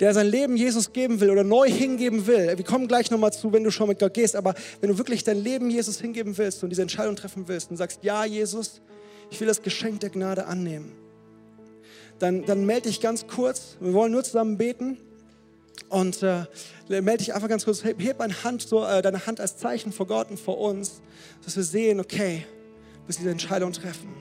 der 0.00 0.12
sein 0.12 0.26
Leben 0.26 0.56
Jesus 0.56 0.92
geben 0.92 1.20
will 1.20 1.30
oder 1.30 1.44
neu 1.44 1.70
hingeben 1.70 2.26
will. 2.26 2.56
Wir 2.56 2.64
kommen 2.64 2.88
gleich 2.88 3.12
nochmal 3.12 3.32
zu, 3.32 3.52
wenn 3.52 3.62
du 3.62 3.70
schon 3.70 3.86
mit 3.86 4.00
Gott 4.00 4.14
gehst, 4.14 4.34
aber 4.34 4.54
wenn 4.80 4.90
du 4.90 4.98
wirklich 4.98 5.22
dein 5.22 5.42
Leben 5.42 5.70
Jesus 5.70 6.00
hingeben 6.00 6.36
willst 6.36 6.64
und 6.64 6.70
diese 6.70 6.82
Entscheidung 6.82 7.14
treffen 7.14 7.46
willst 7.46 7.70
und 7.70 7.76
sagst, 7.76 8.02
ja, 8.02 8.24
Jesus, 8.24 8.80
ich 9.30 9.38
will 9.38 9.46
das 9.46 9.62
Geschenk 9.62 10.00
der 10.00 10.10
Gnade 10.10 10.46
annehmen 10.46 10.99
dann, 12.20 12.44
dann 12.44 12.64
melde 12.64 12.88
dich 12.88 13.00
ganz 13.00 13.26
kurz. 13.26 13.76
Wir 13.80 13.92
wollen 13.92 14.12
nur 14.12 14.22
zusammen 14.22 14.56
beten. 14.56 14.98
Und 15.88 16.22
äh, 16.22 16.44
melde 16.88 17.18
dich 17.18 17.34
einfach 17.34 17.48
ganz 17.48 17.64
kurz, 17.64 17.82
heb, 17.82 18.00
heb 18.00 18.18
deine, 18.18 18.44
Hand 18.44 18.62
so, 18.62 18.84
äh, 18.84 19.02
deine 19.02 19.26
Hand 19.26 19.40
als 19.40 19.56
Zeichen 19.56 19.92
vor 19.92 20.06
Gott 20.06 20.30
und 20.30 20.38
vor 20.38 20.58
uns, 20.58 21.00
dass 21.44 21.56
wir 21.56 21.64
sehen, 21.64 21.98
okay, 21.98 22.46
bis 23.08 23.16
diese 23.16 23.30
Entscheidung 23.30 23.72
treffen. 23.72 24.14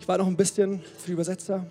Ich 0.00 0.06
war 0.06 0.18
noch 0.18 0.26
ein 0.28 0.36
bisschen 0.36 0.80
für 0.98 1.06
die 1.06 1.12
Übersetzer. 1.12 1.66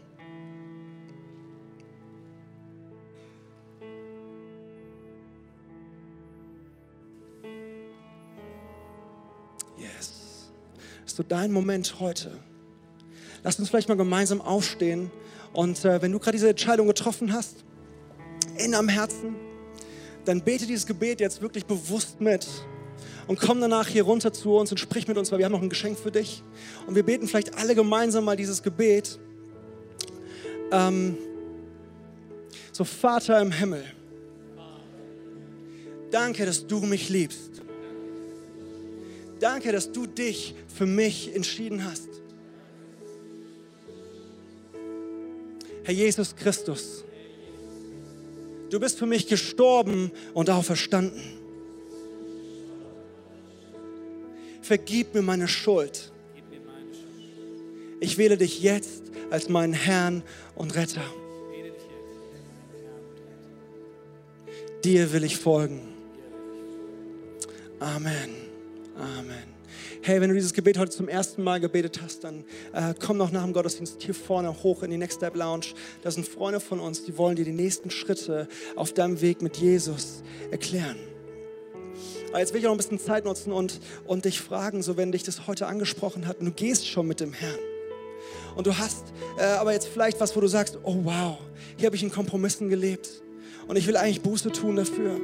So 11.18 11.24
dein 11.24 11.52
Moment 11.52 12.00
heute. 12.00 12.32
Lass 13.44 13.58
uns 13.58 13.70
vielleicht 13.70 13.90
mal 13.90 13.98
gemeinsam 13.98 14.40
aufstehen 14.40 15.10
und 15.52 15.84
äh, 15.84 16.00
wenn 16.02 16.12
du 16.12 16.20
gerade 16.20 16.38
diese 16.38 16.50
Entscheidung 16.50 16.86
getroffen 16.86 17.34
hast, 17.34 17.66
in 18.58 18.76
am 18.76 18.88
Herzen, 18.88 19.36
dann 20.26 20.42
bete 20.42 20.68
dieses 20.68 20.86
Gebet 20.86 21.20
jetzt 21.20 21.42
wirklich 21.42 21.66
bewusst 21.66 22.22
mit 22.22 22.48
und 23.26 23.40
komm 23.40 23.60
danach 23.60 23.88
hier 23.88 24.04
runter 24.04 24.32
zu 24.32 24.56
uns 24.56 24.70
und 24.72 24.78
sprich 24.78 25.08
mit 25.08 25.18
uns, 25.18 25.32
weil 25.32 25.40
wir 25.40 25.46
haben 25.46 25.54
noch 25.54 25.62
ein 25.62 25.70
Geschenk 25.70 25.98
für 25.98 26.12
dich. 26.12 26.44
Und 26.86 26.94
wir 26.94 27.04
beten 27.04 27.28
vielleicht 27.28 27.58
alle 27.58 27.74
gemeinsam 27.74 28.24
mal 28.24 28.38
dieses 28.38 28.62
Gebet. 28.62 29.18
Ähm, 30.72 31.18
so, 32.72 32.84
Vater 32.84 33.42
im 33.42 33.52
Himmel, 33.52 33.84
danke, 36.12 36.46
dass 36.46 36.68
du 36.68 36.82
mich 36.82 37.10
liebst. 37.10 37.57
Danke, 39.40 39.72
dass 39.72 39.92
du 39.92 40.06
dich 40.06 40.56
für 40.74 40.86
mich 40.86 41.36
entschieden 41.36 41.84
hast. 41.84 42.08
Herr 45.84 45.94
Jesus 45.94 46.36
Christus, 46.36 47.06
du 48.70 48.80
bist 48.80 49.00
für 49.00 49.06
mich 49.06 49.28
gestorben 49.28 50.12
und 50.34 50.50
auferstanden. 50.50 51.22
Vergib 54.62 55.14
mir 55.14 55.22
meine 55.22 55.48
Schuld. 55.48 56.12
Ich 58.02 58.18
wähle 58.18 58.38
dich 58.38 58.62
jetzt 58.62 59.04
als 59.30 59.50
meinen 59.50 59.74
Herrn 59.74 60.24
und 60.56 60.76
Retter. 60.76 61.06
Dir 64.84 65.12
will 65.14 65.24
ich 65.24 65.38
folgen. 65.38 65.82
Amen. 67.80 68.47
Amen. 68.98 69.44
Hey, 70.02 70.20
wenn 70.22 70.30
du 70.30 70.36
dieses 70.36 70.54
Gebet 70.54 70.80
heute 70.80 70.92
zum 70.92 71.08
ersten 71.08 71.44
Mal 71.44 71.60
gebetet 71.60 72.02
hast, 72.04 72.24
dann 72.24 72.44
äh, 72.74 72.96
komm 73.00 73.18
noch 73.18 73.32
nach 73.32 73.44
dem 73.44 73.54
Gottesdienst 73.54 74.02
hier 74.02 74.16
vorne 74.16 74.64
hoch 74.64 74.82
in 74.82 74.90
die 74.90 74.98
Next 74.98 75.18
Step 75.18 75.36
Lounge. 75.36 75.68
Da 76.02 76.10
sind 76.10 76.28
Freunde 76.28 76.60
von 76.60 76.80
uns, 76.80 77.04
die 77.04 77.16
wollen 77.16 77.36
dir 77.36 77.46
die 77.46 77.52
nächsten 77.52 77.92
Schritte 77.92 78.48
auf 78.76 78.94
deinem 78.94 79.22
Weg 79.22 79.44
mit 79.44 79.58
Jesus 79.58 80.24
erklären. 80.50 80.98
Aber 82.30 82.40
jetzt 82.40 82.54
will 82.54 82.60
ich 82.60 82.66
auch 82.66 82.72
noch 82.72 82.76
ein 82.76 82.78
bisschen 82.78 83.00
Zeit 83.00 83.26
nutzen 83.26 83.52
und, 83.52 83.80
und 84.06 84.26
dich 84.26 84.42
fragen, 84.42 84.82
so 84.82 84.98
wenn 84.98 85.12
dich 85.12 85.24
das 85.24 85.46
heute 85.46 85.68
angesprochen 85.68 86.28
hat 86.28 86.40
und 86.40 86.48
du 86.48 86.52
gehst 86.52 86.88
schon 86.88 87.08
mit 87.08 87.20
dem 87.20 87.34
Herrn. 87.34 87.60
Und 88.56 88.66
du 88.66 88.80
hast 88.80 89.06
äh, 89.38 89.44
aber 89.44 89.74
jetzt 89.74 89.88
vielleicht 89.88 90.20
was, 90.20 90.36
wo 90.36 90.40
du 90.40 90.48
sagst, 90.48 90.80
oh 90.84 90.98
wow, 91.04 91.38
hier 91.78 91.86
habe 91.86 91.96
ich 91.96 92.02
in 92.02 92.12
Kompromissen 92.12 92.70
gelebt 92.70 93.22
und 93.68 93.76
ich 93.76 93.86
will 93.86 93.96
eigentlich 93.96 94.22
Buße 94.22 94.52
tun 94.52 94.76
dafür. 94.76 95.20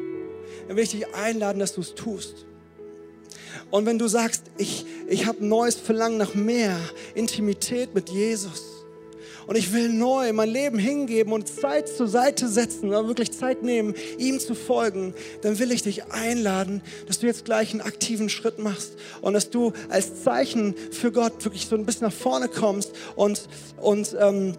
Dann 0.68 0.78
will 0.78 0.84
ich 0.84 0.92
dich 0.92 1.08
einladen, 1.16 1.58
dass 1.58 1.74
du 1.74 1.82
es 1.82 1.96
tust. 1.96 2.46
Und 3.72 3.86
wenn 3.86 4.00
du 4.00 4.08
sagst, 4.08 4.44
ich, 4.58 4.86
ich 5.08 5.26
habe 5.26 5.46
neues 5.46 5.76
Verlangen 5.76 6.18
nach 6.18 6.34
mehr 6.34 6.78
Intimität 7.16 7.94
mit 7.94 8.10
Jesus. 8.10 8.74
Und 9.46 9.58
ich 9.58 9.74
will 9.74 9.90
neu 9.90 10.32
mein 10.34 10.50
Leben 10.50 10.78
hingeben 10.78 11.34
und 11.34 11.48
Zeit 11.48 11.90
zur 11.90 12.08
Seite 12.08 12.48
setzen, 12.48 12.92
wirklich 12.92 13.32
Zeit 13.32 13.62
nehmen, 13.62 13.94
ihm 14.18 14.40
zu 14.40 14.56
folgen, 14.56 15.14
dann 15.42 15.60
will 15.60 15.72
ich 15.72 15.84
dich 15.84 16.06
einladen, 16.06 16.82
dass 17.08 17.20
du 17.20 17.28
jetzt 17.28 17.46
gleich 17.46 17.72
einen 17.72 17.82
aktiven 17.82 18.30
Schritt 18.30 18.60
machst 18.60 18.94
und 19.22 19.34
dass 19.34 19.50
du 19.50 19.74
als 19.90 20.24
Zeichen 20.24 20.76
für 20.92 21.12
Gott 21.12 21.44
wirklich 21.44 21.68
so 21.68 21.76
ein 21.76 21.86
bisschen 21.86 22.08
nach 22.08 22.14
vorne 22.14 22.48
kommst 22.48 22.94
und, 23.16 23.50
und 23.82 24.16
ähm, 24.20 24.56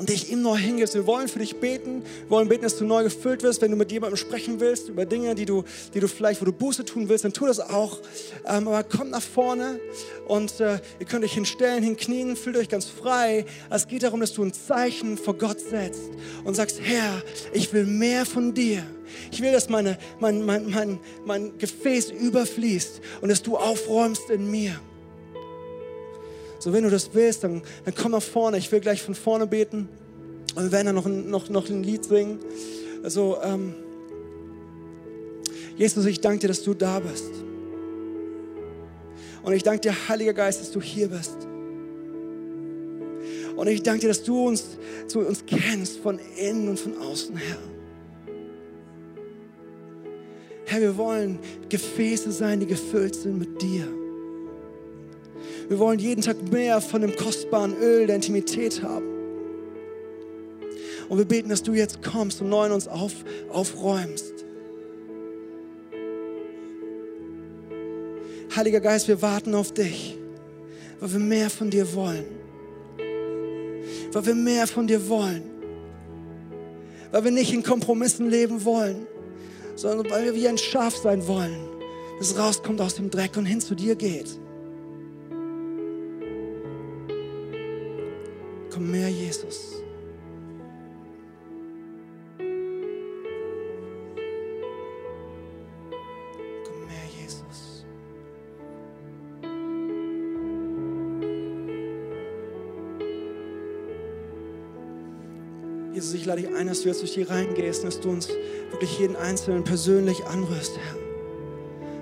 dich 0.00 0.30
ihm 0.30 0.42
neu 0.42 0.56
hingibst. 0.56 0.94
Wir 0.94 1.06
wollen 1.06 1.28
für 1.28 1.38
dich 1.38 1.56
beten. 1.56 2.02
Wir 2.02 2.30
wollen 2.30 2.48
beten, 2.48 2.62
dass 2.62 2.76
du 2.76 2.84
neu 2.84 3.04
gefüllt 3.04 3.42
wirst. 3.42 3.62
Wenn 3.62 3.70
du 3.70 3.76
mit 3.76 3.92
jemandem 3.92 4.16
sprechen 4.16 4.60
willst 4.60 4.88
über 4.88 5.06
Dinge, 5.06 5.34
die 5.34 5.46
du, 5.46 5.64
die 5.94 6.00
du 6.00 6.08
vielleicht, 6.08 6.40
wo 6.40 6.44
du 6.44 6.52
Buße 6.52 6.84
tun 6.84 7.08
willst, 7.08 7.24
dann 7.24 7.32
tu 7.32 7.46
das 7.46 7.60
auch. 7.60 7.98
Ähm, 8.46 8.68
aber 8.68 8.82
komm 8.82 9.10
nach 9.10 9.22
vorne 9.22 9.78
und 10.26 10.60
äh, 10.60 10.80
ihr 10.98 11.06
könnt 11.06 11.24
euch 11.24 11.34
hinstellen, 11.34 11.82
hinknien, 11.82 12.36
fühlt 12.36 12.56
euch 12.56 12.68
ganz 12.68 12.86
frei. 12.86 13.44
Es 13.70 13.86
geht 13.86 14.02
darum, 14.02 14.20
dass 14.20 14.32
du 14.32 14.42
ein 14.42 14.52
Zeichen 14.52 15.16
vor 15.16 15.34
Gott 15.34 15.60
setzt 15.60 16.10
und 16.44 16.54
sagst, 16.54 16.80
Herr, 16.82 17.22
ich 17.52 17.72
will 17.72 17.86
mehr 17.86 18.26
von 18.26 18.54
dir. 18.54 18.84
Ich 19.30 19.40
will, 19.42 19.52
dass 19.52 19.68
meine, 19.68 19.98
mein, 20.18 20.44
mein, 20.44 20.70
mein, 20.70 20.98
mein 21.24 21.58
Gefäß 21.58 22.10
überfließt 22.10 23.00
und 23.20 23.28
dass 23.28 23.42
du 23.42 23.56
aufräumst 23.56 24.30
in 24.30 24.50
mir. 24.50 24.80
So, 26.64 26.72
wenn 26.72 26.82
du 26.82 26.88
das 26.88 27.10
willst, 27.12 27.44
dann, 27.44 27.60
dann 27.84 27.94
komm 27.94 28.12
nach 28.12 28.22
vorne. 28.22 28.56
Ich 28.56 28.72
will 28.72 28.80
gleich 28.80 29.02
von 29.02 29.14
vorne 29.14 29.46
beten. 29.46 29.86
Und 30.54 30.62
wir 30.62 30.72
werden 30.72 30.86
dann 30.86 30.94
noch 30.94 31.04
ein, 31.04 31.28
noch, 31.28 31.50
noch 31.50 31.68
ein 31.68 31.82
Lied 31.82 32.06
singen. 32.06 32.38
Also, 33.02 33.36
ähm, 33.42 33.74
Jesus, 35.76 36.06
ich 36.06 36.22
danke 36.22 36.38
dir, 36.38 36.48
dass 36.48 36.62
du 36.62 36.72
da 36.72 37.00
bist. 37.00 37.30
Und 39.42 39.52
ich 39.52 39.62
danke 39.62 39.82
dir, 39.82 39.94
Heiliger 40.08 40.32
Geist, 40.32 40.62
dass 40.62 40.70
du 40.70 40.80
hier 40.80 41.08
bist. 41.08 41.36
Und 43.56 43.66
ich 43.66 43.82
danke 43.82 44.00
dir, 44.00 44.08
dass 44.08 44.22
du 44.22 44.48
uns, 44.48 44.64
zu 45.06 45.18
uns 45.18 45.44
kennst 45.46 45.98
von 45.98 46.18
innen 46.38 46.68
und 46.68 46.80
von 46.80 46.96
außen 46.96 47.36
her. 47.36 47.58
Herr, 50.64 50.80
wir 50.80 50.96
wollen 50.96 51.40
Gefäße 51.68 52.32
sein, 52.32 52.60
die 52.60 52.66
gefüllt 52.66 53.16
sind 53.16 53.38
mit 53.38 53.60
dir. 53.60 53.86
Wir 55.68 55.78
wollen 55.78 55.98
jeden 55.98 56.22
Tag 56.22 56.36
mehr 56.50 56.80
von 56.80 57.00
dem 57.00 57.16
kostbaren 57.16 57.74
Öl 57.80 58.06
der 58.06 58.16
Intimität 58.16 58.82
haben. 58.82 59.14
Und 61.08 61.18
wir 61.18 61.24
beten, 61.24 61.48
dass 61.48 61.62
du 61.62 61.72
jetzt 61.72 62.02
kommst 62.02 62.40
und 62.40 62.48
neu 62.48 62.66
in 62.66 62.72
uns 62.72 62.88
auf, 62.88 63.12
aufräumst. 63.50 64.32
Heiliger 68.54 68.80
Geist, 68.80 69.08
wir 69.08 69.20
warten 69.20 69.54
auf 69.54 69.72
dich, 69.72 70.16
weil 71.00 71.12
wir 71.12 71.18
mehr 71.18 71.50
von 71.50 71.70
dir 71.70 71.92
wollen. 71.94 72.24
Weil 74.12 74.26
wir 74.26 74.34
mehr 74.34 74.66
von 74.66 74.86
dir 74.86 75.08
wollen. 75.08 75.42
Weil 77.10 77.24
wir 77.24 77.30
nicht 77.30 77.52
in 77.52 77.62
Kompromissen 77.62 78.30
leben 78.30 78.64
wollen, 78.64 79.06
sondern 79.76 80.10
weil 80.10 80.24
wir 80.24 80.34
wie 80.34 80.48
ein 80.48 80.58
Schaf 80.58 80.96
sein 80.96 81.26
wollen, 81.26 81.68
das 82.18 82.38
rauskommt 82.38 82.80
aus 82.80 82.94
dem 82.94 83.10
Dreck 83.10 83.36
und 83.36 83.46
hin 83.46 83.60
zu 83.60 83.74
dir 83.74 83.96
geht. 83.96 84.38
Mehr, 88.84 89.08
Jesus. 89.08 89.84
Jesus, 105.94 106.14
ich 106.14 106.26
lade 106.26 106.42
dich 106.42 106.52
ein, 106.54 106.66
dass 106.66 106.82
du 106.82 106.88
jetzt 106.88 107.02
durch 107.02 107.14
die 107.14 107.22
Reihen 107.22 107.54
gehst 107.54 107.84
und 107.84 107.86
dass 107.86 108.00
du 108.00 108.10
uns 108.10 108.28
wirklich 108.72 108.98
jeden 108.98 109.14
Einzelnen 109.14 109.62
persönlich 109.62 110.24
anrührst, 110.24 110.76
Herr. 110.76 110.96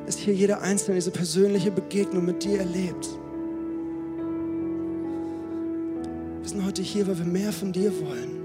Dass 0.06 0.16
hier 0.16 0.32
jeder 0.32 0.62
Einzelne 0.62 0.94
diese 0.96 1.10
persönliche 1.10 1.70
Begegnung 1.70 2.24
mit 2.24 2.42
dir 2.42 2.58
erlebt. 2.58 3.10
Sind 6.52 6.66
heute 6.66 6.82
hier, 6.82 7.06
weil 7.06 7.16
wir 7.16 7.24
mehr 7.24 7.50
von 7.50 7.72
dir 7.72 7.90
wollen. 8.00 8.42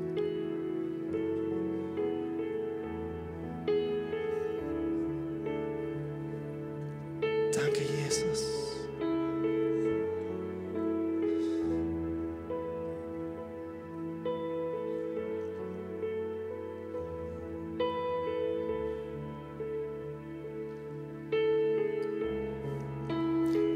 Danke, 7.52 7.82
Jesus. 7.82 8.46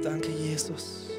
Danke, 0.02 0.30
Jesus. 0.30 1.11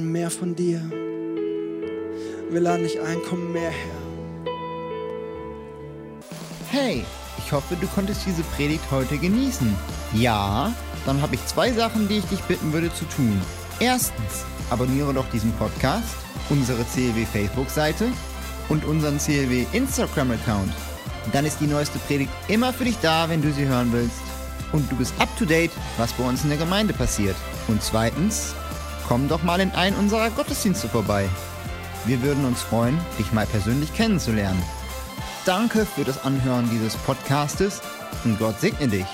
Wollen 0.00 0.12
mehr 0.12 0.30
von 0.30 0.54
dir. 0.54 0.80
Wir 2.50 2.60
laden 2.60 2.84
dich 2.84 3.00
ein, 3.00 3.18
komm 3.28 3.52
mehr 3.52 3.70
her. 3.70 3.94
Hey, 6.70 7.04
ich 7.38 7.52
hoffe, 7.52 7.76
du 7.80 7.86
konntest 7.88 8.24
diese 8.26 8.42
Predigt 8.42 8.84
heute 8.90 9.18
genießen. 9.18 9.74
Ja, 10.14 10.72
dann 11.06 11.20
habe 11.20 11.34
ich 11.34 11.46
zwei 11.46 11.72
Sachen, 11.72 12.08
die 12.08 12.18
ich 12.18 12.24
dich 12.26 12.40
bitten 12.42 12.72
würde 12.72 12.92
zu 12.94 13.04
tun. 13.06 13.40
Erstens, 13.78 14.44
abonniere 14.70 15.12
doch 15.12 15.28
diesen 15.30 15.52
Podcast, 15.52 16.16
unsere 16.48 16.84
CLW 16.84 17.24
Facebook-Seite 17.26 18.08
und 18.68 18.84
unseren 18.84 19.18
CLW 19.18 19.66
Instagram-Account. 19.72 20.72
Dann 21.32 21.44
ist 21.44 21.60
die 21.60 21.66
neueste 21.66 21.98
Predigt 22.00 22.32
immer 22.48 22.72
für 22.72 22.84
dich 22.84 22.96
da, 23.02 23.28
wenn 23.28 23.42
du 23.42 23.52
sie 23.52 23.66
hören 23.66 23.92
willst. 23.92 24.20
Und 24.72 24.90
du 24.90 24.96
bist 24.96 25.12
up 25.18 25.28
to 25.36 25.44
date, 25.44 25.72
was 25.98 26.12
bei 26.12 26.26
uns 26.26 26.44
in 26.44 26.50
der 26.50 26.58
Gemeinde 26.58 26.94
passiert. 26.94 27.36
Und 27.66 27.82
zweitens, 27.82 28.54
komm 29.10 29.28
doch 29.28 29.42
mal 29.42 29.58
in 29.58 29.72
einen 29.72 29.96
unserer 29.96 30.30
Gottesdienste 30.30 30.88
vorbei. 30.88 31.28
Wir 32.04 32.22
würden 32.22 32.44
uns 32.44 32.62
freuen, 32.62 32.96
dich 33.18 33.32
mal 33.32 33.44
persönlich 33.44 33.92
kennenzulernen. 33.92 34.62
Danke 35.44 35.84
für 35.84 36.04
das 36.04 36.22
Anhören 36.22 36.70
dieses 36.70 36.96
Podcastes 36.96 37.82
und 38.24 38.38
Gott 38.38 38.60
segne 38.60 38.86
dich. 38.86 39.06